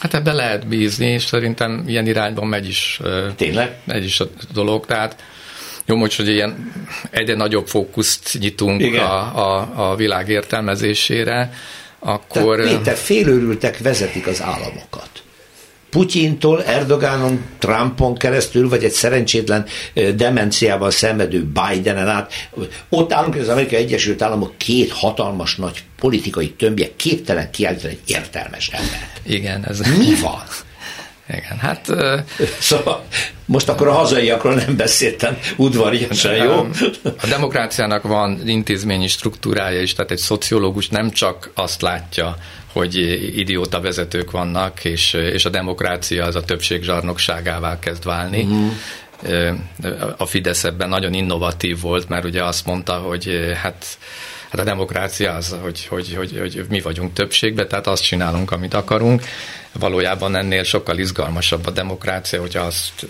Hát 0.00 0.14
ebben 0.14 0.34
lehet 0.34 0.66
bízni, 0.66 1.06
és 1.06 1.24
szerintem 1.24 1.84
ilyen 1.86 2.06
irányban 2.06 2.46
megy 2.46 2.68
is, 2.68 3.00
Tényleg? 3.36 3.76
megy 3.84 4.04
is 4.04 4.20
a 4.20 4.28
dolog. 4.52 4.86
Tehát 4.86 5.22
jó, 5.86 5.96
most, 5.96 6.16
hogy 6.16 6.28
ilyen 6.28 6.72
egyre 7.10 7.34
nagyobb 7.34 7.66
fókuszt 7.66 8.36
nyitunk 8.38 8.94
a, 8.94 9.12
a, 9.36 9.90
a 9.90 9.96
világ 9.96 10.28
értelmezésére, 10.28 11.52
akkor... 11.98 12.60
Tehát 12.60 12.76
Péter, 12.78 12.96
félőrültek 12.96 13.78
vezetik 13.78 14.26
az 14.26 14.42
államokat. 14.42 15.10
Putyintól, 15.90 16.64
Erdogánon, 16.64 17.44
Trumpon 17.58 18.14
keresztül, 18.14 18.68
vagy 18.68 18.84
egy 18.84 18.92
szerencsétlen 18.92 19.66
demenciával 20.14 20.90
szenvedő 20.90 21.44
Bidenen 21.44 22.08
át. 22.08 22.32
Ott 22.88 23.12
állunk, 23.12 23.32
hogy 23.32 23.42
az 23.42 23.48
Amerikai 23.48 23.78
Egyesült 23.78 24.22
Államok 24.22 24.58
két 24.58 24.92
hatalmas 24.92 25.56
nagy 25.56 25.84
politikai 25.98 26.50
tömbje 26.50 26.88
képtelen 26.96 27.50
kiállítani 27.50 27.92
egy 27.92 28.10
értelmes 28.10 28.68
ember. 28.68 29.10
Igen, 29.22 29.66
ez... 29.66 29.78
Mi 29.78 30.14
van? 30.20 30.42
Igen, 31.32 31.58
hát... 31.58 31.86
Szóval 32.58 33.04
most 33.44 33.68
akkor 33.68 33.88
a 33.88 33.92
hazaiakról 33.92 34.54
nem 34.54 34.76
beszéltem 34.76 35.38
udvariasan, 35.56 36.34
jó? 36.34 36.66
A 37.04 37.26
demokráciának 37.28 38.02
van 38.02 38.48
intézményi 38.48 39.08
struktúrája 39.08 39.80
is, 39.80 39.94
tehát 39.94 40.10
egy 40.10 40.18
szociológus 40.18 40.88
nem 40.88 41.10
csak 41.10 41.50
azt 41.54 41.82
látja, 41.82 42.36
hogy 42.72 42.96
idióta 43.38 43.80
vezetők 43.80 44.30
vannak, 44.30 44.84
és, 44.84 45.12
és 45.12 45.44
a 45.44 45.48
demokrácia 45.48 46.24
az 46.24 46.36
a 46.36 46.44
többség 46.44 46.82
zsarnokságává 46.82 47.78
kezd 47.78 48.04
válni. 48.04 48.44
Mm. 48.44 48.68
A 50.16 50.26
Fidesz 50.26 50.64
ebben 50.64 50.88
nagyon 50.88 51.14
innovatív 51.14 51.80
volt, 51.80 52.08
mert 52.08 52.24
ugye 52.24 52.44
azt 52.44 52.66
mondta, 52.66 52.92
hogy 52.92 53.52
hát 53.62 53.98
Hát 54.50 54.60
a 54.60 54.64
demokrácia 54.64 55.32
az, 55.32 55.56
hogy, 55.62 55.86
hogy, 55.86 56.14
hogy, 56.16 56.38
hogy 56.38 56.66
mi 56.68 56.80
vagyunk 56.80 57.12
többségben, 57.12 57.68
tehát 57.68 57.86
azt 57.86 58.02
csinálunk, 58.02 58.50
amit 58.50 58.74
akarunk. 58.74 59.22
Valójában 59.72 60.36
ennél 60.36 60.62
sokkal 60.62 60.98
izgalmasabb 60.98 61.66
a 61.66 61.70
demokrácia, 61.70 62.40
hogyha 62.40 62.60
azt 62.62 63.06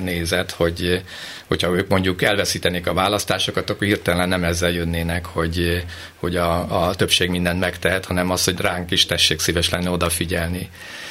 nézed, 0.00 0.50
hogy 0.50 1.02
hogyha 1.46 1.76
ők 1.76 1.88
mondjuk 1.88 2.22
elveszítenék 2.22 2.86
a 2.86 2.94
választásokat, 2.94 3.70
akkor 3.70 3.86
hirtelen 3.86 4.28
nem 4.28 4.44
ezzel 4.44 4.70
jönnének, 4.70 5.26
hogy, 5.26 5.84
hogy 6.16 6.36
a, 6.36 6.86
a 6.86 6.94
többség 6.94 7.30
mindent 7.30 7.60
megtehet, 7.60 8.04
hanem 8.04 8.30
az, 8.30 8.44
hogy 8.44 8.60
ránk 8.60 8.90
is 8.90 9.06
tessék 9.06 9.40
szíves 9.40 9.68
lenni 9.68 9.88
odafigyelni. 9.88 10.70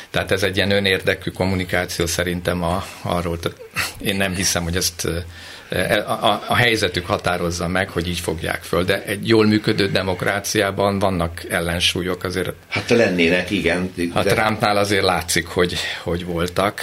Tehát 0.10 0.32
ez 0.32 0.44
egy 0.44 0.56
ilyen 0.56 0.72
önérdekű 0.72 1.32
kommunikáció 1.32 2.06
szerintem 2.06 2.64
a, 2.64 2.86
arról. 3.02 3.40
Én 4.04 4.16
nem 4.16 4.36
hiszem, 4.36 4.64
hogy 4.64 4.76
ezt 4.76 5.08
a, 6.06 6.12
a, 6.12 6.44
a 6.48 6.56
helyzetük 6.56 7.06
határozza 7.06 7.68
meg, 7.68 7.90
hogy 7.90 8.08
így 8.08 8.20
fogják 8.20 8.64
föl, 8.64 8.84
de 8.84 9.04
egy 9.04 9.28
jól 9.28 9.46
működő 9.46 9.88
demokráciában 9.88 11.00
vannak 11.00 11.44
ellensúlyok 11.50 12.24
azért. 12.24 12.54
Hát 12.68 12.90
lennének, 12.90 13.52
igen. 13.52 13.94
A 14.14 14.24
de... 14.24 14.34
Trumpnál 14.34 14.78
azért 14.78 15.04
látszik, 15.04 15.48
hogy, 15.48 15.76
hogy 16.04 16.26
voltak. 16.26 16.82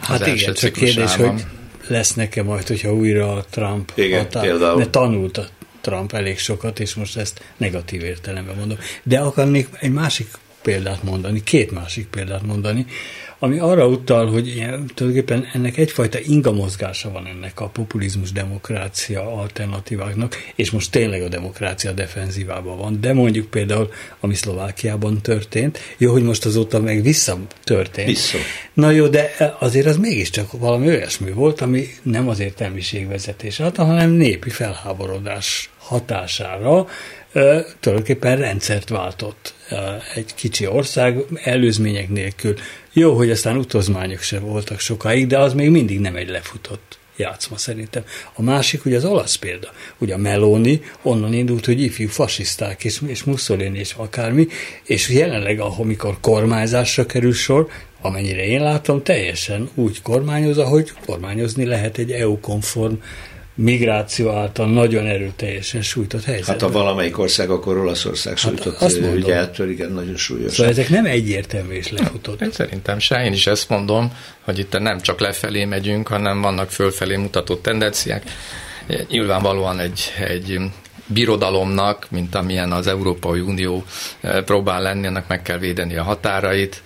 Hát 0.00 0.26
igen, 0.26 0.54
csak 0.54 0.72
kérdés, 0.72 1.14
hogy 1.14 1.44
lesz 1.86 2.14
nekem 2.14 2.44
majd, 2.44 2.66
hogyha 2.66 2.92
újra 2.92 3.32
a 3.32 3.44
Trump 3.50 3.92
igen, 3.94 4.18
határ, 4.18 4.42
például. 4.42 4.78
de 4.78 4.86
tanult 4.86 5.38
a 5.38 5.46
Trump 5.80 6.12
elég 6.12 6.38
sokat, 6.38 6.80
és 6.80 6.94
most 6.94 7.16
ezt 7.16 7.40
negatív 7.56 8.02
értelemben 8.02 8.56
mondom. 8.56 8.78
De 9.02 9.18
akarnék 9.18 9.68
egy 9.80 9.92
másik 9.92 10.28
példát 10.62 11.02
mondani, 11.02 11.42
két 11.42 11.70
másik 11.70 12.06
példát 12.06 12.42
mondani, 12.42 12.86
ami 13.38 13.58
arra 13.58 13.86
utal, 13.86 14.26
hogy 14.30 14.46
ilyen, 14.46 14.90
tulajdonképpen 14.94 15.48
ennek 15.52 15.76
egyfajta 15.76 16.18
ingamozgása 16.22 17.10
van 17.10 17.26
ennek 17.26 17.60
a 17.60 17.68
populizmus 17.68 18.32
demokrácia 18.32 19.36
alternatíváknak, 19.36 20.36
és 20.54 20.70
most 20.70 20.90
tényleg 20.90 21.22
a 21.22 21.28
demokrácia 21.28 21.92
defenzívában 21.92 22.76
van, 22.78 23.00
de 23.00 23.12
mondjuk 23.12 23.50
például, 23.50 23.90
ami 24.20 24.34
Szlovákiában 24.34 25.20
történt, 25.22 25.78
jó, 25.96 26.12
hogy 26.12 26.22
most 26.22 26.44
azóta 26.44 26.80
meg 26.80 27.02
vissza 27.02 27.38
történt. 27.64 28.08
Vissza. 28.08 28.38
Na 28.72 28.90
jó, 28.90 29.06
de 29.06 29.56
azért 29.58 29.86
az 29.86 29.96
mégiscsak 29.96 30.52
valami 30.52 30.86
olyasmi 30.86 31.30
volt, 31.30 31.60
ami 31.60 31.88
nem 32.02 32.28
az 32.28 32.40
értelmiségvezetés 32.40 33.60
által, 33.60 33.86
hanem 33.86 34.10
népi 34.10 34.50
felháborodás 34.50 35.70
hatására 35.78 36.86
tulajdonképpen 37.80 38.36
rendszert 38.36 38.88
váltott 38.88 39.54
egy 40.14 40.34
kicsi 40.34 40.66
ország 40.66 41.18
előzmények 41.42 42.08
nélkül. 42.08 42.54
Jó, 42.98 43.16
hogy 43.16 43.30
aztán 43.30 43.56
utazmányok 43.56 44.20
sem 44.20 44.42
voltak 44.42 44.80
sokáig, 44.80 45.26
de 45.26 45.38
az 45.38 45.52
még 45.52 45.70
mindig 45.70 46.00
nem 46.00 46.16
egy 46.16 46.28
lefutott 46.28 46.98
játszma 47.16 47.56
szerintem. 47.56 48.04
A 48.34 48.42
másik 48.42 48.84
ugye 48.84 48.96
az 48.96 49.04
olasz 49.04 49.34
példa. 49.34 49.72
Ugye 49.98 50.14
a 50.14 50.18
Meloni 50.18 50.82
onnan 51.02 51.32
indult, 51.32 51.64
hogy 51.64 51.80
ifjú 51.80 52.08
fasiszták 52.08 52.84
és, 52.84 53.00
és 53.06 53.24
Mussolini 53.24 53.78
és 53.78 53.92
akármi, 53.96 54.46
és 54.84 55.08
jelenleg, 55.08 55.60
amikor 55.60 56.16
kormányzásra 56.20 57.06
kerül 57.06 57.32
sor, 57.32 57.68
amennyire 58.00 58.46
én 58.46 58.62
látom, 58.62 59.02
teljesen 59.02 59.68
úgy 59.74 60.02
kormányoz, 60.02 60.58
ahogy 60.58 60.92
kormányozni 61.06 61.64
lehet 61.64 61.98
egy 61.98 62.12
EU-konform 62.12 62.94
migráció 63.56 64.30
által 64.30 64.70
nagyon 64.70 65.06
erőteljesen 65.06 65.82
sújtott 65.82 66.24
helyzetben. 66.24 66.58
Hát 66.58 66.68
a 66.68 66.72
valamelyik 66.72 67.18
ország, 67.18 67.50
akkor 67.50 67.76
Olaszország 67.76 68.38
hát 68.38 68.50
sújtott 68.50 68.78
hát 68.78 68.92
ügyeltől, 69.14 69.70
igen, 69.70 69.92
nagyon 69.92 70.16
súlyos. 70.16 70.52
Szóval 70.52 70.72
ezek 70.72 70.88
nem 70.88 71.04
egyértelmű 71.04 71.74
és 71.74 71.90
lefutott. 71.90 72.40
Én 72.40 72.52
szerintem 72.52 72.98
se, 72.98 73.24
én 73.24 73.32
is 73.32 73.46
ezt 73.46 73.68
mondom, 73.68 74.12
hogy 74.40 74.58
itt 74.58 74.78
nem 74.78 75.00
csak 75.00 75.20
lefelé 75.20 75.64
megyünk, 75.64 76.08
hanem 76.08 76.40
vannak 76.40 76.70
fölfelé 76.70 77.16
mutató 77.16 77.54
tendenciák. 77.54 78.22
Nyilvánvalóan 79.08 79.78
egy, 79.78 80.12
egy 80.28 80.58
birodalomnak, 81.06 82.06
mint 82.10 82.34
amilyen 82.34 82.72
az 82.72 82.86
Európai 82.86 83.40
Unió 83.40 83.84
próbál 84.44 84.82
lenni, 84.82 85.06
annak 85.06 85.28
meg 85.28 85.42
kell 85.42 85.58
védeni 85.58 85.96
a 85.96 86.02
határait, 86.02 86.82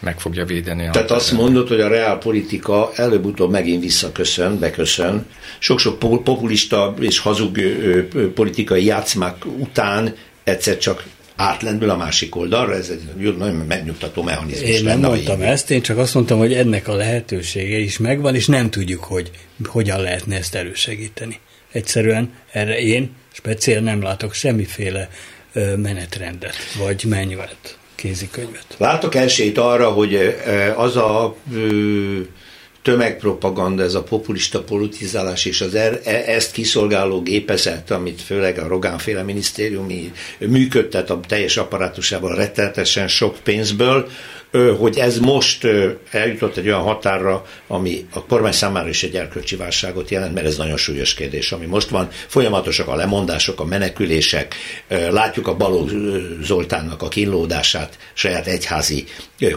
meg 0.00 0.20
fogja 0.20 0.44
védeni. 0.44 0.86
A 0.86 0.90
Tehát 0.90 1.10
azt 1.10 1.32
mondod, 1.32 1.68
hogy 1.68 1.80
a 1.80 1.88
reálpolitika 1.88 2.90
előbb-utóbb 2.94 3.50
megint 3.50 3.82
visszaköszön, 3.82 4.58
beköszön. 4.58 5.26
Sok-sok 5.58 5.98
populista 5.98 6.94
és 7.00 7.18
hazug 7.18 7.58
politikai 8.34 8.84
játszmák 8.84 9.44
után 9.58 10.14
egyszer 10.44 10.78
csak 10.78 11.04
átlendül 11.36 11.90
a 11.90 11.96
másik 11.96 12.36
oldalra, 12.36 12.74
ez 12.74 12.88
egy 12.88 13.02
nagyon 13.36 13.54
megnyugtató 13.54 14.22
mechanizmus. 14.22 14.68
Én 14.68 14.84
nem 14.84 15.00
mondtam 15.00 15.42
ezt, 15.42 15.70
én 15.70 15.82
csak 15.82 15.98
azt 15.98 16.14
mondtam, 16.14 16.38
hogy 16.38 16.52
ennek 16.52 16.88
a 16.88 16.94
lehetősége 16.94 17.78
is 17.78 17.98
megvan, 17.98 18.34
és 18.34 18.46
nem 18.46 18.70
tudjuk, 18.70 19.04
hogy 19.04 19.30
hogyan 19.64 20.00
lehetne 20.00 20.36
ezt 20.36 20.54
elősegíteni. 20.54 21.38
Egyszerűen 21.72 22.30
erre 22.52 22.80
én 22.80 23.10
speciál 23.32 23.80
nem 23.80 24.02
látok 24.02 24.34
semmiféle 24.34 25.08
menetrendet, 25.76 26.54
vagy 26.78 27.04
mennyvet 27.08 27.78
kézikönyvet. 28.00 28.64
Látok 28.78 29.14
esélyt 29.14 29.58
arra, 29.58 29.88
hogy 29.88 30.36
az 30.76 30.96
a 30.96 31.36
tömegpropaganda, 32.82 33.82
ez 33.82 33.94
a 33.94 34.02
populista 34.02 34.62
politizálás 34.62 35.44
és 35.44 35.60
az 35.60 35.74
er, 35.74 36.00
e, 36.04 36.22
ezt 36.26 36.52
kiszolgáló 36.52 37.22
gépezet, 37.22 37.90
amit 37.90 38.20
főleg 38.20 38.58
a 38.58 38.66
Rogánféle 38.66 39.22
minisztériumi 39.22 40.12
működtet 40.38 41.10
a 41.10 41.20
teljes 41.28 41.56
apparátusával 41.56 42.34
rettenetesen 42.34 43.08
sok 43.08 43.36
pénzből, 43.42 44.08
hogy 44.78 44.98
ez 44.98 45.18
most 45.18 45.66
eljutott 46.10 46.56
egy 46.56 46.66
olyan 46.66 46.80
határra, 46.80 47.46
ami 47.66 48.06
a 48.12 48.24
kormány 48.24 48.52
számára 48.52 48.88
is 48.88 49.02
egy 49.02 49.14
erkölcsi 49.14 49.56
válságot 49.56 50.10
jelent, 50.10 50.34
mert 50.34 50.46
ez 50.46 50.56
nagyon 50.56 50.76
súlyos 50.76 51.14
kérdés, 51.14 51.52
ami 51.52 51.66
most 51.66 51.88
van. 51.88 52.08
Folyamatosak 52.26 52.88
a 52.88 52.94
lemondások, 52.94 53.60
a 53.60 53.64
menekülések, 53.64 54.54
látjuk 54.88 55.48
a 55.48 55.56
Baló 55.56 55.88
Zoltánnak 56.42 57.02
a 57.02 57.08
kínlódását, 57.08 57.98
saját 58.14 58.46
egyházi 58.46 59.04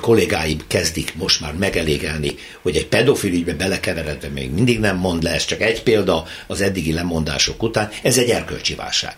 kollégáim 0.02 0.58
kezdik 0.68 1.14
most 1.16 1.42
már 1.42 1.54
megelégelni, 1.54 2.36
hogy 2.62 2.76
egy 2.76 2.88
pedofil 2.88 3.34
ügybe 3.34 3.54
belekeveredve 3.54 4.28
még 4.28 4.52
mindig 4.52 4.80
nem 4.80 4.98
mond 4.98 5.24
le, 5.24 5.34
ez 5.34 5.46
csak 5.46 5.62
egy 5.62 5.84
példa 5.84 6.26
az 6.48 6.62
eddigi 6.62 6.94
lemondások 6.94 7.64
után, 7.64 7.90
ez 8.04 8.18
egy 8.18 8.30
erkölcsi 8.30 8.76
válság. 8.76 9.14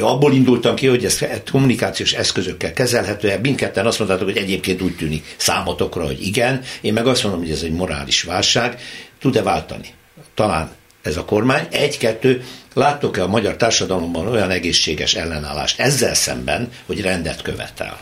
Abból 0.00 0.32
indultam 0.32 0.74
ki, 0.74 0.86
hogy 0.86 1.04
ez 1.04 1.18
kommunikációs 1.50 2.12
eszközökkel 2.12 2.72
kezelhető, 2.72 3.38
mindketten 3.42 3.86
azt 3.86 3.98
mondtátok, 3.98 4.28
hogy 4.28 4.36
egyébként 4.36 4.82
úgy 4.82 4.96
tűnik, 4.96 5.13
tűnik 5.14 5.34
számotokra, 5.36 6.04
hogy 6.04 6.26
igen, 6.26 6.62
én 6.80 6.92
meg 6.92 7.06
azt 7.06 7.22
mondom, 7.22 7.40
hogy 7.40 7.50
ez 7.50 7.62
egy 7.62 7.72
morális 7.72 8.22
válság, 8.22 8.80
tud-e 9.20 9.42
váltani? 9.42 9.88
Talán 10.34 10.70
ez 11.02 11.16
a 11.16 11.24
kormány. 11.24 11.66
Egy-kettő, 11.70 12.44
láttok-e 12.74 13.22
a 13.22 13.28
magyar 13.28 13.56
társadalomban 13.56 14.26
olyan 14.26 14.50
egészséges 14.50 15.14
ellenállást 15.14 15.80
ezzel 15.80 16.14
szemben, 16.14 16.70
hogy 16.86 17.00
rendet 17.00 17.42
követel? 17.42 17.98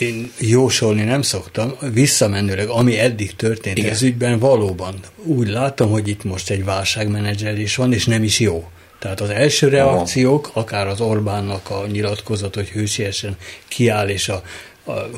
Én 0.00 0.32
jósolni 0.38 1.02
nem 1.02 1.22
szoktam, 1.22 1.74
visszamenőleg, 1.92 2.68
ami 2.68 2.98
eddig 2.98 3.36
történt 3.36 3.78
Igen. 3.78 3.90
ez 3.90 4.02
ügyben, 4.02 4.38
valóban 4.38 4.94
úgy 5.16 5.48
látom, 5.48 5.90
hogy 5.90 6.08
itt 6.08 6.24
most 6.24 6.50
egy 6.50 6.64
válságmenedzselés 6.64 7.76
van, 7.76 7.92
és 7.92 8.04
nem 8.04 8.22
is 8.22 8.40
jó. 8.40 8.70
Tehát 8.98 9.20
az 9.20 9.30
első 9.30 9.68
reakciók, 9.68 10.50
akár 10.52 10.86
az 10.86 11.00
Orbánnak 11.00 11.70
a 11.70 11.86
nyilatkozat, 11.86 12.54
hogy 12.54 12.68
hősiesen 12.68 13.36
kiáll 13.68 14.08
és 14.08 14.28
a 14.28 14.42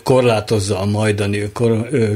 korlátozza 0.03 0.81
a 0.81 0.85
majdani 0.85 1.53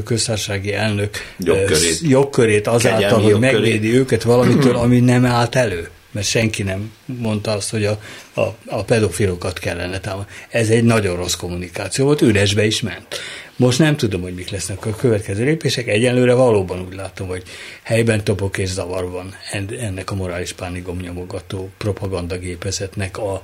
köztársasági 0.05 0.73
elnök 0.73 1.17
jogkörét, 1.37 1.99
jogkörét 2.01 2.67
azáltal, 2.67 3.19
hogy 3.19 3.29
jogkörét. 3.29 3.53
megvédi 3.53 3.93
őket 3.93 4.23
valamitől, 4.23 4.75
ami 4.85 4.99
nem 4.99 5.25
állt 5.25 5.55
elő. 5.55 5.89
Mert 6.11 6.27
senki 6.27 6.63
nem 6.63 6.91
mondta 7.05 7.51
azt, 7.51 7.69
hogy 7.69 7.85
a, 7.85 8.01
a, 8.33 8.41
a 8.65 8.83
pedofilokat 8.83 9.59
kellene 9.59 9.99
támadni. 9.99 10.31
Ez 10.49 10.69
egy 10.69 10.83
nagyon 10.83 11.15
rossz 11.15 11.35
kommunikáció 11.35 12.05
volt, 12.05 12.21
üresbe 12.21 12.65
is 12.65 12.81
ment. 12.81 13.19
Most 13.55 13.79
nem 13.79 13.97
tudom, 13.97 14.21
hogy 14.21 14.33
mik 14.33 14.49
lesznek 14.49 14.85
a 14.85 14.95
következő 14.95 15.43
lépések. 15.43 15.87
Egyenlőre 15.87 16.33
valóban 16.33 16.85
úgy 16.87 16.95
látom, 16.95 17.27
hogy 17.27 17.43
helyben 17.83 18.23
topok 18.23 18.57
és 18.57 18.69
zavar 18.69 19.09
van 19.09 19.35
ennek 19.79 20.11
a 20.11 20.15
morális 20.15 20.53
pánigomnyomogató 20.53 21.69
propagandagépezetnek 21.77 23.17
a, 23.17 23.43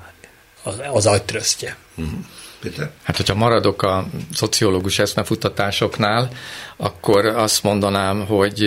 az, 0.64 0.82
az 0.92 1.06
agytrösztje. 1.06 1.78
Uh-huh. 1.96 2.20
Péter? 2.60 2.92
Hát, 3.04 3.18
hogyha 3.18 3.36
maradok 3.36 3.82
a 3.82 4.08
szociológus 4.34 5.00
eszmefutatásoknál, 5.00 6.30
akkor 6.78 7.26
azt 7.26 7.64
mondanám, 7.64 8.26
hogy 8.26 8.66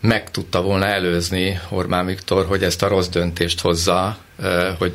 meg 0.00 0.30
tudta 0.30 0.62
volna 0.62 0.86
előzni 0.86 1.60
Orbán 1.68 2.06
Viktor, 2.06 2.46
hogy 2.46 2.62
ezt 2.62 2.82
a 2.82 2.88
rossz 2.88 3.08
döntést 3.08 3.60
hozza, 3.60 4.16
hogy 4.78 4.92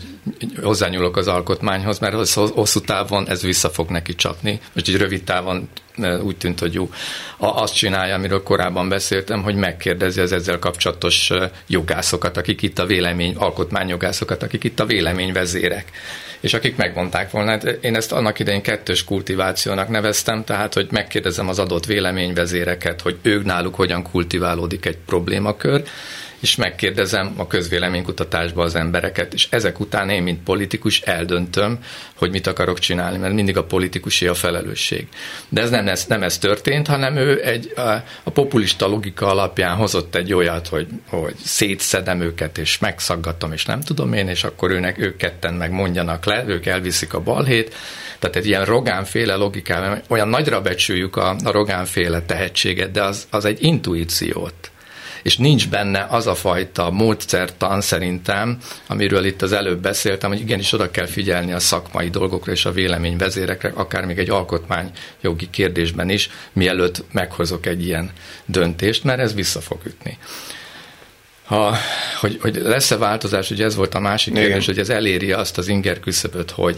hozzányúlok 0.61 1.17
az 1.17 1.27
alkotmányhoz, 1.27 1.99
mert 1.99 2.33
hosszú 2.33 2.81
távon 2.81 3.29
ez 3.29 3.41
vissza 3.41 3.69
fog 3.69 3.89
neki 3.89 4.15
csapni. 4.15 4.59
Most 4.73 4.89
így 4.89 4.97
rövid 4.97 5.23
távon 5.23 5.69
úgy 6.21 6.37
tűnt, 6.37 6.59
hogy 6.59 6.73
jó. 6.73 6.89
Azt 7.37 7.75
csinálja, 7.75 8.15
amiről 8.15 8.43
korábban 8.43 8.89
beszéltem, 8.89 9.43
hogy 9.43 9.55
megkérdezi 9.55 10.19
az 10.19 10.31
ezzel 10.31 10.59
kapcsolatos 10.59 11.31
jogászokat, 11.67 12.37
akik 12.37 12.61
itt 12.61 12.79
a 12.79 12.85
vélemény, 12.85 13.35
alkotmányjogászokat, 13.35 14.43
akik 14.43 14.63
itt 14.63 14.79
a 14.79 14.85
véleményvezérek 14.85 15.91
és 16.39 16.53
akik 16.53 16.75
megmondták 16.75 17.31
volna. 17.31 17.49
Hát 17.49 17.63
én 17.63 17.95
ezt 17.95 18.11
annak 18.11 18.39
idején 18.39 18.61
kettős 18.61 19.03
kultivációnak 19.03 19.89
neveztem, 19.89 20.43
tehát, 20.43 20.73
hogy 20.73 20.87
megkérdezem 20.91 21.49
az 21.49 21.59
adott 21.59 21.85
véleményvezéreket, 21.85 23.01
hogy 23.01 23.17
ők 23.21 23.45
náluk 23.45 23.75
hogyan 23.75 24.03
kultiválódik 24.03 24.85
egy 24.85 24.97
problémakör, 25.05 25.83
és 26.39 26.55
megkérdezem 26.55 27.33
a 27.37 27.47
közvéleménykutatásba 27.47 28.63
az 28.63 28.75
embereket, 28.75 29.33
és 29.33 29.47
ezek 29.49 29.79
után 29.79 30.09
én, 30.09 30.23
mint 30.23 30.43
politikus 30.43 31.01
eldöntöm, 31.01 31.79
hogy 32.15 32.31
mit 32.31 32.47
akarok 32.47 32.79
csinálni, 32.79 33.17
mert 33.17 33.33
mindig 33.33 33.57
a 33.57 33.63
politikusi 33.63 34.27
a 34.27 34.33
felelősség. 34.33 35.07
De 35.49 35.61
ez 35.61 35.69
nem 35.69 35.87
ez, 35.87 36.05
nem 36.05 36.23
ez 36.23 36.37
történt, 36.37 36.87
hanem 36.87 37.15
ő 37.15 37.43
egy, 37.45 37.71
a, 37.75 37.81
a 38.23 38.29
populista 38.33 38.87
logika 38.87 39.27
alapján 39.27 39.75
hozott 39.75 40.15
egy 40.15 40.33
olyat, 40.33 40.67
hogy, 40.67 40.87
hogy 41.07 41.35
szétszedem 41.43 42.21
őket, 42.21 42.57
és 42.57 42.79
megszaggatom, 42.79 43.51
és 43.51 43.65
nem 43.65 43.81
tudom 43.81 44.13
én, 44.13 44.27
és 44.27 44.43
akkor 44.43 44.71
őnek, 44.71 44.97
ők 44.97 45.17
ketten 45.17 45.53
meg 45.53 45.71
mondjanak 45.71 46.25
le, 46.25 46.43
ők 46.47 46.65
elviszik 46.65 47.13
a 47.13 47.19
balhét. 47.19 47.75
Tehát 48.19 48.35
egy 48.35 48.47
ilyen 48.47 48.65
rogánféle 48.65 49.35
logikával, 49.35 50.01
olyan 50.07 50.27
nagyra 50.27 50.61
becsüljük 50.61 51.15
a, 51.15 51.35
a 51.43 51.51
rogánféle 51.51 52.21
tehetséget, 52.21 52.91
de 52.91 53.03
az, 53.03 53.27
az 53.29 53.45
egy 53.45 53.63
intuíciót 53.63 54.68
és 55.23 55.37
nincs 55.37 55.69
benne 55.69 56.07
az 56.09 56.27
a 56.27 56.35
fajta 56.35 56.89
módszertan 56.89 57.81
szerintem, 57.81 58.57
amiről 58.87 59.25
itt 59.25 59.41
az 59.41 59.51
előbb 59.51 59.81
beszéltem, 59.81 60.29
hogy 60.29 60.39
igenis 60.39 60.73
oda 60.73 60.91
kell 60.91 61.05
figyelni 61.05 61.51
a 61.51 61.59
szakmai 61.59 62.09
dolgokra 62.09 62.51
és 62.51 62.65
a 62.65 62.71
véleményvezérekre, 62.71 63.71
akár 63.75 64.05
még 64.05 64.17
egy 64.17 64.29
alkotmányjogi 64.29 65.49
kérdésben 65.49 66.09
is, 66.09 66.29
mielőtt 66.53 67.03
meghozok 67.11 67.65
egy 67.65 67.85
ilyen 67.85 68.11
döntést, 68.45 69.03
mert 69.03 69.19
ez 69.19 69.33
vissza 69.33 69.59
fog 69.59 69.79
ütni. 69.85 70.17
Ha, 71.45 71.75
hogy, 72.19 72.37
hogy 72.41 72.55
lesz-e 72.55 72.97
változás, 72.97 73.51
ugye 73.51 73.65
ez 73.65 73.75
volt 73.75 73.95
a 73.95 73.99
másik 73.99 74.33
Igen. 74.33 74.45
kérdés, 74.45 74.65
hogy 74.65 74.79
ez 74.79 74.89
eléri 74.89 75.31
azt 75.31 75.57
az 75.57 75.67
inger 75.67 75.99
küszöböt, 75.99 76.51
hogy 76.51 76.77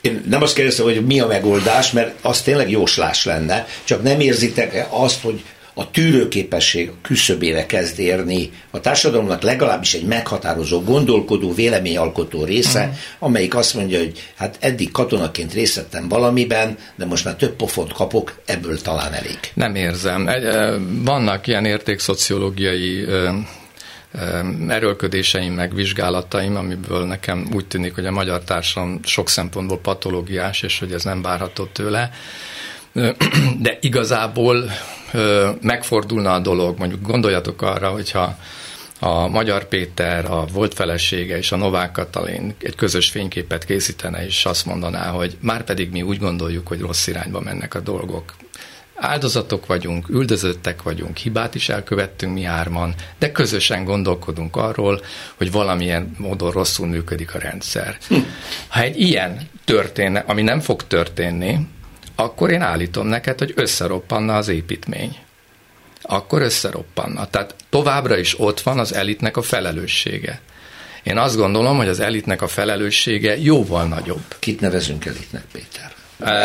én 0.00 0.24
nem 0.28 0.42
azt 0.42 0.54
kérdeztem, 0.54 0.84
hogy 0.84 1.06
mi 1.06 1.20
a 1.20 1.26
megoldás, 1.26 1.92
mert 1.92 2.14
az 2.22 2.42
tényleg 2.42 2.70
jóslás 2.70 3.24
lenne, 3.24 3.66
csak 3.84 4.02
nem 4.02 4.20
érzitek 4.20 4.86
azt, 4.90 5.20
hogy 5.22 5.44
a 5.80 5.90
tűrőképesség 5.90 6.90
küszöbére 7.02 7.66
kezd 7.66 7.98
érni 7.98 8.50
a 8.70 8.80
társadalomnak 8.80 9.42
legalábbis 9.42 9.94
egy 9.94 10.04
meghatározó, 10.04 10.82
gondolkodó, 10.82 11.52
véleményalkotó 11.54 12.44
része, 12.44 12.80
uh-huh. 12.80 12.96
amelyik 13.18 13.54
azt 13.54 13.74
mondja, 13.74 13.98
hogy 13.98 14.32
hát 14.36 14.56
eddig 14.60 14.90
katonaként 14.90 15.52
részt 15.52 15.74
vettem 15.74 16.08
valamiben, 16.08 16.78
de 16.96 17.04
most 17.04 17.24
már 17.24 17.34
több 17.34 17.56
pofont 17.56 17.92
kapok, 17.92 18.40
ebből 18.44 18.80
talán 18.80 19.12
elég. 19.12 19.38
Nem 19.54 19.74
érzem. 19.74 20.28
Vannak 21.04 21.46
ilyen 21.46 21.64
értékszociológiai 21.64 23.04
erőlködéseim, 24.68 25.52
meg 25.52 25.74
vizsgálataim, 25.74 26.56
amiből 26.56 27.06
nekem 27.06 27.48
úgy 27.52 27.66
tűnik, 27.66 27.94
hogy 27.94 28.06
a 28.06 28.10
magyar 28.10 28.44
társadalom 28.44 29.00
sok 29.04 29.28
szempontból 29.28 29.78
patológiás, 29.78 30.62
és 30.62 30.78
hogy 30.78 30.92
ez 30.92 31.04
nem 31.04 31.22
várható 31.22 31.64
tőle. 31.64 32.10
De 33.64 33.78
igazából 33.80 34.70
megfordulna 35.60 36.32
a 36.32 36.38
dolog, 36.38 36.78
mondjuk 36.78 37.02
gondoljatok 37.02 37.62
arra, 37.62 37.88
hogyha 37.88 38.38
a 38.98 39.28
Magyar 39.28 39.64
Péter, 39.64 40.30
a 40.30 40.44
volt 40.52 40.74
felesége 40.74 41.36
és 41.36 41.52
a 41.52 41.56
Novák 41.56 41.92
Katalin 41.92 42.54
egy 42.62 42.74
közös 42.74 43.10
fényképet 43.10 43.64
készítene, 43.64 44.26
és 44.26 44.44
azt 44.44 44.66
mondaná, 44.66 45.10
hogy 45.10 45.36
már 45.40 45.64
pedig 45.64 45.90
mi 45.90 46.02
úgy 46.02 46.18
gondoljuk, 46.18 46.68
hogy 46.68 46.80
rossz 46.80 47.06
irányba 47.06 47.40
mennek 47.40 47.74
a 47.74 47.80
dolgok. 47.80 48.34
Áldozatok 48.94 49.66
vagyunk, 49.66 50.08
üldözöttek 50.08 50.82
vagyunk, 50.82 51.16
hibát 51.16 51.54
is 51.54 51.68
elkövettünk 51.68 52.34
mi 52.34 52.42
hárman, 52.42 52.94
de 53.18 53.32
közösen 53.32 53.84
gondolkodunk 53.84 54.56
arról, 54.56 55.00
hogy 55.36 55.52
valamilyen 55.52 56.14
módon 56.18 56.50
rosszul 56.50 56.86
működik 56.86 57.34
a 57.34 57.38
rendszer. 57.38 57.98
Hm. 58.08 58.14
Ha 58.68 58.80
egy 58.80 59.00
ilyen 59.00 59.48
történne, 59.64 60.24
ami 60.26 60.42
nem 60.42 60.60
fog 60.60 60.86
történni, 60.86 61.58
akkor 62.20 62.50
én 62.50 62.62
állítom 62.62 63.06
neked, 63.06 63.38
hogy 63.38 63.52
összeroppanna 63.56 64.36
az 64.36 64.48
építmény. 64.48 65.16
akkor 66.02 66.42
összeroppanna. 66.42 67.26
Tehát 67.26 67.54
továbbra 67.68 68.18
is 68.18 68.40
ott 68.40 68.60
van 68.60 68.78
az 68.78 68.94
elitnek 68.94 69.36
a 69.36 69.42
felelőssége. 69.42 70.40
Én 71.02 71.18
azt 71.18 71.36
gondolom, 71.36 71.76
hogy 71.76 71.88
az 71.88 72.00
elitnek 72.00 72.42
a 72.42 72.48
felelőssége 72.48 73.38
jóval 73.38 73.84
nagyobb. 73.84 74.24
Kit 74.38 74.60
nevezünk 74.60 75.04
elitnek, 75.04 75.44
Péter? 75.52 75.92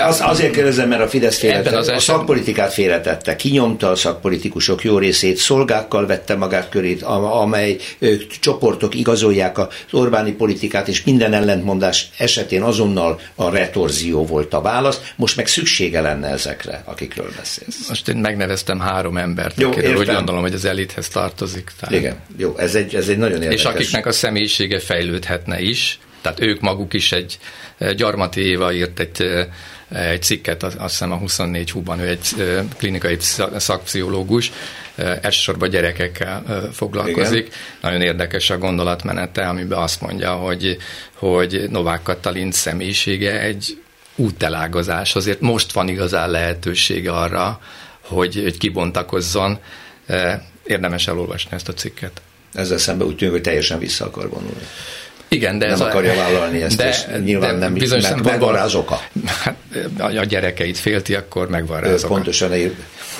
Az, 0.07 0.21
azért 0.21 0.53
kérdezem, 0.53 0.87
mert 0.89 1.01
a 1.01 1.07
Fidesz 1.07 1.37
félretette, 1.37 1.77
az 1.77 1.87
a 1.87 1.99
szakpolitikát 1.99 2.73
félretette, 2.73 3.35
kinyomta 3.35 3.89
a 3.89 3.95
szakpolitikusok 3.95 4.83
jó 4.83 4.97
részét, 4.97 5.37
szolgákkal 5.37 6.05
vette 6.05 6.35
magát 6.35 6.69
körét, 6.69 7.01
amely 7.41 7.77
csoportok 8.39 8.95
igazolják 8.95 9.57
az 9.57 9.67
Orbáni 9.91 10.31
politikát, 10.31 10.87
és 10.87 11.03
minden 11.03 11.33
ellentmondás 11.33 12.09
esetén 12.17 12.61
azonnal 12.61 13.19
a 13.35 13.49
retorzió 13.49 14.25
volt 14.25 14.53
a 14.53 14.61
válasz. 14.61 15.01
Most 15.15 15.35
meg 15.35 15.47
szüksége 15.47 16.01
lenne 16.01 16.27
ezekre, 16.27 16.81
akikről 16.85 17.31
beszélsz. 17.37 17.87
Most 17.87 18.07
én 18.07 18.17
megneveztem 18.17 18.79
három 18.79 19.17
embert, 19.17 19.59
jó, 19.59 19.71
akiről 19.71 19.95
úgy 19.95 20.05
gondolom, 20.05 20.41
hogy 20.41 20.53
az 20.53 20.65
elithez 20.65 21.07
tartozik. 21.07 21.71
Tehát. 21.79 21.95
Igen, 21.95 22.15
jó, 22.37 22.55
ez 22.57 22.75
egy, 22.75 22.95
ez 22.95 23.07
egy 23.07 23.17
nagyon 23.17 23.41
érdekes. 23.41 23.59
És 23.59 23.65
akiknek 23.65 24.05
a 24.05 24.11
személyisége 24.11 24.79
fejlődhetne 24.79 25.61
is, 25.61 25.99
tehát 26.25 26.41
ők 26.41 26.59
maguk 26.59 26.93
is 26.93 27.11
egy 27.11 27.37
Gyarmati 27.95 28.41
Éva 28.41 28.73
írt 28.73 28.99
egy, 28.99 29.47
egy 29.89 30.21
cikket, 30.21 30.63
azt 30.63 30.79
hiszem 30.79 31.11
a 31.11 31.15
24 31.15 31.71
húban, 31.71 31.99
ő 31.99 32.07
egy 32.07 32.35
klinikai 32.77 33.17
szakpszichológus, 33.57 34.51
elsősorban 34.95 35.69
gyerekekkel 35.69 36.43
foglalkozik. 36.73 37.45
Igen. 37.45 37.57
Nagyon 37.81 38.01
érdekes 38.01 38.49
a 38.49 38.57
gondolatmenete, 38.57 39.47
amiben 39.47 39.79
azt 39.79 40.01
mondja, 40.01 40.31
hogy, 40.31 40.77
hogy 41.13 41.65
Novák 41.69 42.03
Katalin 42.03 42.51
személyisége 42.51 43.39
egy 43.41 43.81
útelágazás. 44.15 45.15
Azért 45.15 45.41
most 45.41 45.71
van 45.71 45.87
igazán 45.87 46.29
lehetősége 46.29 47.11
arra, 47.11 47.59
hogy, 48.01 48.41
hogy 48.43 48.57
kibontakozzon. 48.57 49.57
Érdemes 50.63 51.07
elolvasni 51.07 51.51
ezt 51.53 51.69
a 51.69 51.73
cikket. 51.73 52.21
Ezzel 52.53 52.77
szemben 52.77 53.07
úgy 53.07 53.15
tűnik, 53.15 53.33
hogy 53.33 53.43
teljesen 53.43 53.79
vissza 53.79 54.05
akar 54.05 54.29
vonulni. 54.29 54.67
Igen, 55.27 55.57
de 55.57 55.65
nem 55.65 55.73
ez 55.73 55.81
akarja 55.81 56.11
a, 56.11 56.15
vállalni 56.15 56.61
ezt, 56.61 56.77
de, 56.77 56.89
és 56.89 57.05
nyilván 57.23 57.53
de 57.53 57.59
nem, 57.59 57.73
bizonyos 57.73 58.03
mert 58.03 58.23
megvan 58.23 58.53
rá 58.53 58.63
az 58.63 58.75
oka. 58.75 59.01
Hát, 59.25 59.55
a 59.97 60.23
gyerekeit 60.23 60.77
félti, 60.77 61.15
akkor 61.15 61.49
megvan 61.49 61.79
rá 61.79 61.91
az 61.91 62.03
oka. 62.03 62.13
Pontosan 62.13 62.51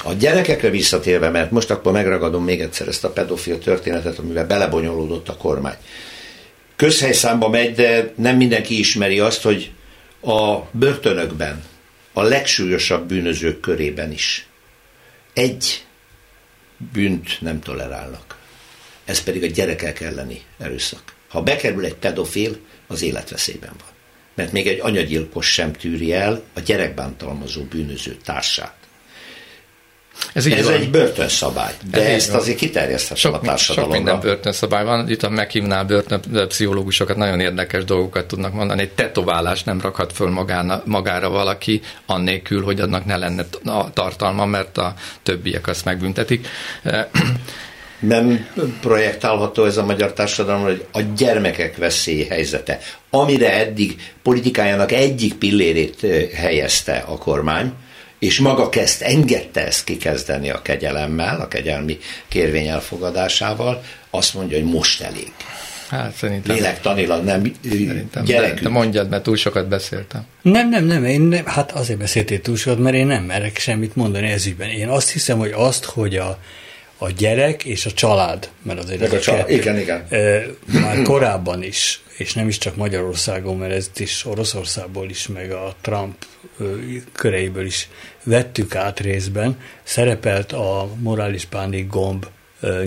a 0.03 0.13
gyerekekre 0.13 0.69
visszatérve, 0.69 1.29
mert 1.29 1.51
most 1.51 1.71
akkor 1.71 1.91
megragadom 1.91 2.43
még 2.43 2.61
egyszer 2.61 2.87
ezt 2.87 3.03
a 3.03 3.09
pedofil 3.09 3.59
történetet, 3.59 4.19
amivel 4.19 4.45
belebonyolódott 4.45 5.29
a 5.29 5.37
kormány. 5.37 5.77
Közhelyszámba 6.75 7.49
megy, 7.49 7.73
de 7.73 8.13
nem 8.15 8.35
mindenki 8.35 8.79
ismeri 8.79 9.19
azt, 9.19 9.41
hogy 9.41 9.71
a 10.21 10.57
börtönökben, 10.71 11.63
a 12.13 12.21
legsúlyosabb 12.21 13.07
bűnözők 13.07 13.59
körében 13.59 14.11
is 14.11 14.47
egy 15.33 15.85
bűnt 16.93 17.41
nem 17.41 17.59
tolerálnak. 17.59 18.37
Ez 19.05 19.23
pedig 19.23 19.43
a 19.43 19.47
gyerekek 19.47 20.01
elleni 20.01 20.41
erőszak. 20.59 21.14
Ha 21.35 21.41
bekerül 21.41 21.85
egy 21.85 21.95
pedofil, 21.95 22.57
az 22.87 23.01
életveszélyben 23.01 23.69
van. 23.69 23.93
Mert 24.35 24.51
még 24.51 24.67
egy 24.67 24.79
anyagyilkos 24.81 25.53
sem 25.53 25.73
tűri 25.73 26.13
el 26.13 26.43
a 26.53 26.59
gyerekbántalmazó 26.59 27.63
bűnöző 27.63 28.17
társát. 28.25 28.75
Ez, 30.33 30.45
Ez 30.45 30.67
egy 30.67 30.89
börtönszabály, 30.89 31.73
de 31.91 32.01
Ez 32.01 32.13
ezt 32.13 32.33
azért 32.33 32.57
kiterjeszthetem 32.57 33.17
sok, 33.17 33.33
a 33.33 33.39
társadalomra. 33.39 33.95
Sok 33.95 34.03
minden 34.03 34.19
börtönszabály 34.19 34.83
van. 34.83 35.09
Itt 35.09 35.23
a 35.23 35.29
meghívnál 35.29 35.85
börtönpszichológusokat 35.85 37.17
nagyon 37.17 37.39
érdekes 37.39 37.83
dolgokat 37.83 38.25
tudnak 38.25 38.53
mondani. 38.53 38.81
Egy 38.81 38.91
tetoválás 38.91 39.63
nem 39.63 39.81
rakhat 39.81 40.13
föl 40.13 40.29
magána, 40.29 40.81
magára 40.85 41.29
valaki, 41.29 41.81
annélkül, 42.05 42.63
hogy 42.63 42.79
annak 42.79 43.05
ne 43.05 43.17
lenne 43.17 43.45
a 43.65 43.93
tartalma, 43.93 44.45
mert 44.45 44.77
a 44.77 44.93
többiek 45.23 45.67
azt 45.67 45.85
megbüntetik 45.85 46.47
nem 47.99 48.47
projektálható 48.81 49.65
ez 49.65 49.77
a 49.77 49.85
magyar 49.85 50.13
társadalom, 50.13 50.61
hogy 50.61 50.85
a 50.91 51.01
gyermekek 51.01 51.77
veszélyhelyzete, 51.77 52.79
amire 53.09 53.53
eddig 53.53 53.95
politikájának 54.23 54.91
egyik 54.91 55.33
pillérét 55.33 56.07
helyezte 56.33 57.03
a 57.07 57.17
kormány, 57.17 57.73
és 58.19 58.39
maga 58.39 58.69
kezd, 58.69 59.01
engedte 59.01 59.65
ezt 59.65 59.83
kikezdeni 59.83 60.49
a 60.49 60.61
kegyelemmel, 60.61 61.41
a 61.41 61.47
kegyelmi 61.47 61.97
kérvény 62.27 62.67
elfogadásával, 62.67 63.83
azt 64.09 64.33
mondja, 64.33 64.57
hogy 64.57 64.71
most 64.71 65.01
elég. 65.01 65.31
Hát 65.89 66.15
szerintem. 66.15 66.55
Lélektanilag 66.55 67.23
nem 67.23 67.51
szerintem, 67.63 68.23
gyerekünk. 68.23 68.57
De, 68.57 68.63
de 68.63 68.69
mondjad, 68.69 69.09
mert 69.09 69.23
túl 69.23 69.35
sokat 69.35 69.67
beszéltem. 69.67 70.25
Nem, 70.41 70.69
nem, 70.69 70.85
nem, 70.85 71.05
én 71.05 71.21
nem, 71.21 71.45
hát 71.45 71.71
azért 71.71 71.99
beszéltél 71.99 72.41
túl 72.41 72.55
sokat, 72.55 72.79
mert 72.79 72.95
én 72.95 73.07
nem 73.07 73.23
merek 73.23 73.57
semmit 73.57 73.95
mondani 73.95 74.27
ez 74.27 74.45
ügyben. 74.45 74.69
Én 74.69 74.87
azt 74.87 75.11
hiszem, 75.11 75.37
hogy 75.37 75.51
azt, 75.55 75.85
hogy 75.85 76.15
a, 76.15 76.39
a 76.97 77.09
gyerek 77.09 77.63
és 77.63 77.85
a 77.85 77.91
család, 77.91 78.49
mert 78.61 78.79
azért 78.79 79.01
ez 79.01 79.13
a 79.13 79.19
család, 79.19 79.49
igen, 79.49 79.77
igen. 79.77 80.07
már 80.65 81.01
korábban 81.01 81.63
is, 81.63 82.03
és 82.17 82.33
nem 82.33 82.47
is 82.47 82.57
csak 82.57 82.75
Magyarországon, 82.75 83.57
mert 83.57 83.73
ez 83.73 83.89
is 83.97 84.25
Oroszországból 84.25 85.09
is, 85.09 85.27
meg 85.27 85.51
a 85.51 85.75
Trump 85.81 86.25
köreiből 87.11 87.65
is 87.65 87.89
vettük 88.23 88.75
át 88.75 88.99
részben, 88.99 89.59
szerepelt 89.83 90.51
a 90.51 90.89
morális 90.99 91.45
pánik 91.45 91.87
gomb 91.87 92.25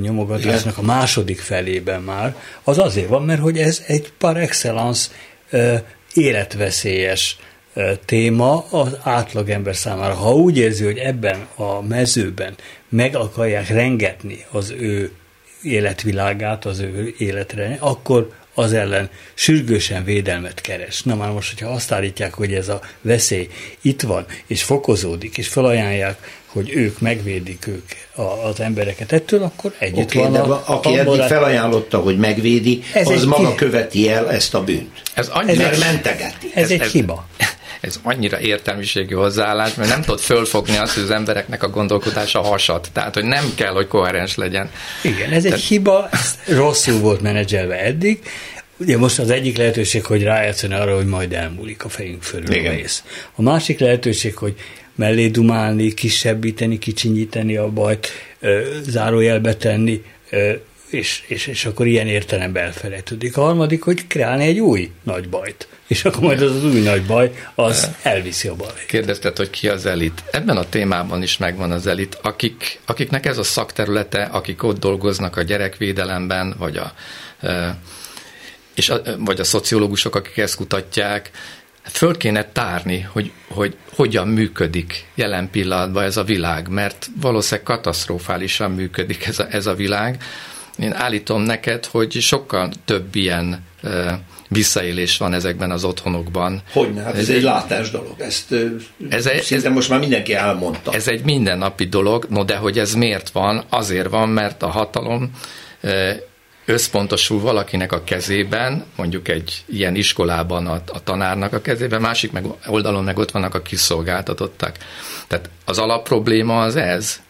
nyomogatásnak 0.00 0.78
a 0.78 0.82
második 0.82 1.40
felében 1.40 2.02
már, 2.02 2.36
az 2.62 2.78
azért 2.78 3.08
van, 3.08 3.22
mert 3.22 3.40
hogy 3.40 3.58
ez 3.58 3.82
egy 3.86 4.12
par 4.18 4.36
excellence 4.36 5.08
életveszélyes 6.14 7.36
téma 8.04 8.66
az 8.70 8.96
átlagember 9.02 9.76
számára. 9.76 10.14
Ha 10.14 10.34
úgy 10.34 10.58
érzi, 10.58 10.84
hogy 10.84 10.98
ebben 10.98 11.46
a 11.54 11.82
mezőben 11.82 12.54
meg 12.88 13.16
akarják 13.16 13.68
rengetni 13.68 14.44
az 14.50 14.70
ő 14.70 15.12
életvilágát, 15.62 16.64
az 16.64 16.78
ő 16.78 17.14
életre, 17.18 17.76
akkor 17.80 18.32
az 18.54 18.72
ellen 18.72 19.10
sürgősen 19.34 20.04
védelmet 20.04 20.60
keres. 20.60 21.02
Na 21.02 21.14
már 21.14 21.30
most, 21.30 21.58
hogyha 21.58 21.74
azt 21.74 21.92
állítják, 21.92 22.34
hogy 22.34 22.54
ez 22.54 22.68
a 22.68 22.80
veszély 23.00 23.48
itt 23.80 24.02
van, 24.02 24.26
és 24.46 24.62
fokozódik, 24.62 25.38
és 25.38 25.48
felajánlják, 25.48 26.40
hogy 26.46 26.70
ők 26.74 27.00
megvédik 27.00 27.66
ők 27.66 27.84
az 28.48 28.60
embereket 28.60 29.12
ettől, 29.12 29.42
akkor 29.42 29.74
együtt 29.78 30.14
okay, 30.14 30.22
van 30.22 30.32
de 30.32 30.38
a, 30.38 30.62
Aki 30.66 30.88
a 30.88 30.98
eddig 30.98 31.20
felajánlotta, 31.20 31.98
hogy 31.98 32.18
megvédi, 32.18 32.82
ez 32.94 33.08
az 33.08 33.24
maga 33.24 33.48
ki... 33.48 33.54
követi 33.54 34.08
el 34.08 34.30
ezt 34.30 34.54
a 34.54 34.64
bűnt. 34.64 35.02
Ez 35.14 35.28
annyira 35.28 35.68
ez 35.68 35.78
mentegeti. 35.78 36.50
Ez, 36.54 36.62
ez 36.62 36.70
egy 36.70 36.80
ez, 36.80 36.90
hiba 36.90 37.28
ez 37.80 38.00
annyira 38.02 38.40
értelmiségi 38.40 39.14
hozzáállás, 39.14 39.74
mert 39.74 39.88
nem 39.88 40.00
tudod 40.00 40.20
fölfogni 40.20 40.76
azt, 40.76 40.94
hogy 40.94 41.02
az 41.02 41.10
embereknek 41.10 41.62
a 41.62 41.68
gondolkodása 41.68 42.40
hasad. 42.40 42.88
Tehát, 42.92 43.14
hogy 43.14 43.24
nem 43.24 43.52
kell, 43.54 43.72
hogy 43.72 43.86
koherens 43.86 44.36
legyen. 44.36 44.70
Igen, 45.02 45.30
ez 45.30 45.42
Tehát... 45.42 45.58
egy 45.58 45.64
hiba, 45.64 46.08
ez 46.12 46.38
rosszul 46.46 46.98
volt 46.98 47.20
menedzselve 47.20 47.80
eddig, 47.80 48.20
Ugye 48.80 48.98
most 48.98 49.18
az 49.18 49.30
egyik 49.30 49.56
lehetőség, 49.56 50.04
hogy 50.04 50.22
rájátszani 50.22 50.74
arra, 50.74 50.96
hogy 50.96 51.06
majd 51.06 51.32
elmúlik 51.32 51.84
a 51.84 51.88
fejünk 51.88 52.22
fölül 52.22 52.54
Igen. 52.54 52.72
a 52.72 52.76
rész. 52.76 53.04
A 53.34 53.42
másik 53.42 53.78
lehetőség, 53.78 54.36
hogy 54.36 54.54
mellé 54.94 55.28
dumálni, 55.28 55.94
kisebbíteni, 55.94 56.78
kicsinyíteni 56.78 57.56
a 57.56 57.68
bajt, 57.68 58.08
zárójelbe 58.82 59.54
tenni, 59.54 60.02
és, 60.90 61.22
és, 61.26 61.46
és 61.46 61.64
akkor 61.64 61.86
ilyen 61.86 62.06
értelemben 62.06 62.64
elfelejtődik. 62.64 63.36
A 63.36 63.40
harmadik, 63.40 63.82
hogy 63.82 64.06
kreálni 64.06 64.44
egy 64.44 64.58
új 64.58 64.90
nagy 65.02 65.28
bajt, 65.28 65.68
és 65.88 66.04
akkor 66.04 66.22
majd 66.22 66.42
az 66.42 66.54
az 66.54 66.64
új 66.64 66.80
nagy 66.80 67.06
baj, 67.06 67.32
az 67.54 67.90
elviszi 68.02 68.48
a 68.48 68.54
baj. 68.54 68.84
Kérdezted, 68.86 69.36
hogy 69.36 69.50
ki 69.50 69.68
az 69.68 69.86
elit. 69.86 70.22
Ebben 70.30 70.56
a 70.56 70.68
témában 70.68 71.22
is 71.22 71.36
megvan 71.36 71.70
az 71.70 71.86
elit, 71.86 72.18
akik, 72.22 72.80
akiknek 72.86 73.26
ez 73.26 73.38
a 73.38 73.42
szakterülete, 73.42 74.22
akik 74.22 74.62
ott 74.62 74.78
dolgoznak 74.78 75.36
a 75.36 75.42
gyerekvédelemben, 75.42 76.54
vagy 76.58 76.76
a, 76.76 76.92
és 78.74 78.88
a, 78.88 79.00
vagy 79.18 79.40
a 79.40 79.44
szociológusok, 79.44 80.14
akik 80.14 80.36
ezt 80.36 80.56
kutatják, 80.56 81.30
föl 81.82 82.16
kéne 82.16 82.44
tárni, 82.44 83.00
hogy, 83.00 83.32
hogy 83.48 83.76
hogyan 83.94 84.28
működik 84.28 85.06
jelen 85.14 85.50
pillanatban 85.50 86.04
ez 86.04 86.16
a 86.16 86.24
világ, 86.24 86.68
mert 86.68 87.06
valószínűleg 87.20 87.64
katasztrofálisan 87.66 88.70
működik 88.70 89.26
ez 89.26 89.38
a, 89.38 89.46
ez 89.50 89.66
a 89.66 89.74
világ, 89.74 90.22
én 90.78 90.92
állítom 90.92 91.42
neked, 91.42 91.84
hogy 91.84 92.12
sokkal 92.12 92.70
több 92.84 93.14
ilyen 93.14 93.66
visszaélés 94.48 95.16
van 95.16 95.32
ezekben 95.32 95.70
az 95.70 95.84
otthonokban. 95.84 96.62
Hogyne, 96.72 97.02
hát 97.02 97.14
ez, 97.14 97.20
ez 97.20 97.28
egy 97.28 97.42
látás 97.42 97.90
dolog. 97.90 98.14
Ezt 98.18 98.54
ez 99.08 99.26
egy, 99.26 99.42
szinte 99.42 99.68
ez, 99.68 99.74
most 99.74 99.88
már 99.88 99.98
mindenki 99.98 100.34
elmondta. 100.34 100.92
Ez 100.92 101.08
egy 101.08 101.24
mindennapi 101.24 101.84
dolog, 101.84 102.26
no 102.28 102.44
de 102.44 102.56
hogy 102.56 102.78
ez 102.78 102.94
miért 102.94 103.30
van? 103.30 103.64
Azért 103.68 104.08
van, 104.08 104.28
mert 104.28 104.62
a 104.62 104.68
hatalom 104.68 105.30
összpontosul 106.68 107.40
valakinek 107.40 107.92
a 107.92 108.04
kezében, 108.04 108.84
mondjuk 108.96 109.28
egy 109.28 109.64
ilyen 109.66 109.94
iskolában 109.94 110.66
a, 110.66 110.82
a 110.92 111.02
tanárnak 111.02 111.52
a 111.52 111.60
kezében, 111.60 112.00
másik 112.00 112.32
meg 112.32 112.44
oldalon 112.66 113.04
meg 113.04 113.18
ott 113.18 113.30
vannak 113.30 113.54
a 113.54 113.62
kiszolgáltatottak. 113.62 114.76
Tehát 115.26 115.50
az 115.64 115.78
alapprobléma 115.78 116.62
az 116.62 116.76
ez, 116.76 117.20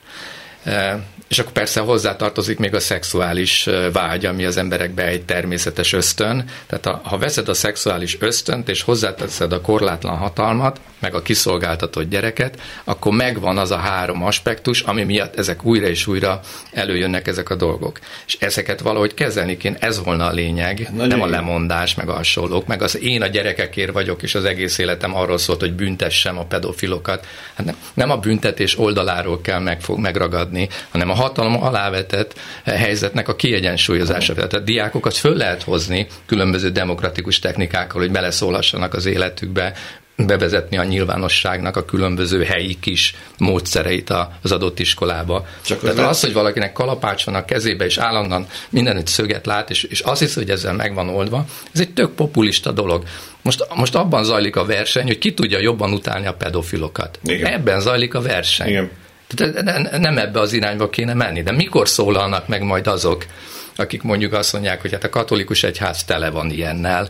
és 1.29 1.39
akkor 1.39 1.53
persze 1.53 1.81
hozzátartozik 1.81 2.59
még 2.59 2.75
a 2.75 2.81
szexuális 2.81 3.69
vágy, 3.93 4.27
ami 4.27 4.45
az 4.45 4.57
emberekbe 4.57 5.07
egy 5.07 5.25
természetes 5.25 5.93
ösztön. 5.93 6.45
Tehát 6.67 6.85
ha, 6.85 7.09
ha 7.09 7.19
veszed 7.19 7.49
a 7.49 7.55
szexuális 7.55 8.17
ösztönt, 8.21 8.69
és 8.69 8.83
hozzáteszed 8.83 9.53
a 9.53 9.61
korlátlan 9.61 10.17
hatalmat, 10.17 10.81
meg 10.99 11.15
a 11.15 11.23
kiszolgáltatott 11.23 12.09
gyereket, 12.09 12.61
akkor 12.85 13.13
megvan 13.13 13.59
az 13.59 13.71
a 13.71 13.77
három 13.77 14.25
aspektus, 14.25 14.81
ami 14.81 15.05
miatt 15.05 15.39
ezek 15.39 15.65
újra 15.65 15.87
és 15.87 16.07
újra 16.07 16.41
előjönnek 16.73 17.27
ezek 17.27 17.51
a 17.51 17.55
dolgok. 17.55 17.99
És 18.27 18.37
ezeket 18.41 18.81
valahogy 18.81 19.15
kezelni 19.15 19.57
kéne, 19.57 19.77
ez 19.81 20.03
volna 20.03 20.27
a 20.27 20.33
lényeg, 20.33 20.89
Nagyon 20.93 21.09
nem 21.09 21.23
a 21.23 21.27
lemondás, 21.27 21.95
meg 21.95 22.09
a 22.09 22.13
hasonlók, 22.13 22.67
meg 22.67 22.83
az 22.83 22.99
én 23.03 23.23
a 23.23 23.27
gyerekekért 23.27 23.93
vagyok, 23.93 24.23
és 24.23 24.35
az 24.35 24.45
egész 24.45 24.79
életem 24.79 25.15
arról 25.15 25.39
szólt, 25.39 25.61
hogy 25.61 25.73
büntessem 25.73 26.39
a 26.39 26.45
pedofilokat. 26.45 27.27
Hát 27.55 27.67
nem, 27.67 27.77
nem 27.95 28.11
a 28.11 28.17
büntetés 28.17 28.79
oldaláról 28.79 29.41
kell 29.41 29.61
megfog, 29.61 29.99
megragadni, 29.99 30.69
hanem 30.89 31.11
a 31.11 31.15
hatalom 31.19 31.63
alávetett 31.63 32.39
helyzetnek 32.65 33.29
a 33.29 33.37
kiegyensúlyozása. 33.37 34.35
Tehát 34.35 34.53
a 34.53 34.59
diákokat 34.59 35.17
föl 35.17 35.37
lehet 35.37 35.63
hozni 35.63 36.07
különböző 36.27 36.71
demokratikus 36.71 37.39
technikákkal, 37.39 38.01
hogy 38.01 38.11
beleszólhassanak 38.11 38.95
az 38.95 39.07
életükbe, 39.07 39.73
bevezetni 40.27 40.79
a 40.79 40.85
nyilvánosságnak 40.85 41.77
a 41.77 41.85
különböző 41.85 42.45
helyi 42.45 42.77
kis 42.81 43.15
módszereit 43.37 44.13
az 44.43 44.53
adott 44.53 44.79
iskolába. 44.79 45.47
Csak 45.65 45.81
Tehát 45.81 45.99
az, 45.99 46.05
az, 46.05 46.21
hogy 46.21 46.33
valakinek 46.33 46.73
kalapács 46.73 47.25
van 47.25 47.35
a 47.35 47.45
kezébe, 47.45 47.85
és 47.85 47.99
állandóan 47.99 48.47
mindenütt 48.71 49.07
szöget 49.07 49.47
lát, 49.47 49.71
és, 49.71 49.83
és 49.83 50.01
azt 50.01 50.21
hiszi, 50.21 50.39
hogy 50.39 50.51
ezzel 50.51 50.73
meg 50.73 50.95
van 50.95 51.09
oldva, 51.09 51.45
ez 51.73 51.81
egy 51.81 51.93
tök 51.93 52.11
populista 52.11 52.73
dolog. 52.73 53.05
Most, 53.43 53.67
most 53.75 53.95
abban 53.95 54.25
zajlik 54.25 54.57
a 54.57 54.65
verseny, 54.65 55.07
hogy 55.07 55.19
ki 55.19 55.35
tudja 55.35 55.59
jobban 55.59 55.93
utálni 55.93 56.27
a 56.27 56.35
pedofilokat. 56.35 57.19
Igen. 57.25 57.53
Ebben 57.53 57.81
zajlik 57.81 58.15
a 58.15 58.21
verseny. 58.21 58.69
Igen. 58.69 58.91
Nem 59.99 60.19
ebbe 60.19 60.41
az 60.41 60.53
irányba 60.53 60.89
kéne 60.89 61.15
menni. 61.15 61.43
De 61.43 61.53
mikor 61.53 61.89
szólalnak 61.89 62.49
meg 62.49 62.63
majd 62.63 62.87
azok, 62.87 63.25
akik 63.77 64.03
mondjuk 64.03 64.33
azt 64.33 64.53
mondják, 64.53 64.81
hogy 64.81 64.93
hát 64.93 65.05
a 65.05 65.09
katolikus 65.09 65.63
egyház 65.63 66.05
tele 66.05 66.31
van 66.31 66.51
ilyennel, 66.51 67.09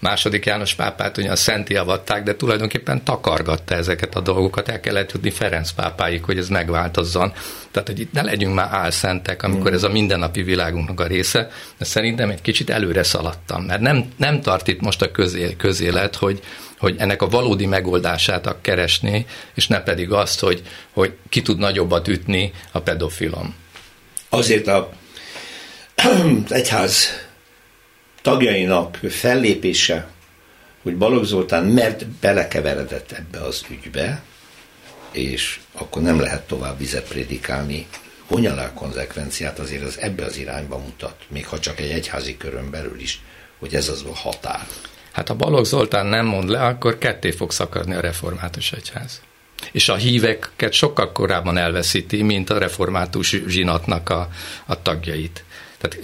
második 0.00 0.46
János 0.46 0.74
pápát 0.74 1.16
ugyan 1.16 1.36
szenti 1.36 1.76
avatták, 1.76 2.22
de 2.22 2.36
tulajdonképpen 2.36 3.04
takargatta 3.04 3.74
ezeket 3.74 4.14
a 4.14 4.20
dolgokat, 4.20 4.68
el 4.68 4.80
kellett 4.80 5.12
jutni 5.12 5.30
Ferenc 5.30 5.70
pápáig, 5.70 6.24
hogy 6.24 6.38
ez 6.38 6.48
megváltozzon. 6.48 7.32
Tehát, 7.70 7.88
hogy 7.88 8.00
itt 8.00 8.12
ne 8.12 8.22
legyünk 8.22 8.54
már 8.54 8.68
álszentek, 8.70 9.42
amikor 9.42 9.72
ez 9.72 9.82
a 9.82 9.88
mindennapi 9.88 10.42
világunknak 10.42 11.00
a 11.00 11.06
része, 11.06 11.50
de 11.78 11.84
szerintem 11.84 12.30
egy 12.30 12.42
kicsit 12.42 12.70
előre 12.70 13.02
szaladtam, 13.02 13.62
mert 13.62 13.80
nem, 13.80 14.04
nem 14.16 14.40
tart 14.40 14.68
itt 14.68 14.80
most 14.80 15.02
a 15.02 15.10
közé, 15.10 15.56
közélet, 15.56 16.16
hogy, 16.16 16.40
hogy 16.80 16.94
ennek 16.98 17.22
a 17.22 17.28
valódi 17.28 17.66
megoldását 17.66 18.56
keresni, 18.60 19.26
és 19.54 19.66
ne 19.66 19.82
pedig 19.82 20.12
azt, 20.12 20.40
hogy, 20.40 20.62
hogy 20.92 21.12
ki 21.28 21.42
tud 21.42 21.58
nagyobbat 21.58 22.08
ütni 22.08 22.52
a 22.72 22.80
pedofilom. 22.80 23.54
Azért 24.28 24.66
a 24.66 24.92
egyház 26.48 27.08
tagjainak 28.22 28.98
fellépése, 29.08 30.08
hogy 30.82 30.96
Balogh 30.96 31.26
Zoltán 31.26 31.64
mert 31.64 32.06
belekeveredett 32.06 33.12
ebbe 33.12 33.40
az 33.44 33.64
ügybe, 33.70 34.22
és 35.12 35.60
akkor 35.72 36.02
nem 36.02 36.20
lehet 36.20 36.46
tovább 36.46 36.78
vizet 36.78 37.08
prédikálni, 37.08 37.86
honyalá 38.26 38.72
konzekvenciát 38.72 39.58
azért 39.58 39.84
az 39.84 39.98
ebbe 40.00 40.24
az 40.24 40.36
irányba 40.36 40.78
mutat, 40.78 41.16
még 41.28 41.46
ha 41.46 41.58
csak 41.58 41.80
egy 41.80 41.90
egyházi 41.90 42.36
körön 42.36 42.70
belül 42.70 43.00
is, 43.00 43.20
hogy 43.58 43.74
ez 43.74 43.88
az 43.88 44.04
a 44.10 44.14
határ. 44.14 44.66
Hát 45.12 45.28
ha 45.28 45.34
Balogh 45.34 45.66
Zoltán 45.66 46.06
nem 46.06 46.26
mond 46.26 46.48
le, 46.48 46.60
akkor 46.60 46.98
ketté 46.98 47.30
fog 47.30 47.52
szakadni 47.52 47.94
a 47.94 48.00
református 48.00 48.72
egyház. 48.72 49.20
És 49.72 49.88
a 49.88 49.94
híveket 49.94 50.72
sokkal 50.72 51.12
korábban 51.12 51.56
elveszíti, 51.56 52.22
mint 52.22 52.50
a 52.50 52.58
református 52.58 53.36
zsinatnak 53.46 54.08
a, 54.08 54.28
a 54.66 54.82
tagjait. 54.82 55.44
Tehát, 55.78 55.98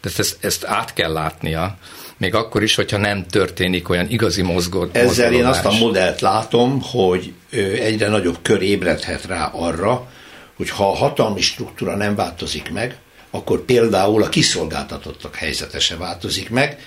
tehát 0.00 0.18
ezt, 0.18 0.44
ezt 0.44 0.64
át 0.64 0.92
kell 0.92 1.12
látnia, 1.12 1.78
még 2.16 2.34
akkor 2.34 2.62
is, 2.62 2.74
hogyha 2.74 2.96
nem 2.96 3.26
történik 3.26 3.88
olyan 3.88 4.08
igazi 4.08 4.42
mozgó. 4.42 4.88
Ezzel 4.92 5.32
én 5.32 5.44
azt 5.44 5.64
a 5.64 5.72
modellt 5.72 6.20
látom, 6.20 6.80
hogy 6.82 7.32
egyre 7.80 8.08
nagyobb 8.08 8.38
kör 8.42 8.62
ébredhet 8.62 9.24
rá 9.24 9.46
arra, 9.46 10.08
hogy 10.56 10.70
ha 10.70 10.90
a 10.90 10.94
hatalmi 10.94 11.40
struktúra 11.40 11.96
nem 11.96 12.14
változik 12.14 12.72
meg, 12.72 12.96
akkor 13.30 13.60
például 13.60 14.22
a 14.22 14.28
kiszolgáltatottak 14.28 15.34
helyzete 15.34 15.78
se 15.78 15.96
változik 15.96 16.50
meg, 16.50 16.78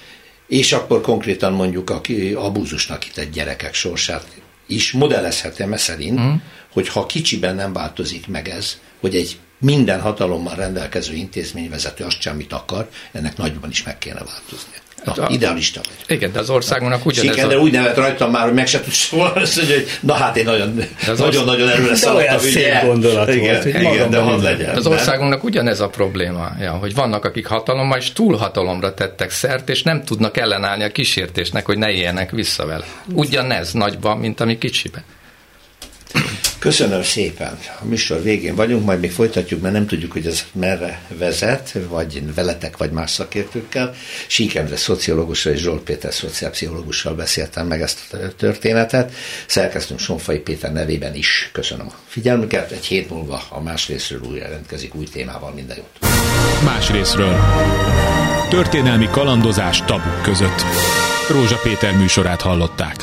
és 0.47 0.71
akkor 0.71 1.01
konkrétan 1.01 1.53
mondjuk 1.53 1.89
a 1.89 2.01
abúzusnak 2.35 3.05
itt 3.05 3.17
egy 3.17 3.29
gyerekek 3.29 3.73
sorsát 3.73 4.27
is 4.67 4.91
modellezhetem 4.91 5.73
e 5.73 5.77
szerint, 5.77 6.19
mm. 6.19 6.33
hogy 6.71 6.87
ha 6.87 7.05
kicsiben 7.05 7.55
nem 7.55 7.73
változik 7.73 8.27
meg 8.27 8.47
ez, 8.49 8.77
hogy 8.99 9.15
egy 9.15 9.39
minden 9.59 10.01
hatalommal 10.01 10.55
rendelkező 10.55 11.13
intézményvezető 11.13 12.03
azt 12.03 12.21
sem, 12.21 12.33
amit 12.33 12.53
akar, 12.53 12.89
ennek 13.11 13.37
nagyban 13.37 13.69
is 13.69 13.83
meg 13.83 13.97
kéne 13.97 14.23
változni. 14.23 14.73
Na, 15.03 15.13
hát 15.21 15.29
a, 15.29 15.33
idealista 15.33 15.81
vagy. 15.83 16.17
Igen, 16.17 16.31
de 16.31 16.39
az 16.39 16.49
országunknak 16.49 17.05
ugyanez 17.05 17.33
Sikender 17.33 17.57
a... 17.57 17.61
úgy 17.61 17.71
nevet 17.71 17.97
rajtam 17.97 18.31
már, 18.31 18.43
hogy 18.43 18.53
meg 18.53 18.67
se 18.67 18.81
tudsz 18.81 19.07
volna 19.07 19.33
mondja, 19.55 19.75
hogy 19.75 19.87
na 19.99 20.13
hát 20.13 20.37
én 20.37 20.43
nagyon, 20.43 20.81
nagyon, 21.17 21.45
nagyon 21.45 21.69
erőre 21.69 21.95
szaladtam. 21.95 22.39
szép 22.39 22.81
gondolat 22.83 23.29
igen, 23.29 23.61
volt, 23.61 23.63
hogy 23.63 23.81
igen, 23.81 24.09
de 24.09 24.17
hadd 24.17 24.41
legyen. 24.41 24.75
Az 24.75 24.87
országunknak 24.87 25.43
ugyanez 25.43 25.79
a 25.79 25.89
probléma, 25.89 26.49
ja, 26.59 26.71
hogy 26.71 26.93
vannak, 26.93 27.25
akik 27.25 27.47
hatalommal 27.47 27.97
és 27.97 28.11
túlhatalomra 28.13 28.93
tettek 28.93 29.31
szert, 29.31 29.69
és 29.69 29.83
nem 29.83 30.03
tudnak 30.03 30.37
ellenállni 30.37 30.83
a 30.83 30.91
kísértésnek, 30.91 31.65
hogy 31.65 31.77
ne 31.77 31.89
éljenek 31.89 32.31
vissza 32.31 32.65
vele. 32.65 32.85
Ugyanez 33.13 33.71
nagyban, 33.71 34.17
mint 34.17 34.39
ami 34.39 34.57
kicsiben. 34.57 35.03
Köszönöm 36.59 37.03
szépen. 37.03 37.59
A 37.81 37.85
műsor 37.85 38.21
végén 38.21 38.55
vagyunk, 38.55 38.85
majd 38.85 38.99
még 38.99 39.11
folytatjuk, 39.11 39.61
mert 39.61 39.73
nem 39.73 39.87
tudjuk, 39.87 40.11
hogy 40.11 40.25
ez 40.25 40.45
merre 40.51 41.01
vezet, 41.07 41.77
vagy 41.89 42.33
veletek, 42.35 42.77
vagy 42.77 42.91
más 42.91 43.11
szakértőkkel. 43.11 43.93
Síkendre 44.27 44.75
szociológussal 44.75 45.53
és 45.53 45.59
Zsolt 45.59 45.81
Péter 45.81 46.13
szociálpszichológussal 46.13 47.13
beszéltem 47.13 47.67
meg 47.67 47.81
ezt 47.81 48.13
a 48.13 48.17
történetet. 48.37 49.13
Szerkesztünk 49.45 49.99
Sonfai 49.99 50.39
Péter 50.39 50.71
nevében 50.71 51.15
is. 51.15 51.49
Köszönöm 51.53 51.87
a 51.87 51.93
figyelmüket. 52.07 52.71
Egy 52.71 52.85
hét 52.85 53.09
múlva 53.09 53.43
a 53.49 53.61
más 53.61 53.87
részről 53.87 54.21
újra 54.21 54.43
jelentkezik 54.43 54.95
új 54.95 55.05
témával. 55.05 55.51
Minden 55.53 55.77
jót. 55.77 56.11
Más 56.63 56.91
részről. 56.91 57.35
Történelmi 58.49 59.07
kalandozás 59.11 59.83
tabuk 59.85 60.21
között. 60.21 60.61
Rózsa 61.29 61.59
Péter 61.63 61.97
műsorát 61.97 62.41
hallották. 62.41 62.95